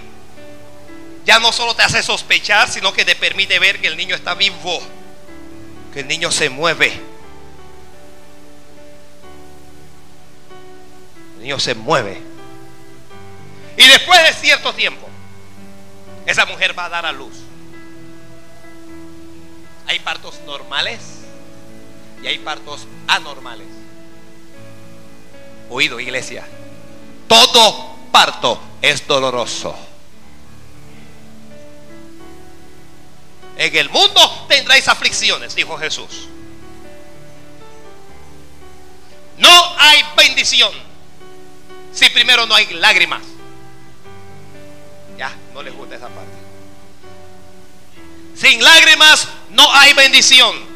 ya 1.24 1.38
no 1.38 1.52
solo 1.52 1.76
te 1.76 1.84
hace 1.84 2.02
sospechar, 2.02 2.68
sino 2.68 2.92
que 2.94 3.06
te 3.06 3.16
permite 3.16 3.60
ver 3.60 3.80
que 3.80 3.86
el 3.86 3.96
niño 3.96 4.16
está 4.16 4.34
vivo, 4.34 4.82
que 5.94 6.00
el 6.00 6.08
niño 6.08 6.32
se 6.32 6.50
mueve. 6.50 7.13
Niño 11.44 11.60
se 11.60 11.76
mueve. 11.76 12.22
Y 13.78 13.88
después 13.88 14.24
de 14.24 14.34
cierto 14.34 14.74
tiempo, 14.74 15.08
esa 16.26 16.46
mujer 16.46 16.78
va 16.78 16.86
a 16.86 16.90
dar 16.90 17.06
a 17.06 17.12
luz. 17.12 17.34
Hay 19.88 20.00
partos 20.00 20.40
normales 20.46 21.02
y 22.24 22.28
hay 22.28 22.40
partos 22.40 22.88
anormales. 23.08 23.68
Oído, 25.70 26.00
iglesia. 26.00 26.48
Todo 27.28 27.98
parto 28.12 28.60
es 28.82 29.06
doloroso. 29.06 29.76
En 33.58 33.76
el 33.76 33.90
mundo 33.90 34.46
tendréis 34.48 34.88
aflicciones, 34.88 35.56
dijo 35.56 35.78
Jesús. 35.78 36.30
No 39.38 39.78
hay 39.78 40.00
bendición 40.16 40.93
si 41.94 42.10
primero 42.10 42.46
no 42.46 42.56
hay 42.56 42.66
lágrimas? 42.74 43.22
Ya, 45.18 45.32
no 45.54 45.62
les 45.62 45.74
gusta 45.74 45.96
esa 45.96 46.08
parte. 46.08 46.32
Sin 48.36 48.64
lágrimas 48.64 49.28
no 49.50 49.72
hay 49.74 49.94
bendición. 49.94 50.74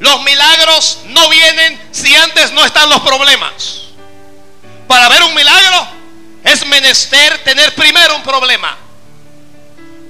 Los 0.00 0.22
milagros 0.22 1.00
no 1.06 1.28
vienen 1.28 1.80
si 1.90 2.14
antes 2.14 2.52
no 2.52 2.64
están 2.64 2.88
los 2.88 3.00
problemas. 3.00 3.82
Para 4.86 5.08
ver 5.08 5.22
un 5.24 5.34
milagro 5.34 5.88
es 6.44 6.64
menester 6.66 7.42
tener 7.42 7.74
primero 7.74 8.14
un 8.14 8.22
problema. 8.22 8.76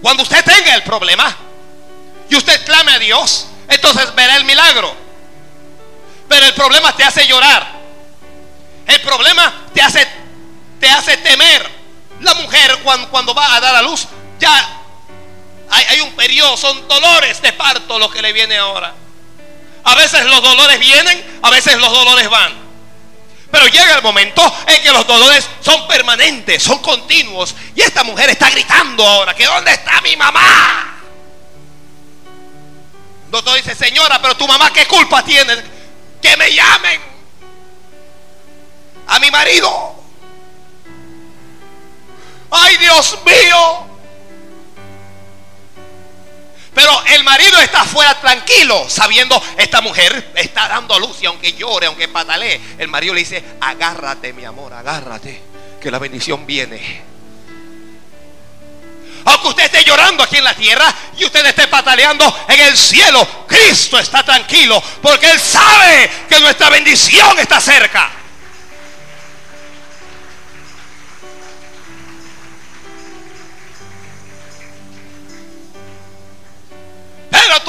Cuando 0.02 0.22
usted 0.22 0.44
tenga 0.44 0.74
el 0.74 0.82
problema 0.82 1.34
y 2.28 2.36
usted 2.36 2.64
clame 2.64 2.92
a 2.92 2.98
Dios, 2.98 3.46
entonces 3.68 4.14
verá 4.14 4.36
el 4.36 4.44
milagro. 4.44 4.94
Pero 6.28 6.46
el 6.46 6.54
problema 6.54 6.94
te 6.94 7.04
hace 7.04 7.26
llorar. 7.26 7.77
El 8.88 9.00
problema 9.02 9.52
te 9.74 9.82
hace, 9.82 10.08
te 10.80 10.88
hace 10.88 11.18
temer. 11.18 11.78
La 12.20 12.34
mujer 12.34 12.78
cuando, 12.82 13.08
cuando 13.10 13.34
va 13.34 13.54
a 13.54 13.60
dar 13.60 13.76
a 13.76 13.82
luz, 13.82 14.08
ya 14.40 14.80
hay, 15.70 15.84
hay 15.90 16.00
un 16.00 16.12
periodo, 16.12 16.56
son 16.56 16.88
dolores 16.88 17.40
de 17.42 17.52
parto 17.52 17.98
lo 17.98 18.10
que 18.10 18.22
le 18.22 18.32
viene 18.32 18.56
ahora. 18.56 18.94
A 19.84 19.94
veces 19.94 20.24
los 20.24 20.42
dolores 20.42 20.80
vienen, 20.80 21.38
a 21.42 21.50
veces 21.50 21.76
los 21.76 21.92
dolores 21.92 22.28
van. 22.30 22.54
Pero 23.50 23.66
llega 23.66 23.94
el 23.94 24.02
momento 24.02 24.42
en 24.66 24.82
que 24.82 24.90
los 24.90 25.06
dolores 25.06 25.48
son 25.60 25.86
permanentes, 25.86 26.62
son 26.62 26.78
continuos. 26.78 27.54
Y 27.76 27.82
esta 27.82 28.02
mujer 28.04 28.30
está 28.30 28.50
gritando 28.50 29.06
ahora, 29.06 29.34
que 29.34 29.44
¿dónde 29.44 29.72
está 29.72 30.00
mi 30.00 30.16
mamá? 30.16 30.98
Doctor 33.30 33.56
dice, 33.56 33.74
señora, 33.74 34.20
pero 34.20 34.34
tu 34.36 34.48
mamá 34.48 34.72
qué 34.72 34.86
culpa 34.86 35.22
tiene? 35.22 35.62
Que 36.22 36.36
me 36.38 36.52
llamen 36.52 37.17
a 39.08 39.18
mi 39.18 39.30
marido. 39.30 39.94
Ay, 42.50 42.76
Dios 42.76 43.18
mío. 43.24 43.88
Pero 46.74 47.02
el 47.06 47.24
marido 47.24 47.58
está 47.60 47.80
afuera 47.80 48.20
tranquilo, 48.20 48.88
sabiendo 48.88 49.42
esta 49.56 49.80
mujer 49.80 50.32
está 50.36 50.68
dando 50.68 50.96
luz 51.00 51.20
y 51.20 51.26
aunque 51.26 51.54
llore, 51.54 51.86
aunque 51.86 52.06
patalee, 52.06 52.60
el 52.78 52.86
marido 52.86 53.14
le 53.14 53.20
dice, 53.20 53.42
agárrate 53.60 54.32
mi 54.32 54.44
amor, 54.44 54.72
agárrate, 54.72 55.42
que 55.80 55.90
la 55.90 55.98
bendición 55.98 56.46
viene. 56.46 57.02
Aunque 59.24 59.48
usted 59.48 59.64
esté 59.64 59.84
llorando 59.84 60.22
aquí 60.22 60.36
en 60.36 60.44
la 60.44 60.54
tierra 60.54 60.94
y 61.16 61.24
usted 61.24 61.44
esté 61.44 61.66
pataleando 61.66 62.46
en 62.48 62.60
el 62.60 62.76
cielo, 62.76 63.26
Cristo 63.48 63.98
está 63.98 64.22
tranquilo 64.22 64.80
porque 65.02 65.32
Él 65.32 65.40
sabe 65.40 66.08
que 66.28 66.38
nuestra 66.38 66.70
bendición 66.70 67.38
está 67.40 67.60
cerca. 67.60 68.17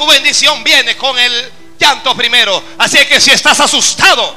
Bendición 0.10 0.64
viene 0.64 0.96
con 0.98 1.18
el 1.18 1.52
llanto 1.80 2.16
primero. 2.16 2.62
Así 2.78 2.98
que 3.06 3.20
si 3.20 3.32
estás 3.32 3.60
asustado, 3.60 4.36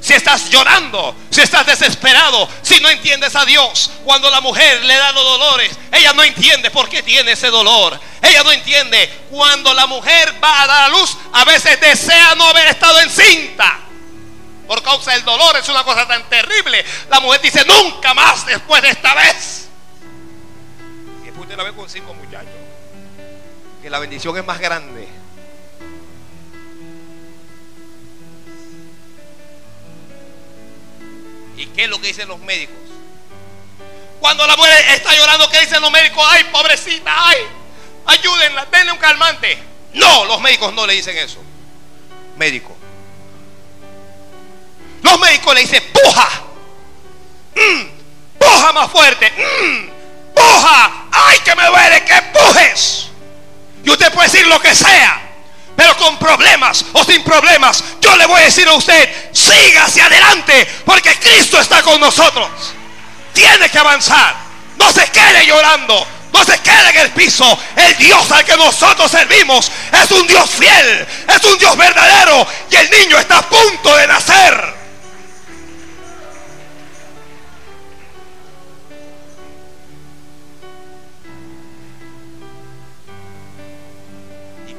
si 0.00 0.12
estás 0.12 0.50
llorando, 0.50 1.16
si 1.30 1.40
estás 1.40 1.64
desesperado, 1.64 2.46
si 2.62 2.78
no 2.80 2.90
entiendes 2.90 3.34
a 3.34 3.44
Dios, 3.44 3.90
cuando 4.04 4.30
la 4.30 4.42
mujer 4.42 4.84
le 4.84 4.94
da 4.94 5.12
los 5.12 5.24
dolores, 5.24 5.72
ella 5.90 6.12
no 6.12 6.22
entiende 6.22 6.70
por 6.70 6.88
qué 6.88 7.02
tiene 7.02 7.32
ese 7.32 7.48
dolor. 7.48 7.98
Ella 8.20 8.42
no 8.42 8.52
entiende 8.52 9.26
cuando 9.30 9.72
la 9.72 9.86
mujer 9.86 10.34
va 10.44 10.62
a 10.62 10.66
dar 10.66 10.82
a 10.84 10.88
luz, 10.88 11.16
a 11.32 11.44
veces 11.44 11.80
desea 11.80 12.34
no 12.34 12.46
haber 12.48 12.68
estado 12.68 13.00
encinta. 13.00 13.80
Por 14.66 14.82
causa 14.82 15.12
del 15.12 15.24
dolor 15.24 15.56
es 15.56 15.68
una 15.68 15.84
cosa 15.84 16.06
tan 16.06 16.28
terrible. 16.28 16.84
La 17.08 17.20
mujer 17.20 17.40
dice, 17.40 17.64
nunca 17.64 18.14
más 18.14 18.46
después 18.46 18.82
de 18.82 18.90
esta 18.90 19.14
vez. 19.14 19.68
Después 21.24 21.48
de 21.48 21.56
la 21.56 21.64
vez 21.64 21.72
con 21.72 21.88
cinco 21.88 22.14
muchachos. 22.14 22.63
Que 23.84 23.90
la 23.90 23.98
bendición 23.98 24.34
es 24.38 24.46
más 24.46 24.58
grande. 24.58 25.06
¿Y 31.54 31.66
qué 31.66 31.84
es 31.84 31.90
lo 31.90 32.00
que 32.00 32.06
dicen 32.06 32.26
los 32.28 32.40
médicos? 32.40 32.78
Cuando 34.20 34.46
la 34.46 34.56
mujer 34.56 34.72
está 34.88 35.14
llorando, 35.14 35.50
¿qué 35.50 35.60
dicen 35.60 35.82
los 35.82 35.90
médicos? 35.90 36.24
Ay, 36.26 36.44
pobrecita, 36.44 37.12
ay, 37.14 37.36
ayúdenla, 38.06 38.64
denle 38.72 38.92
un 38.92 38.98
calmante. 38.98 39.58
No, 39.92 40.24
los 40.24 40.40
médicos 40.40 40.72
no 40.72 40.86
le 40.86 40.94
dicen 40.94 41.18
eso. 41.18 41.42
Médico. 42.38 42.74
Los 45.02 45.20
médicos 45.20 45.54
le 45.54 45.60
dicen, 45.60 45.82
puja. 45.92 46.28
Mm, 47.54 48.38
puja 48.38 48.72
más 48.72 48.90
fuerte. 48.90 49.30
Mm, 49.30 49.88
puja. 50.34 51.06
Ay, 51.12 51.38
que 51.40 51.54
me 51.54 51.66
duele, 51.66 52.02
que 52.02 52.22
pujes. 52.32 53.10
Y 53.84 53.90
usted 53.90 54.12
puede 54.12 54.28
decir 54.28 54.46
lo 54.46 54.60
que 54.60 54.74
sea. 54.74 55.20
Pero 55.76 55.96
con 55.96 56.18
problemas 56.18 56.84
o 56.92 57.04
sin 57.04 57.22
problemas, 57.24 57.82
yo 58.00 58.16
le 58.16 58.26
voy 58.26 58.40
a 58.40 58.44
decir 58.44 58.66
a 58.68 58.74
usted, 58.74 59.30
siga 59.32 59.84
hacia 59.84 60.06
adelante, 60.06 60.66
porque 60.84 61.18
Cristo 61.18 61.60
está 61.60 61.82
con 61.82 62.00
nosotros. 62.00 62.48
Tiene 63.32 63.68
que 63.68 63.78
avanzar. 63.78 64.36
No 64.76 64.92
se 64.92 65.06
quede 65.08 65.46
llorando. 65.46 66.06
No 66.32 66.44
se 66.44 66.58
quede 66.60 66.90
en 66.90 66.96
el 66.96 67.10
piso. 67.10 67.58
El 67.76 67.96
Dios 67.96 68.30
al 68.30 68.44
que 68.44 68.56
nosotros 68.56 69.10
servimos 69.10 69.70
es 69.92 70.10
un 70.10 70.26
Dios 70.26 70.50
fiel. 70.50 71.06
Es 71.28 71.44
un 71.44 71.58
Dios 71.58 71.76
verdadero. 71.76 72.46
Y 72.70 72.76
el 72.76 72.90
niño 72.90 73.18
está 73.18 73.38
a 73.38 73.48
punto 73.48 73.96
de 73.96 74.06
nacer. 74.06 74.83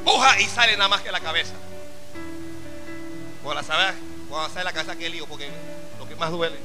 Puja 0.06 0.40
y 0.40 0.46
sale 0.46 0.78
nada 0.78 0.88
más 0.88 1.02
que 1.02 1.12
la 1.12 1.20
cabeza. 1.20 1.54
Cuando, 3.44 3.62
la 3.62 3.94
cuando 4.30 4.50
sale 4.50 4.64
la 4.64 4.74
cabeza, 4.74 4.96
que 4.96 5.10
lío, 5.10 5.28
porque 5.28 5.50
lo 6.00 6.08
que 6.08 6.16
más 6.16 6.32
duele 6.32 6.58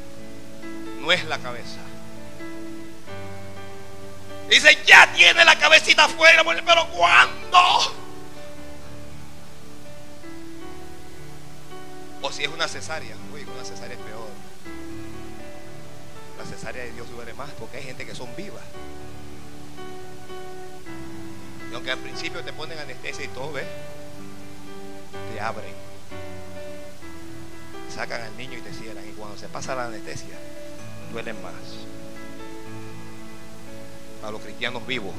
no 1.01 1.11
es 1.11 1.25
la 1.25 1.39
cabeza. 1.39 1.79
Dice, 4.49 4.79
ya 4.87 5.13
tiene 5.13 5.45
la 5.45 5.59
cabecita 5.59 6.05
afuera, 6.05 6.43
pero 6.45 6.89
¿cuándo? 6.89 7.59
O 12.23 12.33
si 12.33 12.45
es 12.45 12.49
una 12.49 12.69
cesárea, 12.69 13.15
uy, 13.33 13.43
una 13.43 13.65
cesárea 13.65 13.97
es 13.97 14.03
peor. 14.03 14.29
La 16.37 16.45
cesárea 16.45 16.85
de 16.85 16.93
Dios 16.93 17.09
duele 17.11 17.33
más 17.35 17.51
porque 17.59 17.79
hay 17.79 17.85
gente 17.85 18.05
que 18.05 18.15
son 18.15 18.35
vivas. 18.37 18.65
Y 21.71 21.75
aunque 21.75 21.93
al 21.93 21.99
principio 21.99 22.43
te 22.43 22.53
ponen 22.53 22.79
anestesia 22.79 23.25
y 23.25 23.29
todo, 23.29 23.53
¿ves? 23.53 23.67
Te 25.33 25.41
abren. 25.41 25.75
Sacan 27.95 28.23
al 28.23 28.37
niño 28.37 28.59
y 28.59 28.61
te 28.61 28.73
cierran. 28.73 29.09
Y 29.09 29.13
cuando 29.13 29.37
se 29.39 29.49
pasa 29.49 29.75
la 29.75 29.85
anestesia, 29.87 30.37
duelen 31.13 31.41
más. 31.43 31.55
A 34.25 34.31
los 34.31 34.41
cristianos 34.41 34.87
vivos. 34.87 35.15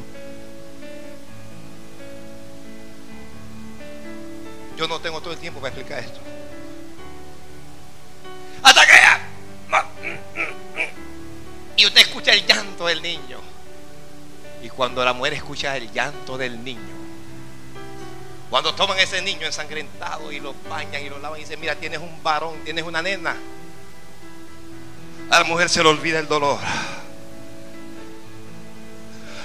Yo 4.78 4.88
no 4.88 5.00
tengo 5.00 5.22
todo 5.22 5.34
el 5.34 5.40
tiempo 5.40 5.60
para 5.60 5.74
explicar 5.74 6.00
esto. 6.04 6.20
Hasta 8.64 8.86
que... 8.86 8.94
Y 11.78 11.86
usted 11.86 12.02
escucha 12.02 12.34
el 12.34 12.46
llanto 12.46 12.88
del 12.88 13.02
niño. 13.02 13.40
Y 14.64 14.70
cuando 14.70 15.04
la 15.04 15.14
mujer 15.14 15.34
escucha 15.34 15.76
el 15.76 15.92
llanto 15.92 16.38
del 16.38 16.64
niño, 16.64 17.02
cuando 18.50 18.76
toman 18.76 19.00
ese 19.00 19.22
niño 19.22 19.46
ensangrentado 19.46 20.32
y 20.32 20.40
lo 20.40 20.54
bañan 20.70 21.02
y 21.02 21.10
lo 21.10 21.20
lavan 21.20 21.40
y 21.40 21.44
dicen, 21.44 21.60
mira, 21.60 21.76
tienes 21.76 22.00
un 22.00 22.22
varón, 22.22 22.56
tienes 22.66 22.84
una 22.84 23.02
nena. 23.02 23.36
A 25.30 25.40
la 25.40 25.46
mujer 25.46 25.70
se 25.70 25.82
le 25.82 25.88
olvida 25.88 26.20
el 26.20 26.28
dolor. 26.28 26.60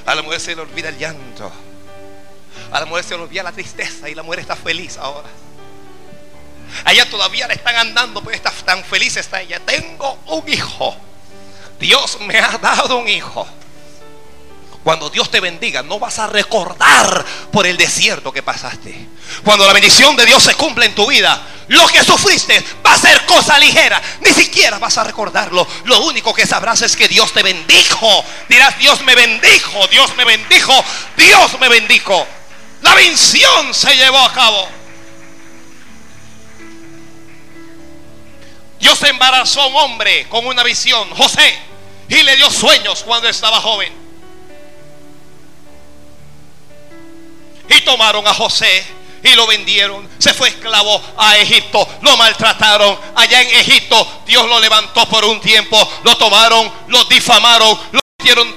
A 0.04 0.14
la 0.14 0.22
mujer 0.22 0.40
se 0.40 0.56
le 0.56 0.62
olvida 0.62 0.88
el 0.88 0.98
llanto. 0.98 1.52
A 2.72 2.80
la 2.80 2.86
mujer 2.86 3.04
se 3.04 3.16
le 3.16 3.22
olvida 3.22 3.44
la 3.44 3.52
tristeza 3.52 4.08
y 4.08 4.14
la 4.14 4.24
mujer 4.24 4.40
está 4.40 4.56
feliz 4.56 4.96
ahora. 4.98 5.28
A 6.84 6.92
ella 6.92 7.08
todavía 7.08 7.46
le 7.46 7.54
están 7.54 7.76
andando, 7.76 8.22
pues 8.22 8.36
está 8.36 8.50
tan 8.50 8.82
feliz 8.82 9.16
está 9.16 9.40
ella. 9.40 9.60
Tengo 9.60 10.18
un 10.26 10.48
hijo. 10.48 10.96
Dios 11.78 12.18
me 12.20 12.38
ha 12.38 12.58
dado 12.58 12.98
un 12.98 13.08
hijo. 13.08 13.46
Cuando 14.86 15.10
Dios 15.10 15.28
te 15.32 15.40
bendiga, 15.40 15.82
no 15.82 15.98
vas 15.98 16.20
a 16.20 16.28
recordar 16.28 17.26
por 17.50 17.66
el 17.66 17.76
desierto 17.76 18.30
que 18.30 18.44
pasaste. 18.44 18.94
Cuando 19.42 19.66
la 19.66 19.72
bendición 19.72 20.14
de 20.14 20.24
Dios 20.24 20.40
se 20.44 20.54
cumple 20.54 20.86
en 20.86 20.94
tu 20.94 21.08
vida, 21.08 21.44
lo 21.66 21.88
que 21.88 22.04
sufriste 22.04 22.64
va 22.86 22.92
a 22.92 22.96
ser 22.96 23.26
cosa 23.26 23.58
ligera. 23.58 24.00
Ni 24.20 24.32
siquiera 24.32 24.78
vas 24.78 24.96
a 24.96 25.02
recordarlo. 25.02 25.66
Lo 25.86 26.02
único 26.02 26.32
que 26.32 26.46
sabrás 26.46 26.82
es 26.82 26.94
que 26.94 27.08
Dios 27.08 27.32
te 27.32 27.42
bendijo. 27.42 28.24
Dirás, 28.48 28.78
Dios 28.78 29.02
me 29.02 29.16
bendijo, 29.16 29.84
Dios 29.88 30.14
me 30.14 30.24
bendijo, 30.24 30.84
Dios 31.16 31.58
me 31.58 31.68
bendijo. 31.68 32.24
La 32.82 32.94
bendición 32.94 33.74
se 33.74 33.92
llevó 33.96 34.18
a 34.18 34.32
cabo. 34.32 34.68
Dios 38.78 39.02
embarazó 39.02 39.62
a 39.62 39.66
un 39.66 39.74
hombre 39.78 40.28
con 40.28 40.46
una 40.46 40.62
visión, 40.62 41.10
José, 41.10 41.58
y 42.08 42.22
le 42.22 42.36
dio 42.36 42.48
sueños 42.52 43.02
cuando 43.02 43.28
estaba 43.28 43.60
joven. 43.60 44.05
Y 47.68 47.80
tomaron 47.80 48.26
a 48.26 48.34
José 48.34 48.84
y 49.22 49.34
lo 49.34 49.46
vendieron. 49.46 50.08
Se 50.18 50.32
fue 50.34 50.48
esclavo 50.48 51.00
a 51.16 51.36
Egipto. 51.38 51.86
Lo 52.02 52.16
maltrataron. 52.16 52.98
Allá 53.14 53.42
en 53.42 53.48
Egipto 53.48 54.22
Dios 54.26 54.48
lo 54.48 54.60
levantó 54.60 55.06
por 55.08 55.24
un 55.24 55.40
tiempo. 55.40 55.76
Lo 56.04 56.16
tomaron, 56.16 56.70
lo 56.88 57.04
difamaron, 57.04 57.78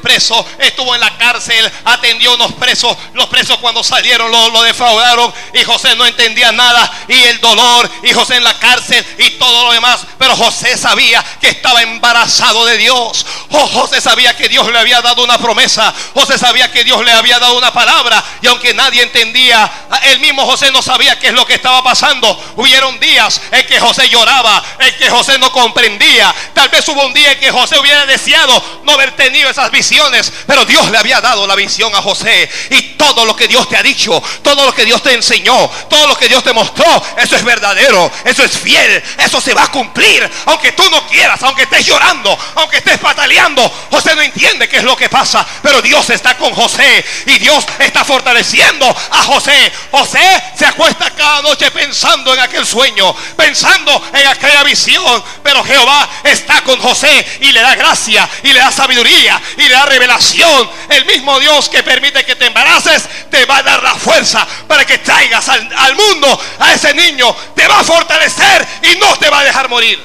preso, 0.02 0.46
estuvo 0.58 0.96
en 0.96 1.02
la 1.02 1.18
cárcel, 1.18 1.72
atendió 1.86 2.32
a 2.32 2.36
unos 2.36 2.54
presos, 2.54 2.96
los 3.14 3.28
presos 3.28 3.58
cuando 3.58 3.84
salieron 3.84 4.32
lo, 4.32 4.50
lo, 4.50 4.64
defraudaron 4.64 5.34
y 5.54 5.64
José 5.64 5.96
no 5.96 6.06
entendía 6.06 6.52
nada 6.52 6.92
y 7.08 7.24
el 7.24 7.40
dolor 7.40 7.90
y 8.04 8.14
José 8.14 8.38
en 8.38 8.44
la 8.44 8.58
cárcel 8.60 9.06
y 9.18 9.32
todo 9.32 9.68
lo 9.68 9.74
demás, 9.74 10.02
pero 10.18 10.36
José 10.36 10.78
sabía 10.78 11.24
que 11.40 11.50
estaba 11.50 11.82
embarazado 11.82 12.66
de 12.66 12.78
Dios. 12.78 13.26
Oh, 13.52 13.68
José 13.68 14.02
sabía 14.02 14.36
que 14.36 14.50
Dios 14.50 14.72
le 14.72 14.80
había 14.80 15.02
dado 15.02 15.24
una 15.24 15.38
promesa, 15.38 15.94
José 16.14 16.38
sabía 16.38 16.72
que 16.72 16.84
Dios 16.84 17.04
le 17.04 17.12
había 17.12 17.40
dado 17.40 17.58
una 17.58 17.74
palabra 17.74 18.24
y 18.42 18.48
aunque 18.48 18.74
nadie 18.74 19.02
entendía, 19.04 19.70
el 20.04 20.20
mismo 20.20 20.46
José 20.46 20.72
no 20.72 20.82
sabía 20.82 21.20
qué 21.20 21.28
es 21.28 21.34
lo 21.34 21.46
que 21.46 21.56
estaba 21.56 21.84
pasando. 21.84 22.30
Hubieron 22.56 23.00
días 23.00 23.42
en 23.52 23.66
que 23.66 23.80
José 23.80 24.10
lloraba, 24.10 24.64
en 24.80 24.96
que 24.98 25.10
José 25.10 25.38
no 25.40 25.52
comprendía. 25.52 26.34
Tal 26.54 26.70
vez 26.70 26.88
hubo 26.88 27.06
un 27.06 27.14
día 27.14 27.34
en 27.34 27.40
que 27.40 27.52
José 27.52 27.80
hubiera 27.80 28.06
deseado 28.06 28.64
no 28.84 28.94
haber 28.94 29.16
tenido 29.16 29.50
esa 29.50 29.59
visiones, 29.68 30.32
pero 30.48 30.66
Dios 30.66 30.90
le 30.90 30.98
había 30.98 31.20
dado 31.22 31.46
la 31.46 31.56
visión 31.56 31.94
a 31.94 32.02
José. 32.02 32.50
Y 32.70 32.82
todo 32.94 33.26
lo 33.26 33.36
que 33.36 33.48
Dios 33.48 33.68
te 33.68 33.78
ha 33.78 33.84
dicho, 33.84 34.22
todo 34.42 34.66
lo 34.66 34.74
que 34.74 34.86
Dios 34.86 35.04
te 35.04 35.14
enseñó, 35.14 35.70
todo 35.90 36.08
lo 36.08 36.16
que 36.18 36.28
Dios 36.28 36.44
te 36.44 36.54
mostró, 36.54 36.86
eso 37.18 37.36
es 37.36 37.44
verdadero, 37.44 38.12
eso 38.24 38.44
es 38.44 38.58
fiel, 38.58 39.04
eso 39.18 39.42
se 39.42 39.54
va 39.54 39.64
a 39.64 39.72
cumplir. 39.72 40.30
Aunque 40.46 40.72
tú 40.72 40.84
no 40.90 41.06
quieras, 41.08 41.42
aunque 41.44 41.64
estés 41.64 41.86
llorando, 41.86 42.38
aunque 42.56 42.78
estés 42.78 42.98
pataleando, 43.00 43.70
José 43.92 44.16
no 44.16 44.22
entiende 44.22 44.70
qué 44.70 44.78
es 44.78 44.84
lo 44.84 44.96
que 44.96 45.10
pasa, 45.10 45.46
pero 45.62 45.82
Dios 45.82 46.10
está 46.10 46.38
con 46.38 46.54
José 46.54 47.04
y 47.26 47.40
Dios 47.40 47.66
está 47.80 48.06
fortaleciendo 48.06 48.88
a 49.12 49.24
José. 49.24 49.72
José 49.92 50.44
se 50.58 50.66
acuesta 50.66 51.10
cada 51.12 51.42
noche 51.42 51.72
pensando 51.72 52.34
en 52.34 52.40
aquel 52.40 52.66
sueño, 52.66 53.16
pensando 53.36 54.02
en 54.14 54.28
aquella 54.28 54.64
visión, 54.64 55.24
pero 55.44 55.64
Jehová 55.64 56.10
está 56.24 56.62
con 56.64 56.80
José 56.80 57.26
y 57.42 57.52
le 57.52 57.62
da 57.62 57.76
gracia 57.76 58.30
y 58.44 58.54
le 58.54 58.60
da 58.60 58.72
sabiduría 58.72 59.42
y 59.58 59.64
le 59.64 59.70
da 59.70 59.86
revelación. 59.86 60.70
El 60.90 61.06
mismo 61.06 61.40
Dios 61.40 61.70
que 61.70 61.84
permite 61.84 62.26
que 62.26 62.36
te 62.36 62.48
embaraces 62.48 63.08
te 63.30 63.46
va 63.46 63.58
a 63.58 63.64
dar 63.64 63.84
la 63.84 63.96
fuerza 63.96 64.48
para 64.68 64.86
que 64.86 65.00
traigas 65.00 65.48
al, 65.50 65.74
al 65.76 65.96
mundo 65.96 66.42
a 66.60 66.74
ese 66.74 66.94
niño. 66.94 67.36
Te 67.56 67.68
va 67.68 67.80
a 67.80 67.84
fortalecer 67.84 68.68
y 68.84 68.98
no 68.98 69.16
te 69.18 69.30
va 69.30 69.40
a 69.40 69.44
dejar 69.44 69.70
morir. 69.70 70.00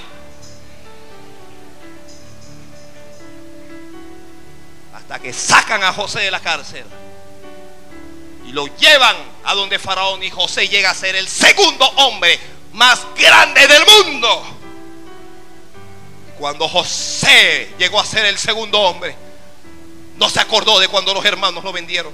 Hasta 4.95 5.19
que 5.19 5.33
sacan 5.33 5.83
a 5.83 5.93
José 5.93 6.21
de 6.21 6.31
la 6.31 6.41
cárcel 6.41 6.85
y 8.47 8.53
lo 8.53 8.67
llevan 8.77 9.17
a 9.45 9.55
donde 9.55 9.79
Faraón 9.79 10.23
y 10.23 10.31
José 10.31 10.69
llega 10.69 10.91
a 10.91 10.95
ser 10.95 11.17
el 11.17 11.29
segundo 11.29 11.87
hombre 11.97 12.39
más 12.73 13.01
grande 13.17 13.67
del 13.67 13.85
mundo. 13.87 14.45
Cuando 16.39 16.69
José 16.69 17.75
llegó 17.79 18.01
a 18.01 18.05
ser 18.05 18.27
el 18.27 18.39
segundo 18.39 18.81
hombre, 18.81 19.17
no 20.17 20.29
se 20.29 20.41
acordó 20.41 20.79
de 20.79 20.89
cuando 20.89 21.15
los 21.15 21.25
hermanos 21.25 21.65
lo 21.65 21.73
vendieron. 21.73 22.13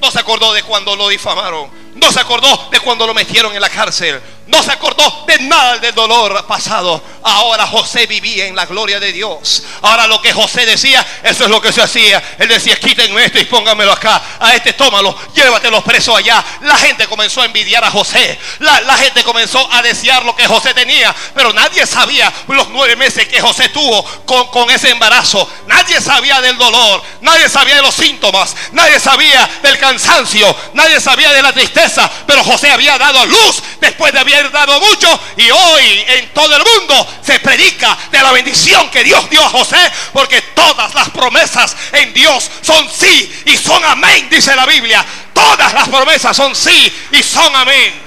No 0.00 0.10
se 0.10 0.18
acordó 0.18 0.52
de 0.52 0.62
cuando 0.62 0.96
lo 0.96 1.08
difamaron. 1.08 1.68
No 1.94 2.10
se 2.10 2.20
acordó 2.20 2.68
de 2.70 2.80
cuando 2.80 3.06
lo 3.06 3.14
metieron 3.14 3.54
en 3.54 3.60
la 3.60 3.70
cárcel. 3.70 4.20
No 4.46 4.62
se 4.62 4.72
acordó 4.72 5.24
de 5.26 5.38
nada 5.38 5.78
del 5.78 5.94
dolor 5.94 6.44
pasado. 6.46 7.02
Ahora 7.22 7.66
José 7.66 8.06
vivía 8.06 8.46
en 8.46 8.56
la 8.56 8.66
gloria 8.66 9.00
de 9.00 9.12
Dios. 9.12 9.62
Ahora 9.80 10.06
lo 10.06 10.20
que 10.20 10.32
José 10.32 10.66
decía, 10.66 11.06
eso 11.22 11.44
es 11.44 11.50
lo 11.50 11.62
que 11.62 11.72
se 11.72 11.80
hacía. 11.80 12.22
Él 12.38 12.48
decía, 12.48 12.76
quítenme 12.76 13.24
esto 13.24 13.38
y 13.38 13.44
pónganmelo 13.44 13.92
acá. 13.92 14.20
A 14.40 14.54
este 14.54 14.72
tómalo, 14.72 15.16
llévatelo 15.34 15.82
preso 15.82 16.14
allá. 16.14 16.44
La 16.62 16.76
gente 16.76 17.06
comenzó 17.06 17.40
a 17.40 17.46
envidiar 17.46 17.84
a 17.84 17.90
José. 17.90 18.38
La, 18.58 18.96
gente 18.98 19.24
comenzó 19.24 19.66
a 19.72 19.80
desear 19.80 20.24
lo 20.24 20.36
que 20.36 20.46
José 20.46 20.74
tenía. 20.74 21.14
Pero 21.34 21.52
nadie 21.52 21.86
sabía 21.86 22.32
los 22.48 22.68
nueve 22.68 22.96
meses 22.96 23.26
que 23.28 23.40
José 23.40 23.68
tuvo 23.70 24.04
con, 24.26 24.48
con 24.48 24.68
ese 24.70 24.90
embarazo. 24.90 25.48
Nadie 25.66 26.00
sabía 26.00 26.40
del 26.40 26.58
dolor. 26.58 27.02
Nadie 27.20 27.48
sabía 27.48 27.76
de 27.76 27.82
los 27.82 27.94
síntomas. 27.94 28.54
Nadie 28.72 28.98
sabía 29.00 29.48
del 29.62 29.78
cansancio. 29.78 30.54
Nadie 30.74 31.00
sabía 31.00 31.32
de 31.32 31.40
la 31.40 31.52
tristeza. 31.52 31.83
Pero 32.26 32.44
José 32.44 32.70
había 32.70 32.98
dado 32.98 33.26
luz 33.26 33.62
después 33.80 34.12
de 34.12 34.20
haber 34.20 34.50
dado 34.50 34.80
mucho 34.80 35.20
y 35.36 35.50
hoy 35.50 36.04
en 36.08 36.32
todo 36.32 36.56
el 36.56 36.62
mundo 36.64 37.06
se 37.22 37.38
predica 37.40 37.96
de 38.10 38.22
la 38.22 38.32
bendición 38.32 38.90
que 38.90 39.04
Dios 39.04 39.28
dio 39.28 39.44
a 39.44 39.50
José, 39.50 39.78
porque 40.12 40.40
todas 40.54 40.94
las 40.94 41.10
promesas 41.10 41.76
en 41.92 42.12
Dios 42.14 42.50
son 42.62 42.88
sí 42.90 43.42
y 43.46 43.56
son 43.56 43.84
amén, 43.84 44.28
dice 44.30 44.54
la 44.56 44.66
Biblia. 44.66 45.04
Todas 45.32 45.72
las 45.74 45.88
promesas 45.88 46.36
son 46.36 46.54
sí 46.54 46.92
y 47.10 47.22
son 47.22 47.54
amén. 47.54 48.02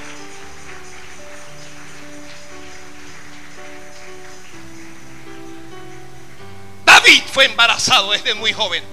David 6.86 7.22
fue 7.32 7.46
embarazado 7.46 8.12
desde 8.12 8.34
muy 8.34 8.54
joven. 8.54 8.84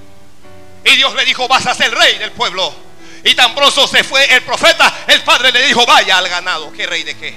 Y 0.85 0.97
Dios 0.97 1.14
le 1.14 1.24
dijo, 1.24 1.49
vas 1.49 1.66
a 1.66 1.74
ser 1.74 1.95
rey 1.95 2.18
del 2.18 2.32
pueblo. 2.32 2.74
Y 3.25 3.35
tan 3.35 3.55
se 3.91 4.05
fue 4.05 4.35
el 4.35 4.43
profeta, 4.43 5.05
el 5.07 5.22
padre 5.22 5.51
le 5.51 5.66
dijo, 5.66 5.87
vaya 5.87 6.18
al 6.18 6.29
ganado. 6.29 6.70
¿Qué 6.72 6.87
rey 6.87 7.03
de 7.05 7.16
qué? 7.16 7.35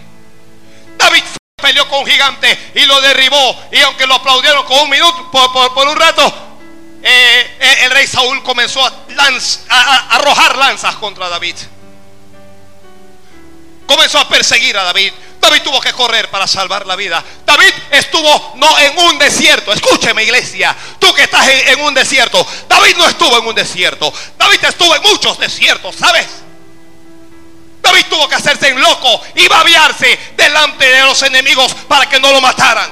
David 0.98 1.24
peleó 1.56 1.88
con 1.88 2.06
gigante 2.06 2.72
y 2.76 2.86
lo 2.86 3.00
derribó. 3.00 3.68
Y 3.72 3.80
aunque 3.80 4.06
lo 4.06 4.16
aplaudieron 4.16 4.66
con 4.66 4.80
un 4.82 4.90
minuto, 4.90 5.32
por, 5.32 5.88
un 5.88 5.96
rato, 5.96 6.28
eh, 7.02 7.58
eh, 7.60 7.76
el 7.86 7.92
rey 7.92 8.06
Saúl 8.06 8.44
comenzó 8.44 8.86
a 8.86 10.16
arrojar 10.16 10.58
lanzas 10.58 10.96
contra 10.96 11.30
David. 11.30 11.56
Comenzó 13.86 14.20
a 14.20 14.28
perseguir 14.28 14.78
a 14.78 14.84
David. 14.84 15.14
David 15.48 15.62
tuvo 15.62 15.80
que 15.80 15.94
correr 15.94 16.30
para 16.30 16.46
salvar 16.46 16.86
la 16.86 16.98
vida. 16.98 17.24
David 17.46 17.74
estuvo 17.92 18.52
no 18.56 18.78
en 18.80 18.98
un 18.98 19.18
desierto. 19.18 19.72
Escúcheme 19.72 20.24
iglesia. 20.24 20.76
Tú 21.00 21.14
que 21.14 21.24
estás 21.24 21.48
en, 21.48 21.80
un 21.80 21.94
desierto. 21.94 22.46
David 22.68 22.98
no 22.98 23.08
estuvo 23.08 23.38
en 23.38 23.48
un 23.48 23.56
desierto. 23.56 24.14
David 24.38 24.66
estuvo 24.66 24.94
en 24.94 25.02
muchos 25.04 25.40
desiertos, 25.40 25.96
¿sabes? 25.96 26.28
David 27.82 28.08
tuvo 28.10 28.28
que 28.28 28.36
hacerse 28.36 28.68
en 28.68 28.82
loco 28.82 29.22
y 29.36 29.48
babiarse 29.48 30.20
delante 30.36 30.86
de 30.86 31.02
los 31.04 31.22
enemigos 31.22 31.74
para 31.88 32.10
que 32.10 32.20
no 32.20 32.34
lo 32.34 32.42
mataran. 32.42 32.92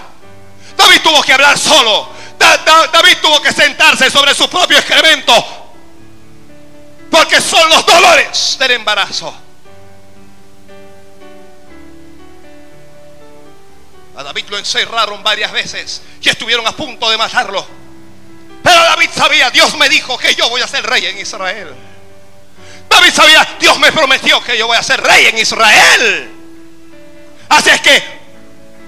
David 0.78 1.02
tuvo 1.02 1.22
que 1.24 1.34
hablar 1.34 1.60
solo. 1.60 2.08
David 2.40 3.18
tuvo 3.22 3.42
que 3.42 3.52
sentarse 3.52 4.10
sobre 4.10 4.34
su 4.34 4.48
propio 4.48 4.78
excremento. 4.78 5.46
Porque 7.12 7.42
son 7.42 7.68
los 7.68 7.86
dolores 7.86 8.56
del 8.58 8.72
embarazo. 8.72 9.45
A 14.18 14.24
David 14.24 14.46
lo 14.50 14.58
encerraron 14.58 15.24
varias 15.24 15.52
veces 15.52 16.02
y 16.22 16.30
estuvieron 16.30 16.66
a 16.66 16.72
punto 16.72 17.10
de 17.10 17.18
matarlo. 17.18 17.66
Pero 18.64 18.82
David 18.82 19.10
sabía, 19.14 19.50
Dios 19.52 19.76
me 19.78 19.90
dijo 19.90 20.18
que 20.18 20.34
yo 20.36 20.50
voy 20.50 20.62
a 20.62 20.68
ser 20.68 20.86
rey 20.86 21.06
en 21.06 21.20
Israel. 21.20 21.74
David 22.90 23.14
sabía, 23.14 23.48
Dios 23.60 23.78
me 23.80 23.92
prometió 23.92 24.42
que 24.44 24.58
yo 24.58 24.68
voy 24.68 24.78
a 24.78 24.84
ser 24.84 25.02
rey 25.02 25.28
en 25.28 25.38
Israel. 25.38 26.32
Así 27.50 27.70
es 27.70 27.82
que 27.82 28.04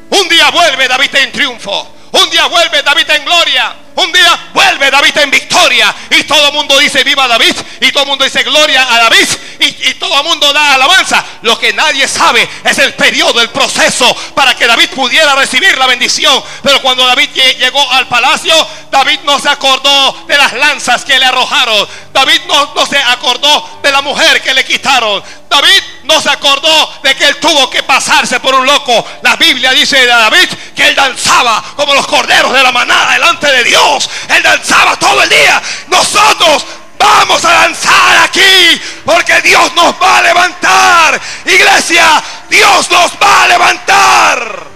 un 0.09 0.29
día 0.29 0.49
vuelve 0.49 0.87
David 0.87 1.15
en 1.15 1.31
triunfo. 1.31 1.93
Un 2.11 2.29
día 2.29 2.47
vuelve 2.47 2.81
David 2.81 3.09
en 3.09 3.25
gloria. 3.25 3.75
Un 3.97 4.11
día 4.11 4.49
vuelve 4.53 4.91
David 4.91 5.17
en 5.17 5.31
victoria. 5.31 5.93
Y 6.11 6.23
todo 6.23 6.47
el 6.47 6.53
mundo 6.53 6.77
dice 6.77 7.03
viva 7.03 7.27
David. 7.27 7.55
Y 7.81 7.91
todo 7.91 8.03
el 8.03 8.09
mundo 8.09 8.25
dice 8.25 8.43
gloria 8.43 8.85
a 8.93 8.99
David. 8.99 9.27
Y, 9.59 9.93
todo 9.95 10.15
el 10.19 10.23
mundo 10.23 10.53
da 10.53 10.75
alabanza. 10.75 11.25
Lo 11.41 11.57
que 11.57 11.73
nadie 11.73 12.07
sabe 12.07 12.47
es 12.63 12.77
el 12.77 12.93
periodo, 12.93 13.41
el 13.41 13.49
proceso 13.49 14.15
para 14.35 14.55
que 14.55 14.67
David 14.67 14.89
pudiera 14.91 15.33
recibir 15.33 15.75
la 15.79 15.87
bendición. 15.87 16.43
Pero 16.61 16.79
cuando 16.83 17.07
David 17.07 17.29
llegó 17.57 17.91
al 17.91 18.07
palacio, 18.07 18.53
David 18.91 19.21
no 19.23 19.39
se 19.39 19.49
acordó 19.49 20.25
de 20.27 20.37
las 20.37 20.53
lanzas 20.53 21.03
que 21.03 21.17
le 21.17 21.25
arrojaron. 21.25 21.87
David 22.13 22.41
no, 22.47 22.75
no 22.75 22.85
se 22.85 22.99
acordó 22.99 23.79
de 23.81 23.91
la 23.91 24.03
mujer 24.03 24.43
que 24.43 24.53
le 24.53 24.63
quitaron. 24.63 25.23
David 25.49 25.83
no 26.07 26.21
se 26.21 26.29
acordó 26.29 26.99
de 27.03 27.15
que 27.15 27.27
él 27.27 27.37
tuvo 27.37 27.69
que 27.69 27.83
pasarse 27.83 28.39
por 28.39 28.55
un 28.55 28.65
loco. 28.65 29.05
La 29.21 29.35
Biblia 29.35 29.71
dice 29.71 29.97
de 29.97 30.05
David 30.05 30.49
que 30.75 30.87
él 30.87 30.95
danzaba 30.95 31.63
como 31.75 31.93
los 31.93 32.07
corderos 32.07 32.53
de 32.53 32.63
la 32.63 32.71
manada 32.71 33.13
delante 33.13 33.47
de 33.47 33.63
Dios. 33.65 34.09
Él 34.29 34.41
danzaba 34.41 34.97
todo 34.97 35.21
el 35.21 35.29
día. 35.29 35.61
Nosotros 35.87 36.65
vamos 36.97 37.43
a 37.43 37.51
danzar 37.51 38.23
aquí 38.23 38.81
porque 39.05 39.41
Dios 39.41 39.73
nos 39.75 39.93
va 40.01 40.19
a 40.19 40.21
levantar. 40.21 41.21
Iglesia, 41.45 42.23
Dios 42.49 42.89
nos 42.89 43.11
va 43.21 43.43
a 43.43 43.47
levantar. 43.47 44.67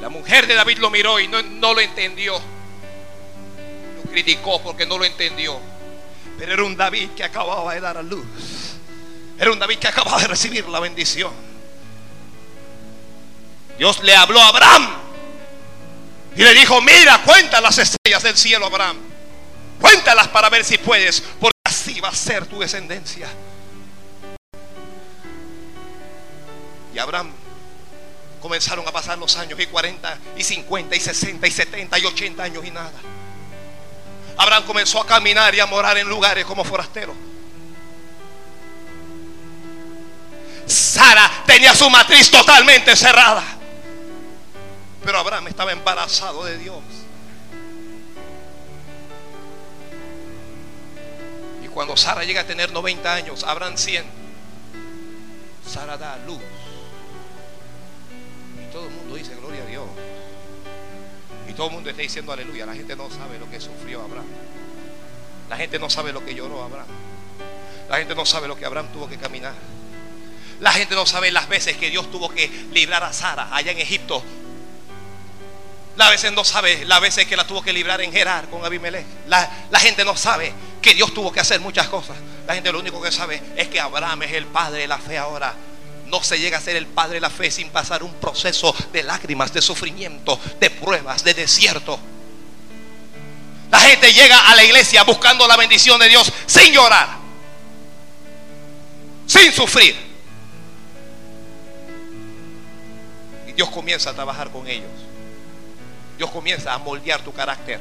La 0.00 0.08
mujer 0.08 0.46
de 0.46 0.54
David 0.54 0.78
lo 0.78 0.88
miró 0.90 1.18
y 1.18 1.26
no, 1.26 1.42
no 1.42 1.74
lo 1.74 1.80
entendió 1.80 2.55
criticó 4.16 4.62
porque 4.62 4.86
no 4.86 4.96
lo 4.96 5.04
entendió. 5.04 5.60
Pero 6.38 6.54
era 6.54 6.64
un 6.64 6.74
David 6.74 7.10
que 7.10 7.22
acababa 7.22 7.74
de 7.74 7.80
dar 7.82 7.98
a 7.98 8.02
luz. 8.02 8.24
Era 9.38 9.52
un 9.52 9.58
David 9.58 9.78
que 9.78 9.88
acababa 9.88 10.18
de 10.22 10.28
recibir 10.28 10.66
la 10.68 10.80
bendición. 10.80 11.32
Dios 13.76 14.02
le 14.02 14.16
habló 14.16 14.40
a 14.40 14.48
Abraham 14.48 14.88
y 16.34 16.42
le 16.42 16.54
dijo, 16.54 16.80
mira, 16.80 17.22
cuenta 17.24 17.60
las 17.60 17.76
estrellas 17.76 18.22
del 18.22 18.38
cielo, 18.38 18.64
Abraham. 18.64 18.96
Cuéntalas 19.82 20.28
para 20.28 20.48
ver 20.48 20.64
si 20.64 20.78
puedes, 20.78 21.20
porque 21.38 21.58
así 21.64 22.00
va 22.00 22.08
a 22.08 22.14
ser 22.14 22.46
tu 22.46 22.60
descendencia. 22.60 23.28
Y 26.94 26.98
Abraham 26.98 27.30
comenzaron 28.40 28.88
a 28.88 28.92
pasar 28.92 29.18
los 29.18 29.36
años 29.36 29.60
y 29.60 29.66
40 29.66 30.18
y 30.38 30.42
50 30.42 30.96
y 30.96 31.00
60 31.00 31.46
y 31.46 31.50
70 31.50 31.98
y 31.98 32.04
80 32.06 32.42
años 32.42 32.64
y 32.64 32.70
nada. 32.70 32.92
Abraham 34.36 34.64
comenzó 34.64 35.00
a 35.00 35.06
caminar 35.06 35.54
y 35.54 35.60
a 35.60 35.66
morar 35.66 35.96
en 35.98 36.08
lugares 36.08 36.44
como 36.44 36.64
forastero. 36.64 37.14
Sara 40.66 41.30
tenía 41.46 41.74
su 41.74 41.88
matriz 41.88 42.30
totalmente 42.30 42.94
cerrada. 42.96 43.42
Pero 45.04 45.18
Abraham 45.18 45.48
estaba 45.48 45.72
embarazado 45.72 46.44
de 46.44 46.58
Dios. 46.58 46.82
Y 51.64 51.68
cuando 51.68 51.96
Sara 51.96 52.24
llega 52.24 52.40
a 52.40 52.44
tener 52.44 52.72
90 52.72 53.12
años, 53.12 53.44
Abraham 53.44 53.76
100. 53.76 54.04
Sara 55.66 55.96
da 55.96 56.16
luz. 56.26 56.42
Todo 61.56 61.68
el 61.68 61.72
mundo 61.72 61.90
está 61.90 62.02
diciendo 62.02 62.32
aleluya. 62.32 62.66
La 62.66 62.74
gente 62.74 62.94
no 62.94 63.10
sabe 63.10 63.38
lo 63.38 63.50
que 63.50 63.60
sufrió 63.60 64.02
Abraham. 64.02 64.26
La 65.48 65.56
gente 65.56 65.78
no 65.78 65.88
sabe 65.88 66.12
lo 66.12 66.24
que 66.24 66.34
lloró 66.34 66.62
Abraham. 66.62 66.86
La 67.88 67.98
gente 67.98 68.14
no 68.14 68.26
sabe 68.26 68.48
lo 68.48 68.56
que 68.56 68.66
Abraham 68.66 68.88
tuvo 68.92 69.08
que 69.08 69.16
caminar. 69.16 69.54
La 70.60 70.72
gente 70.72 70.94
no 70.94 71.06
sabe 71.06 71.30
las 71.30 71.48
veces 71.48 71.76
que 71.76 71.90
Dios 71.90 72.10
tuvo 72.10 72.28
que 72.28 72.48
librar 72.72 73.02
a 73.04 73.12
Sara 73.12 73.54
allá 73.54 73.72
en 73.72 73.78
Egipto. 73.78 74.22
La 75.96 76.10
veces 76.10 76.32
no 76.32 76.44
sabe 76.44 76.84
las 76.84 77.00
veces 77.00 77.26
que 77.26 77.36
la 77.36 77.46
tuvo 77.46 77.62
que 77.62 77.72
librar 77.72 78.00
en 78.02 78.12
Gerar 78.12 78.48
con 78.48 78.64
Abimelech. 78.64 79.06
La, 79.28 79.66
la 79.70 79.80
gente 79.80 80.04
no 80.04 80.16
sabe 80.16 80.52
que 80.82 80.94
Dios 80.94 81.14
tuvo 81.14 81.32
que 81.32 81.40
hacer 81.40 81.60
muchas 81.60 81.88
cosas. 81.88 82.16
La 82.46 82.54
gente 82.54 82.70
lo 82.70 82.80
único 82.80 83.00
que 83.00 83.10
sabe 83.10 83.40
es 83.56 83.68
que 83.68 83.80
Abraham 83.80 84.24
es 84.24 84.32
el 84.32 84.46
padre 84.46 84.80
de 84.80 84.88
la 84.88 84.98
fe 84.98 85.16
ahora. 85.16 85.54
No 86.06 86.22
se 86.22 86.38
llega 86.38 86.58
a 86.58 86.60
ser 86.60 86.76
el 86.76 86.86
padre 86.86 87.14
de 87.14 87.20
la 87.20 87.30
fe 87.30 87.50
sin 87.50 87.68
pasar 87.70 88.02
un 88.02 88.14
proceso 88.14 88.74
de 88.92 89.02
lágrimas, 89.02 89.52
de 89.52 89.60
sufrimiento, 89.60 90.38
de 90.60 90.70
pruebas, 90.70 91.24
de 91.24 91.34
desierto. 91.34 91.98
La 93.70 93.80
gente 93.80 94.12
llega 94.12 94.50
a 94.50 94.54
la 94.54 94.62
iglesia 94.62 95.02
buscando 95.02 95.46
la 95.48 95.56
bendición 95.56 95.98
de 95.98 96.08
Dios 96.08 96.32
sin 96.46 96.72
llorar, 96.72 97.08
sin 99.26 99.52
sufrir. 99.52 99.96
Y 103.48 103.52
Dios 103.52 103.68
comienza 103.70 104.10
a 104.10 104.14
trabajar 104.14 104.50
con 104.50 104.66
ellos. 104.68 104.90
Dios 106.16 106.30
comienza 106.30 106.72
a 106.72 106.78
moldear 106.78 107.20
tu 107.22 107.32
carácter. 107.32 107.80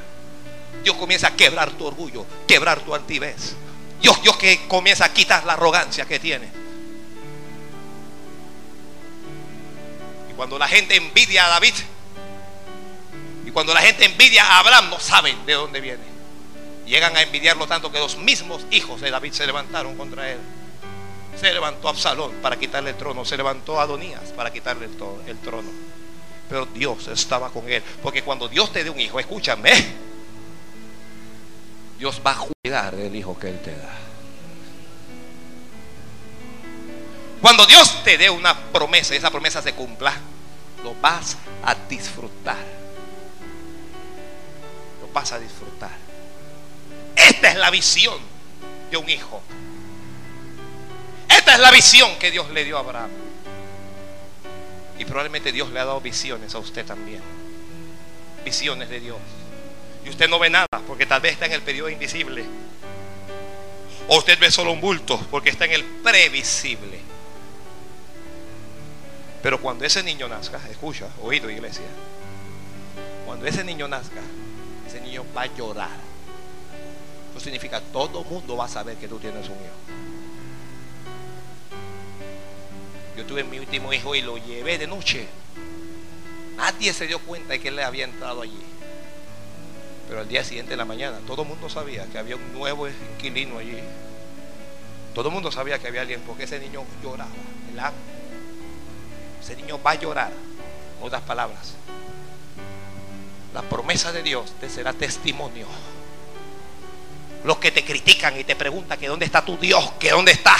Dios 0.84 0.96
comienza 0.98 1.28
a 1.28 1.36
quebrar 1.36 1.72
tu 1.72 1.86
orgullo, 1.86 2.26
quebrar 2.48 2.80
tu 2.80 2.94
altivez. 2.94 3.56
Dios, 4.02 4.22
Dios 4.22 4.36
que 4.38 4.68
comienza 4.68 5.06
a 5.06 5.14
quitar 5.14 5.46
la 5.46 5.54
arrogancia 5.54 6.06
que 6.06 6.20
tiene. 6.20 6.65
Cuando 10.36 10.58
la 10.60 10.68
gente 10.68 10.96
envidia 10.96 11.46
a 11.46 11.50
David, 11.50 11.74
y 13.46 13.52
cuando 13.52 13.74
la 13.74 13.82
gente 13.82 14.06
envidia 14.06 14.44
a 14.44 14.60
Abraham, 14.60 14.90
no 14.90 15.00
saben 15.00 15.46
de 15.46 15.54
dónde 15.54 15.82
viene. 15.82 16.04
Llegan 16.86 17.16
a 17.16 17.22
envidiarlo 17.22 17.68
tanto 17.68 17.92
que 17.92 18.00
los 18.00 18.18
mismos 18.18 18.66
hijos 18.72 19.02
de 19.02 19.10
David 19.10 19.34
se 19.34 19.46
levantaron 19.46 19.96
contra 19.96 20.32
él. 20.32 20.40
Se 21.40 21.52
levantó 21.52 21.90
Absalón 21.90 22.32
para 22.42 22.58
quitarle 22.58 22.92
el 22.92 22.96
trono. 22.96 23.26
Se 23.26 23.36
levantó 23.36 23.80
Adonías 23.80 24.32
para 24.36 24.54
quitarle 24.54 24.86
el, 24.86 25.38
trono. 25.40 25.70
Pero 26.48 26.66
Dios 26.68 27.08
estaba 27.08 27.50
con 27.50 27.70
él. 27.70 27.84
Porque 28.02 28.24
cuando 28.24 28.48
Dios 28.48 28.72
te 28.72 28.84
dé 28.84 28.90
un 28.90 29.00
hijo, 29.00 29.20
escúchame. 29.20 29.72
Dios 31.98 32.22
va 32.26 32.32
a 32.32 32.46
cuidar 32.64 32.96
del 32.96 33.16
hijo 33.16 33.38
que 33.38 33.50
Él 33.50 33.60
te 33.62 33.76
da. 33.76 33.98
Cuando 37.46 37.68
Dios 37.68 38.04
te 38.04 38.18
dé 38.18 38.28
una 38.28 38.58
promesa 38.58 39.14
y 39.14 39.18
esa 39.18 39.30
promesa 39.30 39.62
se 39.62 39.74
cumpla, 39.74 40.12
lo 40.84 40.96
vas 40.96 41.38
a 41.64 41.76
disfrutar. 41.88 42.58
Lo 45.00 45.14
vas 45.14 45.32
a 45.32 45.38
disfrutar. 45.38 45.92
Esta 47.16 47.52
es 47.52 47.56
la 47.58 47.70
visión 47.70 48.18
de 48.90 48.98
un 48.98 49.08
hijo. 49.08 49.44
Esta 51.30 51.54
es 51.54 51.60
la 51.60 51.70
visión 51.70 52.18
que 52.18 52.32
Dios 52.32 52.50
le 52.50 52.66
dio 52.66 52.78
a 52.78 52.80
Abraham. 52.80 53.12
Y 54.98 55.06
probablemente 55.06 55.52
Dios 55.52 55.70
le 55.70 55.80
ha 55.82 55.86
dado 55.86 56.02
visiones 56.02 56.56
a 56.56 56.58
usted 56.58 56.84
también. 56.84 57.22
Visiones 58.44 58.90
de 58.90 59.00
Dios. 59.00 59.20
Y 60.04 60.10
usted 60.10 60.28
no 60.28 60.40
ve 60.40 60.50
nada 60.50 60.66
porque 60.88 61.06
tal 61.06 61.22
vez 61.22 61.34
está 61.34 61.46
en 61.46 61.52
el 61.52 61.62
periodo 61.62 61.92
invisible. 61.92 62.44
O 64.08 64.18
usted 64.18 64.40
ve 64.40 64.50
solo 64.50 64.72
un 64.72 64.82
bulto 64.82 65.24
porque 65.30 65.52
está 65.52 65.66
en 65.66 65.74
el 65.74 65.84
previsible. 65.84 67.05
Pero 69.46 69.62
cuando 69.62 69.86
ese 69.86 70.02
niño 70.02 70.28
nazca, 70.28 70.60
escucha, 70.72 71.08
oído 71.22 71.52
iglesia. 71.52 71.86
Cuando 73.28 73.46
ese 73.46 73.64
niño 73.64 73.88
nazca, 73.88 74.22
ese 74.88 75.00
niño 75.02 75.24
va 75.38 75.44
a 75.44 75.56
llorar. 75.56 75.92
Eso 77.30 77.40
significa 77.40 77.80
todo 77.80 78.22
el 78.22 78.26
mundo 78.26 78.58
va 78.58 78.66
a 78.66 78.68
saber 78.68 78.98
que 78.98 79.08
tú 79.08 79.20
tienes 79.20 79.48
un 79.48 79.54
hijo. 79.54 79.76
Yo 83.16 83.26
tuve 83.28 83.44
mi 83.44 83.60
último 83.60 83.94
hijo 83.94 84.16
y 84.16 84.24
lo 84.24 84.40
llevé 84.40 84.80
de 84.80 84.88
noche. 84.88 85.28
Nadie 86.58 86.92
se 86.92 87.06
dio 87.06 87.20
cuenta 87.20 87.50
de 87.50 87.60
que 87.60 87.68
él 87.68 87.76
le 87.76 87.84
había 87.84 88.06
entrado 88.06 88.42
allí. 88.42 88.64
Pero 90.10 90.22
al 90.22 90.28
día 90.28 90.44
siguiente 90.44 90.72
de 90.72 90.78
la 90.78 90.86
mañana, 90.86 91.20
todo 91.28 91.44
el 91.44 91.50
mundo 91.50 91.70
sabía 91.70 92.08
que 92.08 92.18
había 92.18 92.36
un 92.36 92.52
nuevo 92.52 92.88
inquilino 92.88 93.60
allí. 93.60 93.78
Todo 95.14 95.30
el 95.30 95.36
mundo 95.36 95.52
sabía 95.52 95.78
que 95.78 95.88
había 95.88 96.02
alguien 96.02 96.22
porque 96.22 96.46
ese 96.46 96.58
niño 96.58 96.84
lloraba. 97.04 97.30
Ese 99.46 99.56
niño 99.56 99.80
va 99.80 99.92
a 99.92 99.96
llorar. 99.96 100.32
otras 101.00 101.22
palabras. 101.22 101.76
La 103.54 103.62
promesa 103.62 104.12
de 104.12 104.24
Dios 104.24 104.52
te 104.60 104.68
será 104.72 104.92
testimonio. 104.92 105.68
Los 107.44 107.58
que 107.58 107.70
te 107.70 107.86
critican 107.86 108.40
y 108.40 108.44
te 108.44 108.56
preguntan 108.56 108.98
que 108.98 109.08
dónde 109.08 109.26
está 109.26 109.46
tu 109.46 109.56
Dios, 109.58 109.92
que 110.00 110.10
dónde 110.10 110.32
está, 110.32 110.58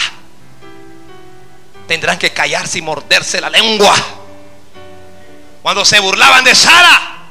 tendrán 1.88 2.20
que 2.20 2.32
callarse 2.32 2.78
y 2.78 2.84
morderse 2.84 3.42
la 3.42 3.50
lengua. 3.50 3.96
Cuando 5.64 5.84
se 5.84 6.00
burlaban 6.00 6.44
de 6.44 6.54
Sara, 6.54 7.28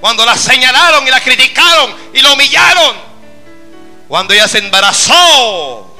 cuando 0.00 0.24
la 0.24 0.38
señalaron 0.38 1.06
y 1.06 1.10
la 1.10 1.20
criticaron 1.20 1.94
y 2.14 2.22
la 2.22 2.32
humillaron. 2.32 2.96
Cuando 4.08 4.32
ella 4.32 4.48
se 4.48 4.58
embarazó. 4.58 5.95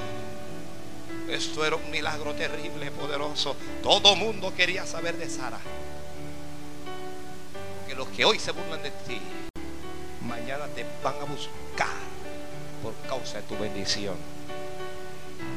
Esto 1.28 1.66
era 1.66 1.76
un 1.76 1.90
milagro 1.90 2.34
terrible, 2.34 2.90
poderoso. 2.92 3.56
Todo 3.82 4.14
mundo 4.14 4.54
quería 4.54 4.86
saber 4.86 5.16
de 5.16 5.28
Sara. 5.28 5.58
Que 7.88 7.94
los 7.94 8.08
que 8.08 8.24
hoy 8.24 8.38
se 8.38 8.52
burlan 8.52 8.82
de 8.82 8.90
ti, 8.90 9.20
mañana 10.22 10.66
te 10.68 10.86
van 11.02 11.14
a 11.16 11.24
buscar 11.24 11.88
por 12.82 12.94
causa 13.08 13.38
de 13.38 13.42
tu 13.42 13.58
bendición. 13.58 14.14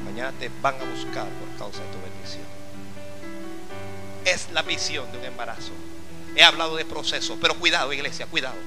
Mañana 0.05 0.33
te 0.39 0.49
van 0.61 0.75
a 0.75 0.83
buscar 0.85 1.27
por 1.27 1.57
causa 1.57 1.83
de 1.83 1.91
tu 1.91 2.01
bendición. 2.01 2.45
Es 4.25 4.49
la 4.51 4.63
visión 4.63 5.11
de 5.11 5.19
un 5.19 5.25
embarazo. 5.25 5.71
He 6.35 6.43
hablado 6.43 6.75
de 6.77 6.85
proceso, 6.85 7.37
pero 7.39 7.53
cuidado 7.55 7.93
iglesia, 7.93 8.25
cuidado. 8.25 8.57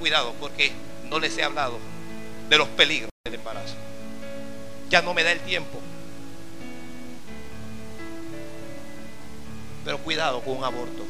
Cuidado 0.00 0.34
porque 0.38 0.72
no 1.08 1.18
les 1.18 1.36
he 1.38 1.44
hablado 1.44 1.78
de 2.50 2.58
los 2.58 2.68
peligros 2.68 3.10
del 3.24 3.36
embarazo. 3.36 3.74
Ya 4.88 5.02
no 5.02 5.14
me 5.14 5.22
da 5.22 5.32
el 5.32 5.40
tiempo. 5.40 5.78
Pero 9.84 9.98
cuidado 9.98 10.40
con 10.40 10.56
un 10.56 10.64
aborto. 10.64 11.04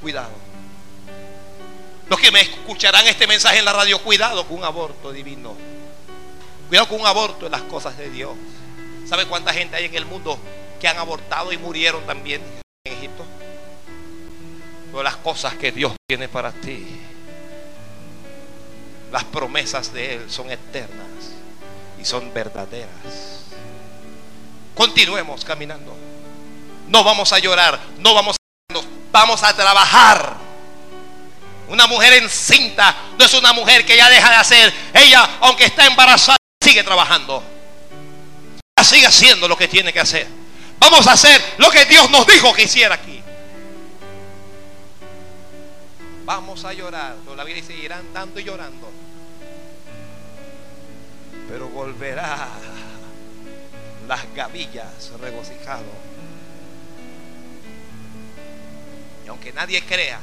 Cuidado. 0.00 0.32
Los 2.08 2.18
que 2.18 2.30
me 2.30 2.40
escucharán 2.40 3.06
este 3.06 3.26
mensaje 3.26 3.58
en 3.58 3.64
la 3.64 3.72
radio, 3.72 4.02
cuidado 4.02 4.46
con 4.46 4.58
un 4.58 4.64
aborto 4.64 5.12
divino. 5.12 5.54
Cuidado 6.68 6.88
con 6.88 7.00
un 7.00 7.06
aborto 7.06 7.46
en 7.46 7.52
las 7.52 7.62
cosas 7.62 7.96
de 7.96 8.10
Dios. 8.10 8.32
¿Sabe 9.08 9.26
cuánta 9.26 9.52
gente 9.52 9.76
hay 9.76 9.86
en 9.86 9.94
el 9.94 10.06
mundo 10.06 10.38
que 10.80 10.88
han 10.88 10.98
abortado 10.98 11.52
y 11.52 11.58
murieron 11.58 12.04
también? 12.06 12.40
en 12.84 12.92
Egipto. 12.94 13.26
Pero 14.90 15.02
las 15.02 15.16
cosas 15.16 15.54
que 15.54 15.70
Dios 15.70 15.92
tiene 16.08 16.28
para 16.28 16.50
ti, 16.50 16.86
las 19.12 19.24
promesas 19.24 19.92
de 19.92 20.14
Él 20.14 20.30
son 20.30 20.50
eternas 20.50 21.29
y 22.00 22.04
son 22.04 22.32
verdaderas. 22.32 22.90
Continuemos 24.74 25.44
caminando. 25.44 25.96
No 26.88 27.04
vamos 27.04 27.32
a 27.32 27.38
llorar, 27.38 27.78
no 27.98 28.14
vamos 28.14 28.36
a 28.36 28.40
vamos 29.12 29.42
a 29.42 29.54
trabajar. 29.54 30.36
Una 31.68 31.86
mujer 31.86 32.14
encinta 32.14 32.94
no 33.16 33.24
es 33.24 33.34
una 33.34 33.52
mujer 33.52 33.84
que 33.84 33.96
ya 33.96 34.08
deja 34.08 34.30
de 34.30 34.36
hacer. 34.36 34.74
Ella, 34.92 35.38
aunque 35.40 35.66
está 35.66 35.86
embarazada, 35.86 36.38
sigue 36.62 36.82
trabajando. 36.82 37.42
Ella 38.76 38.84
sigue 38.84 39.06
haciendo 39.06 39.46
lo 39.46 39.56
que 39.56 39.68
tiene 39.68 39.92
que 39.92 40.00
hacer. 40.00 40.26
Vamos 40.78 41.06
a 41.06 41.12
hacer 41.12 41.40
lo 41.58 41.70
que 41.70 41.84
Dios 41.84 42.10
nos 42.10 42.26
dijo 42.26 42.52
que 42.54 42.64
hiciera 42.64 42.94
aquí. 42.94 43.22
Vamos 46.24 46.64
a 46.64 46.72
llorar. 46.72 47.16
La 47.36 47.44
Biblia 47.44 47.76
irán 47.76 48.12
dando 48.12 48.40
y 48.40 48.44
llorando. 48.44 48.90
Pero 51.50 51.68
volverá 51.68 52.48
las 54.08 54.34
gavillas 54.34 55.12
regocijado. 55.20 55.84
Y 59.24 59.28
aunque 59.28 59.52
nadie 59.52 59.82
crea 59.82 60.20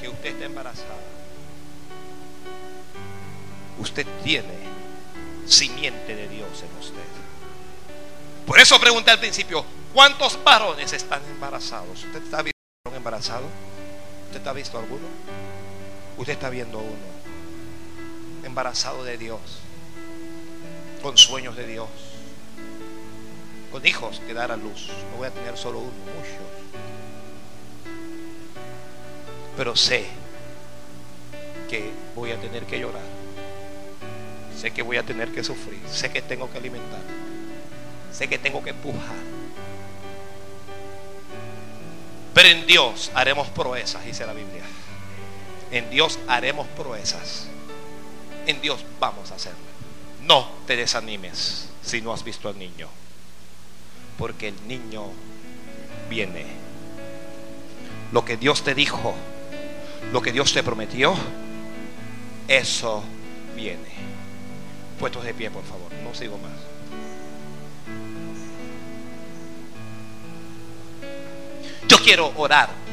que 0.00 0.08
usted 0.08 0.30
está 0.30 0.44
embarazada, 0.44 1.00
usted 3.78 4.06
tiene 4.22 4.66
simiente 5.46 6.14
de 6.14 6.28
Dios 6.28 6.62
en 6.62 6.78
usted. 6.78 7.06
Por 8.46 8.58
eso 8.58 8.78
pregunté 8.78 9.10
al 9.10 9.18
principio, 9.18 9.64
¿Cuántos 9.96 10.38
varones 10.44 10.92
están 10.92 11.22
embarazados? 11.24 12.04
¿Usted 12.04 12.22
está 12.22 12.42
viendo 12.42 12.60
un 12.84 12.96
embarazado? 12.96 13.46
¿Usted 14.26 14.36
está 14.36 14.52
visto 14.52 14.78
alguno? 14.78 15.06
Usted 16.18 16.34
está 16.34 16.50
viendo 16.50 16.80
uno. 16.80 17.06
Embarazado 18.44 19.04
de 19.04 19.16
Dios. 19.16 19.40
Con 21.06 21.16
sueños 21.16 21.54
de 21.54 21.68
Dios. 21.68 21.86
Con 23.70 23.86
hijos 23.86 24.20
que 24.26 24.34
dar 24.34 24.50
a 24.50 24.56
luz. 24.56 24.88
No 25.12 25.18
voy 25.18 25.28
a 25.28 25.30
tener 25.30 25.56
solo 25.56 25.78
uno, 25.78 25.92
muchos. 25.92 26.34
Pero 29.56 29.76
sé 29.76 30.04
que 31.70 31.92
voy 32.16 32.32
a 32.32 32.40
tener 32.40 32.64
que 32.64 32.80
llorar. 32.80 33.04
Sé 34.60 34.72
que 34.72 34.82
voy 34.82 34.96
a 34.96 35.04
tener 35.04 35.32
que 35.32 35.44
sufrir. 35.44 35.78
Sé 35.88 36.10
que 36.10 36.22
tengo 36.22 36.50
que 36.50 36.58
alimentar. 36.58 37.02
Sé 38.12 38.26
que 38.26 38.40
tengo 38.40 38.64
que 38.64 38.70
empujar 38.70 39.14
pero 42.34 42.48
en 42.48 42.66
Dios 42.66 43.12
haremos 43.14 43.48
proezas, 43.48 44.04
dice 44.04 44.26
la 44.26 44.32
Biblia. 44.32 44.64
En 45.70 45.88
Dios 45.88 46.18
haremos 46.26 46.66
proezas. 46.66 47.46
En 48.46 48.60
Dios 48.60 48.84
vamos 48.98 49.30
a 49.30 49.36
hacerlo. 49.36 49.75
No 50.26 50.48
te 50.66 50.76
desanimes 50.76 51.68
si 51.82 52.00
no 52.00 52.12
has 52.12 52.24
visto 52.24 52.48
al 52.48 52.58
niño. 52.58 52.88
Porque 54.18 54.48
el 54.48 54.68
niño 54.68 55.04
viene. 56.08 56.44
Lo 58.12 58.24
que 58.24 58.36
Dios 58.36 58.62
te 58.62 58.74
dijo, 58.74 59.14
lo 60.12 60.22
que 60.22 60.32
Dios 60.32 60.52
te 60.52 60.62
prometió, 60.62 61.14
eso 62.48 63.02
viene. 63.54 63.90
Puestos 64.98 65.24
de 65.24 65.34
pie, 65.34 65.50
por 65.50 65.64
favor. 65.64 65.92
No 66.02 66.14
sigo 66.14 66.38
más. 66.38 66.52
Yo 71.88 71.98
quiero 71.98 72.32
orar 72.36 72.86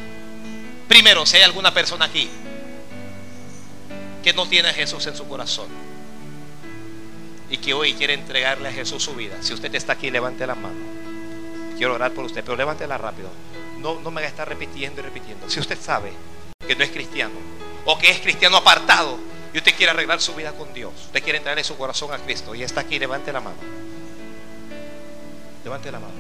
Primero, 0.94 1.26
si 1.26 1.38
hay 1.38 1.42
alguna 1.44 1.74
persona 1.74 2.06
aquí 2.06 2.30
que 4.24 4.32
no 4.34 4.48
tiene 4.48 4.70
a 4.70 4.74
Jesús 4.74 5.06
en 5.08 5.16
su 5.16 5.28
corazón 5.28 5.68
que 7.64 7.74
hoy 7.74 7.94
quiere 7.94 8.14
entregarle 8.14 8.68
a 8.68 8.74
Jesús 8.74 9.02
su 9.02 9.16
vida, 9.16 9.38
si 9.42 9.54
usted 9.54 9.74
está 9.74 9.94
aquí, 9.94 10.12
levante 10.12 10.46
la 10.46 10.56
mano. 10.56 10.76
Quiero 11.78 11.94
orar 11.96 12.12
por 12.12 12.26
usted, 12.26 12.44
pero 12.44 12.58
levántela 12.58 12.98
rápido. 12.98 13.30
No, 13.80 14.00
no 14.02 14.12
me 14.12 14.20
haga 14.20 14.28
estar 14.28 14.48
repitiendo 14.48 15.00
y 15.00 15.04
repitiendo. 15.04 15.50
Si 15.50 15.60
usted 15.60 15.80
sabe 15.80 16.12
que 16.68 16.76
no 16.76 16.84
es 16.84 16.92
cristiano 16.92 17.34
o 17.86 17.98
que 17.98 18.10
es 18.10 18.20
cristiano 18.20 18.58
apartado 18.58 19.18
y 19.54 19.58
usted 19.58 19.74
quiere 19.76 19.92
arreglar 19.92 20.22
su 20.22 20.36
vida 20.36 20.52
con 20.52 20.74
Dios, 20.74 20.94
usted 21.06 21.24
quiere 21.24 21.38
entregarle 21.38 21.64
su 21.64 21.78
corazón 21.78 22.14
a 22.14 22.18
Cristo 22.18 22.54
y 22.54 22.64
está 22.64 22.82
aquí, 22.82 23.00
levante 23.00 23.32
la 23.32 23.40
mano. 23.40 23.58
Levante 25.64 25.92
la 25.92 26.00
mano. 26.00 26.14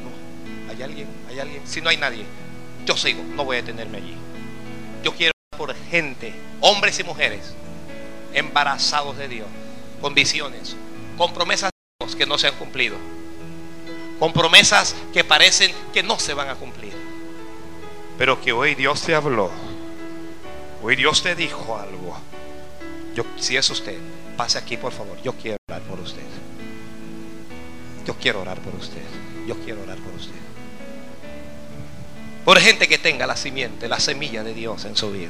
¿Hay 0.70 0.82
alguien? 0.82 1.08
¿Hay 1.30 1.40
alguien? 1.40 1.68
Si 1.68 1.82
no 1.82 1.90
hay 1.90 1.98
nadie, 1.98 2.24
yo 2.86 2.96
sigo, 2.96 3.22
no 3.22 3.44
voy 3.44 3.58
a 3.58 3.62
detenerme 3.62 3.98
allí. 3.98 4.16
Yo 5.04 5.14
quiero 5.14 5.34
por 5.58 5.76
gente, 5.76 6.34
hombres 6.62 6.98
y 7.00 7.04
mujeres, 7.04 7.54
embarazados 8.34 9.18
de 9.18 9.28
Dios, 9.28 9.48
con 10.02 10.14
visiones, 10.14 10.76
con 11.18 11.34
promesas 11.34 11.72
que 12.18 12.26
no 12.26 12.38
se 12.38 12.48
han 12.48 12.56
cumplido, 12.56 12.98
con 14.20 14.34
promesas 14.34 14.96
que 15.14 15.24
parecen 15.24 15.72
que 15.94 16.04
no 16.04 16.20
se 16.20 16.34
van 16.34 16.50
a 16.50 16.56
cumplir, 16.56 16.94
pero 18.18 18.42
que 18.42 18.54
hoy 18.54 18.76
Dios 18.76 19.02
te 19.02 19.16
habló, 19.16 19.50
hoy 20.82 20.96
Dios 20.96 21.24
te 21.24 21.36
dijo 21.36 21.78
algo. 21.78 22.18
Yo, 23.16 23.24
si 23.38 23.58
es 23.58 23.70
usted, 23.70 23.98
pase 24.36 24.58
aquí 24.58 24.76
por 24.76 24.92
favor. 24.92 25.22
Yo 25.22 25.34
quiero 25.34 25.58
orar 25.70 25.84
por 25.84 26.00
usted. 26.00 26.24
Yo 28.06 28.16
quiero 28.16 28.42
orar 28.42 28.60
por 28.60 28.74
usted. 28.76 29.04
Yo 29.48 29.56
quiero 29.64 29.84
orar 29.84 29.98
por 29.98 30.14
usted. 30.16 30.34
Por 32.44 32.60
gente 32.60 32.88
que 32.88 32.98
tenga 32.98 33.28
la 33.28 33.38
simiente, 33.38 33.88
la 33.88 34.00
semilla 34.00 34.44
de 34.44 34.54
Dios 34.54 34.84
en 34.86 34.98
su 34.98 35.12
vida. 35.12 35.30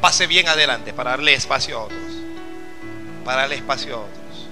Pase 0.00 0.26
bien 0.26 0.48
adelante 0.48 0.92
para 0.92 1.10
darle 1.10 1.34
espacio 1.34 1.78
a 1.78 1.82
otros. 1.84 2.12
Para 3.24 3.42
darle 3.42 3.56
espacio 3.56 3.96
a 3.96 4.00
otros. 4.00 4.48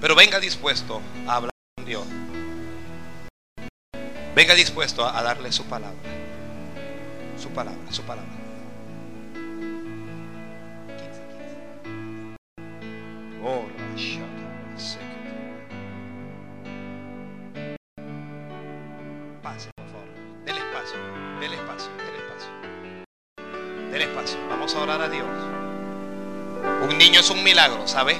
Pero 0.00 0.14
venga 0.14 0.40
dispuesto 0.40 1.00
a 1.26 1.36
hablar 1.36 1.52
con 1.76 1.86
Dios. 1.86 2.06
Venga 4.34 4.54
dispuesto 4.54 5.06
a 5.06 5.22
darle 5.22 5.52
su 5.52 5.64
palabra. 5.64 5.98
Su 7.38 7.48
palabra, 7.50 7.90
su 7.90 8.02
palabra. 8.02 8.30
Oh, 13.44 13.66
Pase, 19.52 19.70
por 19.76 19.86
favor. 19.86 20.06
Del 20.46 20.56
espacio, 20.56 20.98
del 21.40 21.52
espacio, 21.52 21.90
del 21.98 22.16
espacio. 22.22 23.90
Del 23.90 24.02
espacio. 24.02 24.38
Vamos 24.48 24.74
a 24.74 24.80
orar 24.80 25.02
a 25.02 25.08
Dios. 25.08 25.26
Un 26.88 26.96
niño 26.96 27.20
es 27.20 27.28
un 27.28 27.44
milagro, 27.44 27.86
¿sabe? 27.86 28.18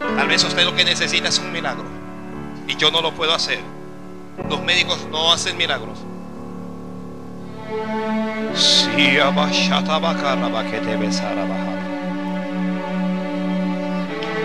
Tal 0.00 0.26
vez 0.26 0.42
usted 0.42 0.64
lo 0.64 0.74
que 0.74 0.84
necesita 0.84 1.28
es 1.28 1.38
un 1.38 1.52
milagro. 1.52 1.84
Y 2.66 2.74
yo 2.76 2.90
no 2.90 3.00
lo 3.00 3.12
puedo 3.12 3.32
hacer. 3.32 3.60
Los 4.48 4.60
médicos 4.62 5.06
no 5.12 5.32
hacen 5.32 5.56
milagros. 5.56 5.98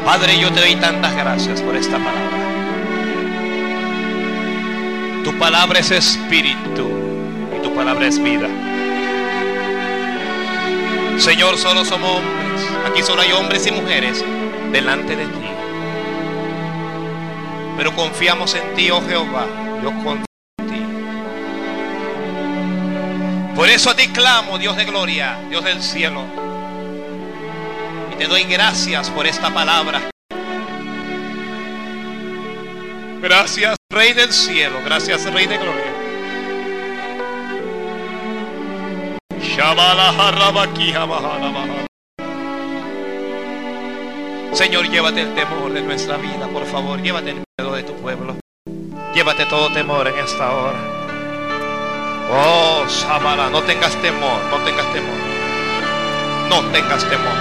Padre, 0.05 0.37
yo 0.39 0.51
te 0.51 0.59
doy 0.59 0.75
tantas 0.75 1.15
gracias 1.15 1.61
por 1.61 1.75
esta 1.75 1.97
palabra. 1.97 2.54
Tu 5.25 5.33
palabra 5.39 5.79
es 5.79 5.89
espíritu 5.89 6.87
y 7.57 7.61
tu 7.63 7.73
palabra 7.73 8.05
es 8.05 8.21
vida. 8.21 8.47
Señor, 11.17 11.57
solo 11.57 11.83
somos 11.83 12.11
hombres. 12.11 12.69
Aquí 12.87 13.01
solo 13.01 13.23
hay 13.23 13.31
hombres 13.31 13.65
y 13.65 13.71
mujeres 13.71 14.23
delante 14.71 15.15
de 15.15 15.25
ti. 15.25 15.49
Pero 17.75 17.95
confiamos 17.95 18.53
en 18.53 18.75
ti, 18.75 18.91
oh 18.91 19.01
Jehová. 19.01 19.47
Yo 19.81 19.91
confío 20.03 20.25
en 20.59 20.67
ti. 20.67 20.85
Por 23.55 23.67
eso 23.67 23.89
a 23.89 23.95
ti 23.95 24.09
clamo, 24.09 24.59
Dios 24.59 24.77
de 24.77 24.85
gloria, 24.85 25.39
Dios 25.49 25.63
del 25.63 25.81
cielo. 25.81 26.21
Y 28.13 28.15
te 28.15 28.27
doy 28.27 28.43
gracias 28.43 29.09
por 29.09 29.25
esta 29.25 29.51
palabra. 29.51 30.01
Gracias, 33.23 33.74
Rey 33.91 34.13
del 34.13 34.33
cielo. 34.33 34.79
Gracias, 34.83 35.31
Rey 35.31 35.45
de 35.45 35.57
gloria. 35.57 35.93
Señor, 44.53 44.89
llévate 44.89 45.21
el 45.21 45.35
temor 45.35 45.71
de 45.71 45.81
nuestra 45.81 46.17
vida, 46.17 46.47
por 46.51 46.65
favor. 46.65 47.01
Llévate 47.01 47.29
el 47.29 47.43
miedo 47.57 47.75
de 47.75 47.83
tu 47.83 47.93
pueblo. 47.95 48.37
Llévate 49.13 49.45
todo 49.45 49.71
temor 49.71 50.07
en 50.07 50.17
esta 50.17 50.51
hora. 50.51 50.79
Oh, 52.31 52.85
Samara, 52.89 53.49
no 53.49 53.61
tengas 53.63 53.95
temor, 54.01 54.41
no 54.49 54.57
tengas 54.65 54.91
temor. 54.93 55.15
No 56.49 56.61
tengas 56.71 57.07
temor. 57.07 57.37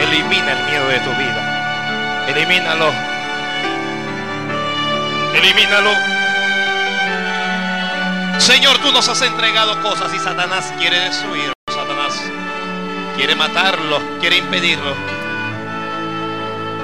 Elimina 0.00 0.52
el 0.52 0.70
miedo 0.70 0.88
de 0.88 0.98
tu 0.98 1.10
vida. 1.10 2.26
Elimínalo. 2.28 3.11
Elimínalo. 5.34 5.90
Señor, 8.38 8.78
tú 8.78 8.92
nos 8.92 9.08
has 9.08 9.22
entregado 9.22 9.80
cosas 9.82 10.12
y 10.14 10.18
Satanás 10.18 10.72
quiere 10.78 10.98
destruirlo. 10.98 11.52
Satanás 11.68 12.20
quiere 13.16 13.34
matarlo, 13.34 14.00
quiere 14.20 14.38
impedirlo. 14.38 14.94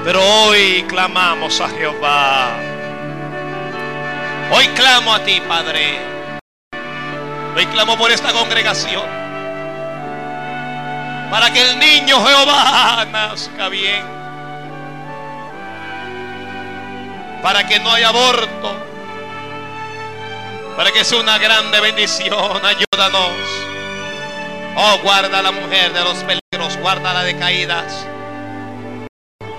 Pero 0.03 0.23
hoy 0.23 0.85
clamamos 0.87 1.59
a 1.59 1.69
Jehová. 1.69 2.57
Hoy 4.51 4.67
clamo 4.69 5.13
a 5.13 5.23
ti, 5.23 5.41
Padre. 5.47 5.99
Hoy 7.55 7.65
clamo 7.67 7.97
por 7.97 8.09
esta 8.09 8.31
congregación. 8.31 9.03
Para 11.29 11.51
que 11.51 11.61
el 11.61 11.77
niño 11.77 12.25
Jehová 12.25 13.05
nazca 13.11 13.69
bien. 13.69 14.18
Para 17.41 17.67
que 17.67 17.79
no 17.79 17.91
haya 17.91 18.09
aborto. 18.09 18.85
Para 20.75 20.91
que 20.91 21.03
sea 21.03 21.19
una 21.19 21.37
grande 21.37 21.79
bendición. 21.79 22.61
Ayúdanos. 22.65 23.31
Oh, 24.75 24.99
guarda 25.03 25.39
a 25.39 25.41
la 25.41 25.51
mujer 25.51 25.93
de 25.93 26.01
los 26.01 26.17
peligros. 26.19 26.77
Guarda 26.77 27.13
la 27.13 27.23
de 27.23 27.37
caídas. 27.37 28.05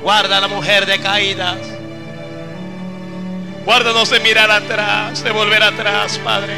Guarda 0.03 0.39
a 0.39 0.41
la 0.41 0.49
mujer 0.49 0.87
de 0.87 1.01
caídas. 1.01 1.59
Guárdanos 3.65 4.09
de 4.09 4.21
mirar 4.21 4.51
atrás, 4.51 5.23
de 5.23 5.31
volver 5.31 5.63
atrás, 5.63 6.19
Padre. 6.25 6.57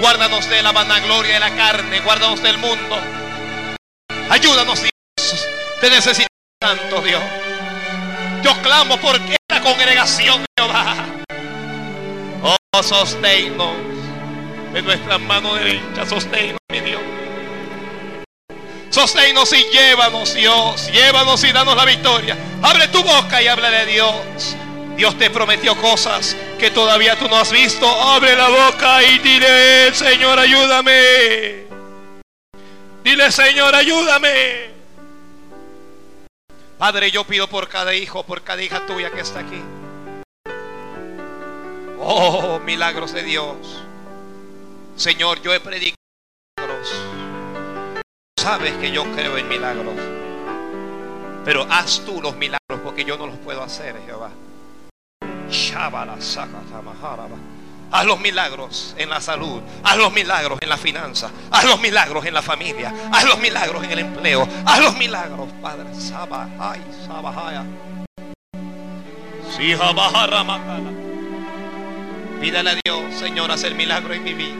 Guárdanos 0.00 0.48
de 0.48 0.62
la 0.62 0.72
vanagloria 0.72 1.34
de 1.34 1.40
la 1.40 1.54
carne. 1.56 2.00
Guárdanos 2.00 2.42
del 2.42 2.58
mundo. 2.58 2.96
Ayúdanos, 4.30 4.80
Dios. 4.80 5.46
Te 5.80 5.90
necesito 5.90 6.28
tanto, 6.58 7.02
Dios. 7.02 7.22
Yo 8.42 8.52
clamo 8.62 8.96
por 8.98 9.16
esta 9.16 9.60
congregación, 9.62 10.44
Jehová. 10.56 10.96
Oh, 12.42 12.82
sosténnos 12.82 13.74
de 14.72 14.82
nuestra 14.82 15.18
mano 15.18 15.54
derecha. 15.54 16.06
Sosténnos, 16.06 16.60
mi 16.70 16.80
Dios. 16.80 17.00
Sosténnos 18.90 19.52
y 19.52 19.64
llévanos, 19.72 20.34
Dios. 20.34 20.90
Llévanos 20.92 21.42
y 21.44 21.52
danos 21.52 21.76
la 21.76 21.84
victoria. 21.84 22.36
Abre 22.62 22.88
tu 22.88 23.02
boca 23.02 23.42
y 23.42 23.48
habla 23.48 23.70
de 23.70 23.86
Dios. 23.86 24.56
Dios 24.96 25.16
te 25.18 25.30
prometió 25.30 25.76
cosas 25.76 26.36
que 26.58 26.70
todavía 26.70 27.16
tú 27.16 27.28
no 27.28 27.36
has 27.36 27.52
visto. 27.52 27.88
Abre 27.88 28.36
la 28.36 28.48
boca 28.48 29.02
y 29.02 29.18
dile, 29.18 29.94
Señor, 29.94 30.38
ayúdame. 30.38 31.66
Dile, 33.04 33.30
Señor, 33.30 33.74
ayúdame. 33.74 34.77
Padre, 36.78 37.10
yo 37.10 37.24
pido 37.24 37.48
por 37.48 37.68
cada 37.68 37.94
hijo, 37.94 38.24
por 38.24 38.42
cada 38.42 38.62
hija 38.62 38.86
tuya 38.86 39.10
que 39.10 39.20
está 39.20 39.40
aquí. 39.40 39.60
Oh, 41.98 42.60
milagros 42.60 43.12
de 43.12 43.22
Dios. 43.24 43.56
Señor, 44.96 45.42
yo 45.42 45.52
he 45.52 45.60
predicado 45.60 45.98
sabes 48.48 48.72
que 48.78 48.90
yo 48.90 49.04
creo 49.12 49.36
en 49.36 49.46
milagros. 49.46 49.94
Pero 51.44 51.66
haz 51.68 52.00
tú 52.06 52.22
los 52.22 52.34
milagros 52.34 52.80
porque 52.82 53.04
yo 53.04 53.18
no 53.18 53.26
los 53.26 53.36
puedo 53.36 53.62
hacer, 53.62 53.94
Jehová. 54.06 54.30
Haz 57.90 58.04
los 58.04 58.20
milagros 58.20 58.94
en 58.98 59.08
la 59.08 59.20
salud. 59.20 59.62
Haz 59.82 59.96
los 59.96 60.12
milagros 60.12 60.58
en 60.60 60.68
la 60.68 60.76
finanza. 60.76 61.30
Haz 61.50 61.64
los 61.64 61.80
milagros 61.80 62.26
en 62.26 62.34
la 62.34 62.42
familia. 62.42 62.92
Haz 63.12 63.24
los 63.24 63.38
milagros 63.38 63.82
en 63.84 63.92
el 63.92 63.98
empleo. 64.00 64.46
Haz 64.66 64.80
los 64.80 64.96
milagros, 64.96 65.48
Padre. 65.62 65.86
Sabahai, 65.94 66.80
Sabahaya. 67.06 67.64
Pídale 72.40 72.70
a 72.70 72.74
Dios, 72.84 73.18
Señor, 73.18 73.50
hacer 73.50 73.74
milagro 73.74 74.12
en 74.12 74.22
mi 74.22 74.34
vida. 74.34 74.54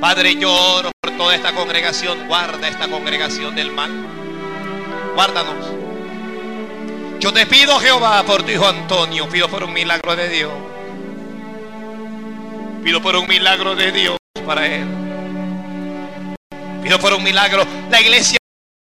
Padre, 0.00 0.34
lloro 0.34 0.90
por 1.00 1.16
toda 1.16 1.34
esta 1.34 1.52
congregación. 1.54 2.26
Guarda 2.26 2.68
esta 2.68 2.88
congregación 2.88 3.54
del 3.54 3.70
mal. 3.70 3.90
Guárdanos. 5.14 5.85
Yo 7.18 7.32
te 7.32 7.46
pido, 7.46 7.78
Jehová, 7.80 8.22
por 8.24 8.42
tu 8.42 8.50
hijo 8.50 8.66
Antonio. 8.66 9.28
Pido 9.28 9.48
por 9.48 9.64
un 9.64 9.72
milagro 9.72 10.14
de 10.14 10.28
Dios. 10.28 10.52
Pido 12.84 13.00
por 13.00 13.16
un 13.16 13.26
milagro 13.26 13.74
de 13.74 13.90
Dios 13.90 14.16
para 14.44 14.66
él. 14.66 14.86
Pido 16.82 16.98
por 17.00 17.12
un 17.14 17.24
milagro. 17.24 17.66
La 17.90 18.00
iglesia, 18.00 18.36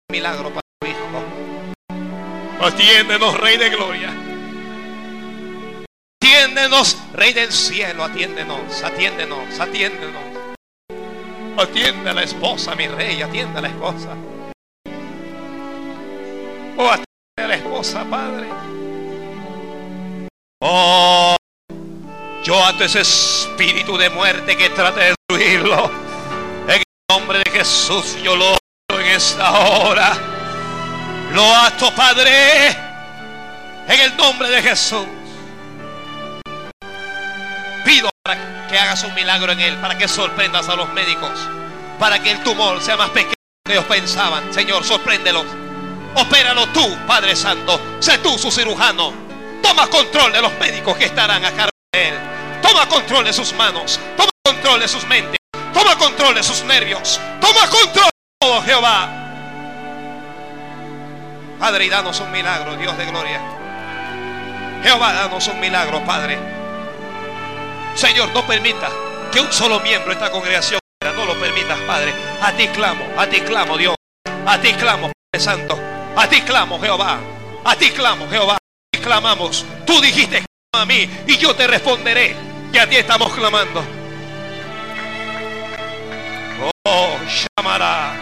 un 0.09 0.17
milagro 0.17 0.49
para 0.51 0.63
tu 0.81 0.87
hijo. 0.87 2.65
Atiéndenos, 2.65 3.39
Rey 3.39 3.59
de 3.59 3.71
Gloria. 3.71 4.15
Atiéndenos, 6.23 6.97
Rey 7.13 7.33
del 7.33 7.53
cielo. 7.53 8.05
Atiéndenos, 8.05 8.83
atiéndenos, 8.83 9.61
atiéndenos. 9.61 10.23
Atiende 11.59 12.11
a 12.11 12.15
la 12.15 12.23
esposa, 12.23 12.75
mi 12.75 12.87
rey. 12.87 13.21
Atiende 13.21 13.59
a 13.59 13.63
la 13.63 13.69
esposa. 13.69 14.17
Oh, 16.79 16.91
la 17.49 17.55
esposa, 17.55 18.05
Padre. 18.05 18.49
Oh, 20.61 21.37
yo 22.45 22.65
ato 22.65 22.85
ese 22.85 23.01
espíritu 23.01 23.97
de 23.97 24.11
muerte 24.11 24.57
que 24.57 24.71
trate 24.71 25.01
de 25.01 25.15
destruirlo. 25.29 25.91
En 26.69 26.77
el 26.77 26.83
nombre 27.09 27.39
de 27.39 27.51
Jesús, 27.51 28.17
yo 28.23 28.37
lo 28.37 28.57
en 28.99 29.07
esta 29.07 29.51
hora. 29.51 30.13
Lo 31.33 31.55
ato, 31.55 31.93
Padre. 31.95 32.71
En 33.89 34.01
el 34.01 34.17
nombre 34.17 34.49
de 34.51 34.63
Jesús. 34.63 35.07
Pido 37.85 38.11
que 38.69 38.79
hagas 38.79 39.03
un 39.05 39.15
milagro 39.15 39.53
en 39.53 39.61
él, 39.61 39.77
para 39.79 39.99
que 39.99 40.09
sorprendas 40.09 40.69
a 40.69 40.77
los 40.77 40.93
médicos, 40.93 41.31
para 41.99 42.23
que 42.23 42.31
el 42.31 42.43
tumor 42.43 42.81
sea 42.81 42.97
más 42.97 43.11
pequeño 43.11 43.35
que 43.65 43.73
ellos 43.73 43.85
pensaban. 43.85 44.53
Señor, 44.53 44.85
sorpréndelos. 44.85 45.62
Opéralo 46.15 46.67
tú, 46.69 46.97
Padre 47.07 47.35
Santo. 47.35 47.81
Sé 48.01 48.19
tú 48.19 48.39
su 48.39 48.51
cirujano. 48.51 49.13
Toma 49.63 49.89
control 49.89 50.33
de 50.33 50.43
los 50.43 50.53
médicos 50.59 50.97
que 50.97 51.07
estarán 51.07 51.45
a 51.45 51.53
cargo 51.53 51.71
de 51.93 52.09
él. 52.09 52.15
Toma 52.61 52.87
control 52.89 53.25
de 53.25 53.33
sus 53.33 53.53
manos. 53.55 53.99
Toma 54.17 54.31
control 54.45 54.81
de 54.81 54.89
sus 54.89 55.07
mentes. 55.07 55.39
Toma 55.73 55.97
control 55.97 56.35
de 56.35 56.43
sus 56.43 56.63
nervios. 56.65 57.21
Toma 57.41 57.69
control 57.69 58.07
de 58.07 58.39
todo, 58.41 58.63
Jehová. 58.63 59.09
Padre, 61.59 61.85
y 61.87 61.89
danos 61.89 62.21
un 62.21 62.31
milagro, 62.31 62.77
Dios 62.77 62.97
de 62.99 63.07
gloria. 63.07 63.41
Jehová, 64.83 65.13
danos 65.13 65.47
un 65.47 65.61
milagro, 65.61 66.05
Padre. 66.05 66.39
Señor, 67.95 68.31
no 68.35 68.47
permita 68.47 68.89
que 69.31 69.41
un 69.41 69.53
solo 69.53 69.81
miembro 69.81 70.09
de 70.09 70.15
esta 70.15 70.31
congregación 70.31 70.81
no 71.17 71.25
lo 71.25 71.39
permitas, 71.39 71.79
Padre. 71.81 72.13
A 72.41 72.53
ti 72.53 72.69
clamo, 72.69 73.05
a 73.17 73.27
ti 73.27 73.41
clamo, 73.41 73.77
Dios. 73.79 73.95
A 74.47 74.59
ti 74.59 74.73
clamo, 74.75 75.13
Padre 75.31 75.45
Santo. 75.45 75.92
A 76.17 76.29
ti 76.29 76.41
clamo, 76.43 76.79
Jehová. 76.79 77.19
A 77.65 77.77
ti 77.77 77.91
clamo, 77.91 78.29
Jehová. 78.29 78.55
A 78.55 78.59
ti 78.91 79.01
clamamos. 79.01 79.65
Tú 79.87 80.01
dijiste 80.01 80.45
a 80.75 80.85
mí 80.85 81.09
y 81.27 81.37
yo 81.39 81.55
te 81.55 81.67
responderé. 81.67 82.37
Que 82.73 82.81
a 82.81 82.89
ti 82.89 82.97
estamos 82.97 83.33
clamando. 83.33 83.83
Oh, 86.85 87.17
llamará. 87.57 88.15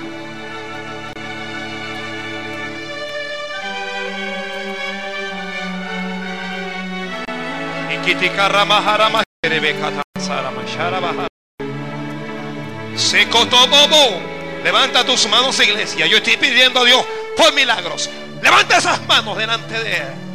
Levanta 14.62 15.04
tus 15.04 15.26
manos, 15.28 15.58
iglesia. 15.60 16.06
Yo 16.06 16.18
estoy 16.18 16.36
pidiendo 16.36 16.80
a 16.80 16.84
Dios 16.84 17.04
por 17.36 17.52
milagros. 17.52 18.10
Levanta 18.42 18.78
esas 18.78 19.06
manos 19.06 19.36
delante 19.36 19.82
de 19.82 19.96
Él. 19.96 20.30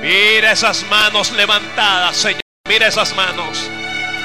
Mira 0.00 0.52
esas 0.52 0.82
manos 0.84 1.30
levantadas, 1.32 2.16
Señor. 2.16 2.40
Mira 2.68 2.86
esas 2.86 3.14
manos. 3.16 3.58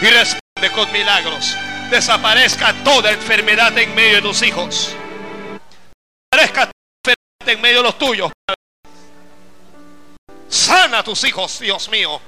Y 0.02 0.06
responde 0.06 0.72
con 0.76 0.92
milagros. 0.92 1.56
Desaparezca 1.90 2.74
toda 2.84 3.12
enfermedad 3.12 3.78
en 3.78 3.94
medio 3.96 4.16
de 4.16 4.22
tus 4.22 4.42
hijos. 4.42 4.96
Desaparezca 6.32 6.72
toda 7.04 7.16
enfermedad 7.16 7.56
en 7.56 7.62
medio 7.62 7.78
de 7.78 7.84
los 7.84 7.98
tuyos. 7.98 8.32
Sana 10.48 11.00
a 11.00 11.04
tus 11.04 11.24
hijos, 11.24 11.60
Dios 11.60 11.90
mío. 11.90 12.22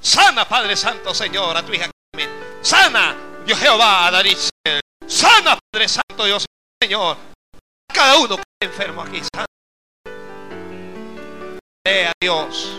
Sana, 0.00 0.48
Padre 0.48 0.76
Santo, 0.76 1.14
Señor, 1.14 1.56
a 1.56 1.62
tu 1.62 1.72
hija 1.72 1.90
Sana, 2.62 3.14
Dios 3.50 3.58
Jehová, 3.58 4.12
Darío. 4.12 4.36
Sana, 5.08 5.58
Padre 5.72 5.88
Santo, 5.88 6.24
Dios 6.24 6.46
Señor. 6.80 7.16
Cada 7.92 8.16
uno 8.18 8.36
que 8.36 8.42
está 8.42 8.64
enfermo 8.64 9.02
aquí. 9.02 9.20
Sana. 9.34 9.46
Dios. 12.20 12.70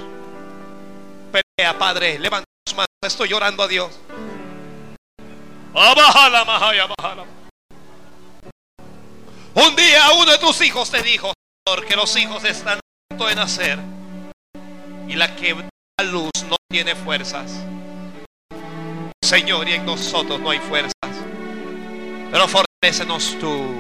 Pelea, 1.30 1.77
Padre. 1.77 2.18
Levanta 2.19 2.45
tus 2.65 2.73
manos. 2.73 2.88
Estoy 3.02 3.27
llorando 3.27 3.64
a 3.64 3.68
Dios. 3.68 3.99
Un 9.53 9.76
día 9.76 10.11
uno 10.14 10.31
de 10.31 10.38
tus 10.38 10.61
hijos 10.61 10.89
te 10.89 11.03
dijo, 11.03 11.34
Señor, 11.68 11.85
que 11.85 11.98
los 11.98 12.15
hijos 12.15 12.45
están 12.45 12.77
a 12.77 12.81
punto 13.10 13.27
de 13.27 13.35
nacer. 13.35 13.77
Y 15.10 15.15
la 15.15 15.35
que 15.35 15.53
da 15.53 16.06
luz 16.06 16.31
no 16.48 16.56
tiene 16.69 16.95
fuerzas. 16.95 17.52
Señor, 19.32 19.66
y 19.70 19.76
en 19.76 19.86
nosotros 19.86 20.41
no 20.41 20.49
hay 20.49 20.60
fuerzas. 20.60 20.91
Pero 22.32 22.48
fortalecenos 22.49 23.40
tú. 23.40 23.80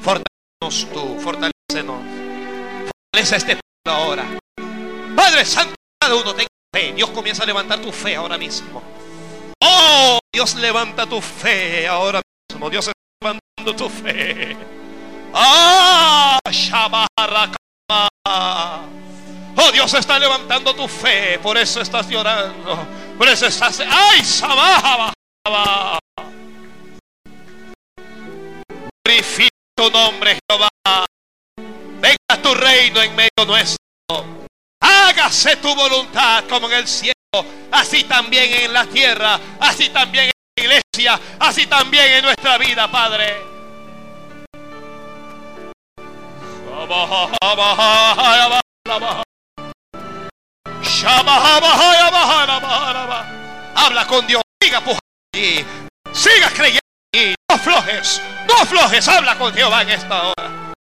Fortalecenos 0.00 0.88
tú. 0.92 1.18
Fortalecenos. 1.18 2.00
Fortalece 3.10 3.36
este 3.36 3.56
pueblo 3.56 4.00
ahora. 4.00 4.24
Padre 5.16 5.44
Santo, 5.44 5.74
cada 6.00 6.14
uno 6.14 6.32
tenga 6.36 6.46
fe. 6.72 6.92
Dios 6.92 7.10
comienza 7.10 7.42
a 7.42 7.46
levantar 7.46 7.80
tu 7.80 7.90
fe 7.90 8.14
ahora 8.14 8.38
mismo. 8.38 8.80
Oh, 9.60 10.20
Dios 10.32 10.54
levanta 10.54 11.04
tu 11.04 11.20
fe 11.20 11.88
ahora 11.88 12.22
mismo. 12.48 12.70
Dios 12.70 12.86
está 12.86 12.92
levantando 13.20 13.74
tu 13.74 13.88
fe. 13.88 14.56
Ah, 15.34 16.38
Shabarakama. 16.48 17.58
Oh, 19.64 19.70
Dios 19.70 19.94
está 19.94 20.18
levantando 20.18 20.74
tu 20.74 20.88
fe. 20.88 21.38
Por 21.38 21.56
eso 21.56 21.80
estás 21.80 22.08
llorando. 22.08 22.84
Por 23.16 23.28
eso 23.28 23.46
estás. 23.46 23.80
¡Ay, 23.88 24.24
Sabah! 24.24 25.12
Glorifica 29.04 29.56
tu 29.76 29.90
nombre, 29.90 30.38
Jehová. 30.48 30.68
Venga 31.56 32.42
tu 32.42 32.54
reino 32.54 33.02
en 33.02 33.14
medio 33.14 33.46
nuestro. 33.46 33.78
Hágase 34.80 35.56
tu 35.56 35.72
voluntad 35.76 36.44
como 36.48 36.66
en 36.66 36.78
el 36.78 36.88
cielo, 36.88 37.14
así 37.70 38.02
también 38.02 38.52
en 38.64 38.72
la 38.72 38.84
tierra, 38.86 39.38
así 39.60 39.90
también 39.90 40.24
en 40.24 40.32
la 40.56 40.64
iglesia, 40.64 41.20
así 41.38 41.66
también 41.68 42.14
en 42.14 42.24
nuestra 42.24 42.58
vida, 42.58 42.90
Padre. 42.90 43.42
Habla 53.74 54.06
con 54.06 54.26
Dios, 54.26 54.42
siga 54.62 54.80
pujando 54.80 55.02
siga 56.12 56.48
creyendo 56.50 56.80
allí, 57.14 57.34
no 57.50 57.58
flojes, 57.58 58.22
no 58.46 58.66
flojes, 58.66 59.08
habla 59.08 59.36
con 59.36 59.52
Jehová 59.52 59.82
en 59.82 59.90
esta 59.90 60.22
hora. 60.22 60.72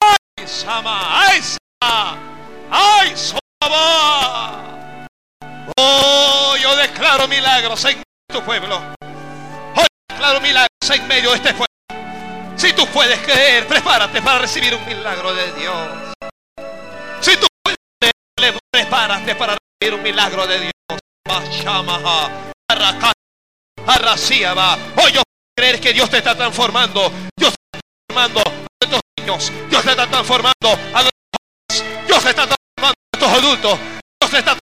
Ay, 0.00 0.46
Sama, 0.46 1.28
ay, 1.28 1.40
Sama, 1.42 2.33
declaro 7.14 7.28
milagros 7.28 7.84
en 7.84 8.02
tu 8.32 8.42
pueblo. 8.42 8.76
Hoy 9.76 9.86
declaro 10.08 10.40
milagros 10.40 10.90
en 10.92 11.06
medio 11.06 11.30
de 11.30 11.36
este 11.36 11.50
pueblo. 11.50 11.66
Si 12.56 12.72
tú 12.72 12.86
puedes 12.88 13.20
creer, 13.20 13.68
prepárate 13.68 14.20
para 14.20 14.40
recibir 14.40 14.74
un 14.74 14.84
milagro 14.84 15.32
de 15.32 15.52
Dios. 15.52 15.88
Si 17.20 17.36
tú 17.36 17.46
puedes 17.62 17.78
creer, 18.00 18.58
prepárate 18.72 19.36
para 19.36 19.56
recibir 19.56 19.94
un 19.94 20.02
milagro 20.02 20.46
de 20.48 20.60
Dios. 20.60 20.72
Hoy 24.96 25.12
yo 25.12 25.22
creer 25.56 25.80
que 25.80 25.92
Dios 25.92 26.10
te 26.10 26.18
está 26.18 26.34
transformando. 26.34 27.12
Dios 27.36 27.54
te 27.54 27.78
está 27.78 27.86
transformando 28.08 28.40
a 28.40 28.84
estos 28.84 29.00
niños. 29.18 29.52
Dios 29.70 29.84
te 29.84 29.90
está 29.90 30.06
transformando 30.08 30.68
a 30.94 31.02
los 31.02 31.10
jóvenes. 31.30 32.06
Dios 32.08 32.22
te 32.24 32.30
está 32.30 32.46
transformando 32.46 32.96
a 32.98 33.16
estos 33.16 33.32
adultos. 33.32 33.78
Dios 34.20 34.30
te 34.32 34.38
está, 34.38 34.54
te 34.54 34.63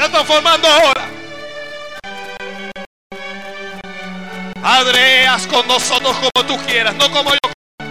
está 0.00 0.10
transformando 0.12 0.66
ahora. 0.66 1.10
Padre, 4.62 5.26
haz 5.26 5.46
con 5.46 5.66
nosotros 5.68 6.16
como 6.16 6.46
tú 6.46 6.56
quieras, 6.66 6.94
no 6.94 7.10
como 7.10 7.32
yo, 7.32 7.86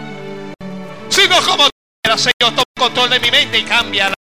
sino 1.10 1.42
como 1.44 1.66
tú 1.66 1.78
quieras, 2.02 2.22
Señor. 2.22 2.56
Toma 2.56 2.64
control 2.78 3.10
de 3.12 3.20
mi 3.20 3.32
mente 3.32 3.60
y 3.60 3.64
cámbiala. 3.64 4.16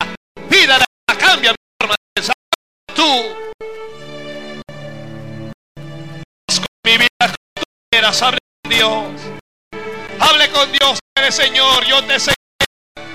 Pídala, 0.50 0.86
cambia 1.20 1.52
mi 1.52 1.56
forma 1.82 1.96
de 1.96 2.12
pensar. 2.14 2.36
Tú. 2.94 3.36
Haz 6.48 6.60
con 6.60 6.68
mi 6.86 6.98
vida 6.98 7.10
como 7.20 7.54
tú 7.56 7.64
quieras. 7.92 8.22
Hable 8.22 8.40
con 8.62 8.72
Dios. 8.72 9.04
Hable 10.20 10.50
con 10.52 10.72
Dios, 10.72 11.00
Señor. 11.32 11.86
Yo 11.86 12.04
te 12.06 12.20
seré, 12.20 12.36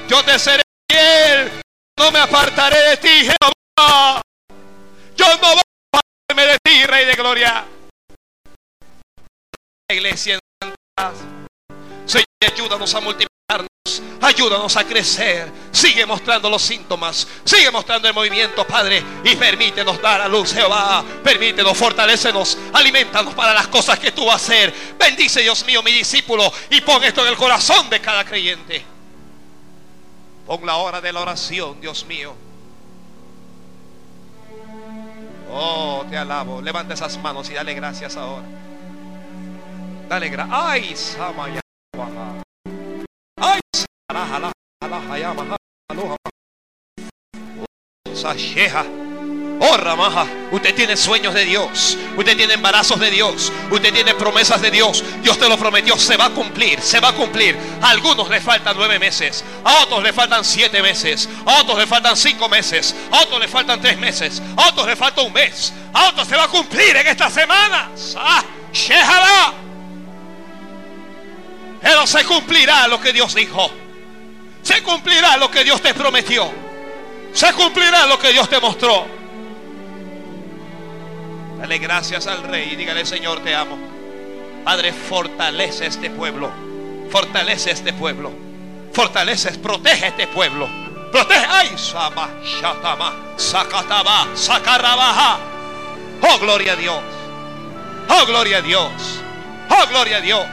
yo 0.08 0.24
te 0.24 0.38
seré 0.38 0.62
fiel. 0.90 1.62
No 1.98 2.10
me 2.10 2.18
apartaré 2.18 2.90
de 2.90 2.96
ti, 2.96 3.08
Jehová. 3.08 4.23
No 5.40 5.54
voy 5.54 5.62
a 6.28 6.34
de 6.34 6.58
ti, 6.62 6.84
Rey 6.84 7.06
de 7.06 7.14
Gloria 7.14 7.66
iglesia 9.94 10.34
en 10.34 10.72
Señor, 12.06 12.26
ayúdanos 12.40 12.94
a 12.94 13.00
multiplicarnos, 13.00 14.02
ayúdanos 14.20 14.76
a 14.76 14.84
crecer. 14.84 15.50
Sigue 15.72 16.06
mostrando 16.06 16.48
los 16.48 16.62
síntomas, 16.62 17.26
sigue 17.44 17.70
mostrando 17.70 18.08
el 18.08 18.14
movimiento, 18.14 18.66
Padre, 18.66 19.02
y 19.24 19.34
permítenos 19.36 20.00
dar 20.00 20.20
a 20.20 20.28
luz, 20.28 20.52
Jehová. 20.52 21.04
Permítenos, 21.22 21.76
fortalecenos, 21.76 22.58
alimentanos 22.72 23.34
para 23.34 23.52
las 23.52 23.68
cosas 23.68 23.98
que 23.98 24.12
tú 24.12 24.26
vas 24.26 24.34
a 24.34 24.36
hacer. 24.36 24.74
Bendice, 24.98 25.40
Dios 25.40 25.64
mío, 25.64 25.82
mi 25.82 25.92
discípulo, 25.92 26.52
y 26.70 26.80
pon 26.80 27.02
esto 27.04 27.22
en 27.22 27.28
el 27.28 27.36
corazón 27.36 27.90
de 27.90 28.00
cada 28.00 28.24
creyente. 28.24 28.84
Pon 30.46 30.64
la 30.64 30.76
hora 30.76 31.00
de 31.00 31.12
la 31.12 31.20
oración, 31.20 31.80
Dios 31.80 32.04
mío. 32.04 32.43
Oh, 35.56 36.04
te 36.10 36.16
alabo. 36.16 36.60
Levanta 36.60 36.94
esas 36.94 37.16
manos 37.18 37.48
y 37.48 37.54
dale 37.54 37.74
gracias 37.74 38.16
ahora. 38.16 38.44
Dale 40.08 40.28
gracias. 40.28 40.58
Ay, 40.60 40.96
Samaya. 40.96 41.60
Ay, 43.36 43.60
Sasheja. 48.12 48.84
Oh, 49.66 49.78
Ramaja, 49.78 50.26
usted 50.50 50.74
tiene 50.74 50.94
sueños 50.94 51.32
de 51.32 51.46
Dios, 51.46 51.96
usted 52.18 52.36
tiene 52.36 52.52
embarazos 52.52 53.00
de 53.00 53.10
Dios, 53.10 53.50
usted 53.70 53.94
tiene 53.94 54.12
promesas 54.14 54.60
de 54.60 54.70
Dios. 54.70 55.02
Dios 55.22 55.38
te 55.38 55.48
lo 55.48 55.56
prometió, 55.56 55.96
se 55.96 56.18
va 56.18 56.26
a 56.26 56.30
cumplir, 56.30 56.82
se 56.82 57.00
va 57.00 57.08
a 57.08 57.12
cumplir. 57.14 57.56
A 57.80 57.88
algunos 57.88 58.28
le 58.28 58.42
faltan 58.42 58.76
nueve 58.76 58.98
meses, 58.98 59.42
a 59.64 59.82
otros 59.82 60.02
le 60.02 60.12
faltan 60.12 60.44
siete 60.44 60.82
meses, 60.82 61.30
a 61.46 61.62
otros 61.62 61.78
le 61.78 61.86
faltan 61.86 62.14
cinco 62.14 62.46
meses, 62.46 62.94
a 63.10 63.22
otros 63.22 63.40
le 63.40 63.48
faltan 63.48 63.80
tres 63.80 63.96
meses, 63.96 64.42
a 64.54 64.68
otros 64.68 64.86
le 64.86 64.96
falta 64.96 65.22
un 65.22 65.32
mes, 65.32 65.72
a 65.94 66.08
otros 66.08 66.28
se 66.28 66.36
va 66.36 66.44
a 66.44 66.48
cumplir 66.48 66.96
en 66.96 67.06
esta 67.06 67.30
semana. 67.30 67.88
Ah, 68.18 68.44
pero 71.80 72.06
se 72.06 72.22
cumplirá 72.24 72.86
lo 72.86 73.00
que 73.00 73.14
Dios 73.14 73.34
dijo. 73.34 73.70
Se 74.62 74.82
cumplirá 74.82 75.38
lo 75.38 75.50
que 75.50 75.64
Dios 75.64 75.80
te 75.80 75.94
prometió. 75.94 76.52
Se 77.32 77.50
cumplirá 77.54 78.04
lo 78.04 78.18
que 78.18 78.30
Dios 78.30 78.46
te 78.50 78.60
mostró. 78.60 79.23
Dale 81.64 81.78
gracias 81.78 82.26
al 82.26 82.42
Rey 82.42 82.72
y 82.72 82.76
dígale, 82.76 83.06
Señor, 83.06 83.40
te 83.40 83.54
amo. 83.54 83.78
Padre, 84.66 84.92
fortalece 84.92 85.86
este 85.86 86.10
pueblo. 86.10 86.52
Fortalece 87.10 87.70
este 87.70 87.94
pueblo. 87.94 88.30
Fortalece, 88.92 89.50
protege 89.52 90.08
este 90.08 90.26
pueblo. 90.26 90.68
Protege. 91.10 91.46
Ay, 91.48 91.70
Sama, 91.78 92.28
Shatama, 92.44 93.14
Sakataba, 93.38 94.26
Sakarabaja. 94.34 95.38
Oh, 96.20 96.38
gloria 96.38 96.74
a 96.74 96.76
Dios. 96.76 97.02
Oh, 98.10 98.26
gloria 98.26 98.58
a 98.58 98.60
Dios. 98.60 98.92
Oh, 99.70 99.86
gloria 99.88 100.18
a 100.18 100.20
Dios. 100.20 100.46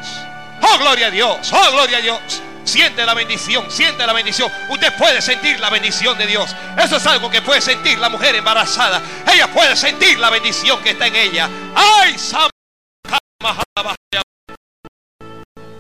Oh, 0.62 0.78
gloria 0.80 1.08
a 1.08 1.12
Dios. 1.12 1.52
Oh, 1.52 1.72
gloria 1.74 1.98
a 1.98 2.02
Dios. 2.02 2.42
Siente 2.72 3.06
la 3.06 3.14
bendición, 3.14 3.69
siente 3.69 4.07
la 4.07 4.14
bendición. 4.14 4.49
Usted 4.69 4.95
puede 4.95 5.22
sentir 5.22 5.60
la 5.60 5.69
bendición 5.69 6.18
de 6.18 6.26
Dios. 6.26 6.56
Eso 6.81 6.95
es 6.95 7.06
algo 7.06 7.30
que 7.30 7.41
puede 7.41 7.60
sentir 7.60 7.99
la 7.99 8.07
mujer 8.07 8.34
embarazada. 8.34 9.02
Ella 9.30 9.52
puede 9.52 9.76
sentir 9.76 10.18
la 10.18 10.30
bendición 10.30 10.81
que 10.81 10.91
está 10.91 11.07
en 11.07 11.15
ella. 11.18 11.49
¡Ay! 11.76 12.15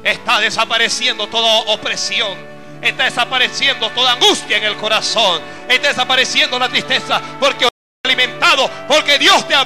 Está 0.03 0.39
desapareciendo 0.41 1.27
toda 1.27 1.59
opresión. 1.73 2.37
Está 2.81 3.05
desapareciendo 3.05 3.89
toda 3.91 4.11
angustia 4.11 4.57
en 4.57 4.65
el 4.65 4.75
corazón. 4.75 5.41
Está 5.69 5.87
desapareciendo 5.87 6.59
la 6.59 6.67
tristeza 6.67 7.21
porque 7.39 7.69
alimentado, 8.05 8.69
porque 8.89 9.17
Dios 9.17 9.47
te 9.47 9.55
ha. 9.55 9.65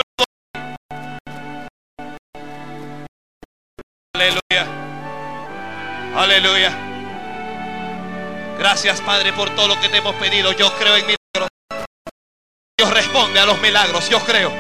Aleluya. 4.14 4.68
Aleluya. 6.16 6.95
Gracias, 8.58 9.02
Padre, 9.02 9.34
por 9.34 9.50
todo 9.56 9.68
lo 9.68 9.80
que 9.80 9.90
te 9.90 9.98
hemos 9.98 10.16
pedido. 10.16 10.52
Yo 10.54 10.74
creo 10.78 10.96
en 10.96 11.06
milagros. 11.06 11.50
Dios 12.78 12.90
responde 12.90 13.40
a 13.40 13.46
los 13.46 13.60
milagros. 13.60 14.10
Yo 14.10 14.20
creo. 14.20 14.52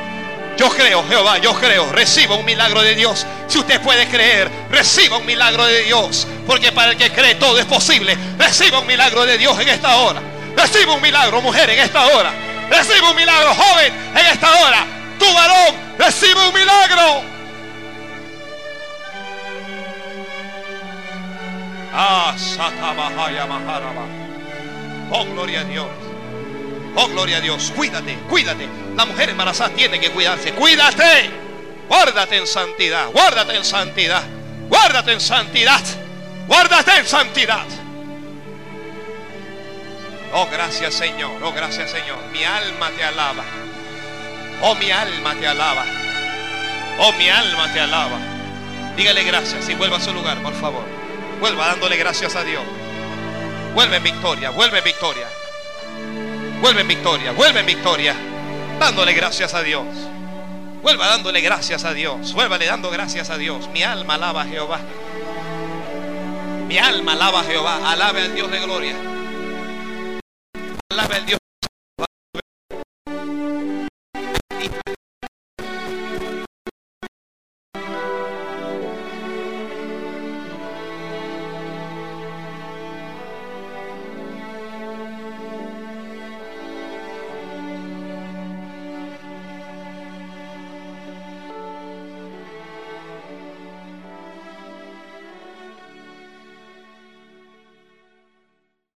Yo 0.57 0.69
creo, 0.69 1.03
Jehová, 1.07 1.37
yo 1.37 1.53
creo. 1.55 1.91
Reciba 1.91 2.35
un 2.35 2.45
milagro 2.45 2.81
de 2.81 2.95
Dios. 2.95 3.25
Si 3.47 3.57
usted 3.57 3.81
puede 3.81 4.07
creer, 4.07 4.49
reciba 4.69 5.17
un 5.17 5.25
milagro 5.25 5.65
de 5.65 5.83
Dios. 5.83 6.27
Porque 6.45 6.71
para 6.71 6.91
el 6.91 6.97
que 6.97 7.11
cree 7.11 7.35
todo 7.35 7.59
es 7.59 7.65
posible. 7.65 8.17
Reciba 8.37 8.79
un 8.79 8.87
milagro 8.87 9.25
de 9.25 9.37
Dios 9.37 9.59
en 9.59 9.69
esta 9.69 9.97
hora. 9.97 10.21
Reciba 10.55 10.93
un 10.93 11.01
milagro, 11.01 11.41
mujer, 11.41 11.69
en 11.69 11.79
esta 11.79 12.05
hora. 12.07 12.31
Reciba 12.69 13.09
un 13.09 13.15
milagro, 13.15 13.53
joven, 13.53 13.93
en 14.15 14.25
esta 14.25 14.55
hora. 14.61 14.85
Tu 15.19 15.33
varón, 15.33 15.75
recibe 15.97 16.47
un 16.47 16.53
milagro. 16.53 17.34
Ah, 21.97 22.35
Oh, 25.11 25.25
gloria 25.25 25.61
a 25.61 25.63
Dios. 25.63 25.87
Oh, 26.95 27.07
gloria 27.07 27.37
a 27.37 27.41
Dios. 27.41 27.71
Cuídate, 27.73 28.17
cuídate. 28.29 28.67
La 28.97 29.05
mujer 29.05 29.29
embarazada 29.29 29.69
tiene 29.69 29.99
que 29.99 30.11
cuidarse. 30.11 30.51
Cuídate. 30.53 31.29
Guárdate 31.87 32.37
en 32.37 32.47
santidad. 32.47 33.07
Guárdate 33.11 33.55
en 33.55 33.63
santidad. 33.63 34.23
Guárdate 34.67 35.13
en 35.13 35.21
santidad. 35.21 35.81
Guárdate 36.47 36.97
en 36.97 37.05
santidad. 37.05 37.65
Oh, 40.33 40.47
gracias 40.51 40.95
Señor. 40.95 41.41
Oh, 41.43 41.53
gracias 41.53 41.91
Señor. 41.91 42.17
Mi 42.33 42.43
alma 42.43 42.89
te 42.89 43.05
alaba. 43.05 43.43
Oh, 44.63 44.75
mi 44.75 44.91
alma 44.91 45.33
te 45.35 45.47
alaba. 45.47 45.85
Oh, 46.99 47.13
mi 47.13 47.29
alma 47.29 47.71
te 47.71 47.79
alaba. 47.79 48.17
Dígale 48.97 49.23
gracias 49.23 49.69
y 49.69 49.75
vuelva 49.75 49.97
a 49.97 50.01
su 50.01 50.13
lugar, 50.13 50.41
por 50.41 50.53
favor. 50.55 51.04
Vuelva 51.39 51.67
dándole 51.67 51.97
gracias 51.97 52.35
a 52.35 52.43
Dios. 52.43 52.63
Vuelve 53.73 53.97
en 53.97 54.03
victoria, 54.03 54.49
vuelve 54.51 54.77
en 54.79 54.83
victoria. 54.83 55.27
Vuelve 56.61 56.81
en 56.81 56.87
victoria, 56.87 57.31
vuelve 57.33 57.59
en 57.59 57.65
victoria. 57.65 58.15
Dándole 58.79 59.13
gracias 59.13 59.53
a 59.53 59.61
Dios. 59.61 59.85
Vuelva 60.81 61.07
dándole 61.07 61.41
gracias 61.41 61.83
a 61.83 61.93
Dios. 61.93 62.33
Vuélvale 62.33 62.67
dando 62.67 62.91
gracias 62.91 63.29
a 63.29 63.37
Dios. 63.37 63.67
Mi 63.69 63.83
alma 63.83 64.15
alaba 64.15 64.43
a 64.43 64.45
Jehová. 64.45 64.79
Mi 66.67 66.77
alma 66.77 67.13
alaba 67.13 67.39
a 67.39 67.43
Jehová. 67.43 67.91
Alabe 67.91 68.21
al 68.21 68.35
Dios 68.35 68.51
de 68.51 68.59
gloria. 68.59 68.95
Alabe 70.89 71.15
al 71.15 71.25
Dios. 71.25 71.39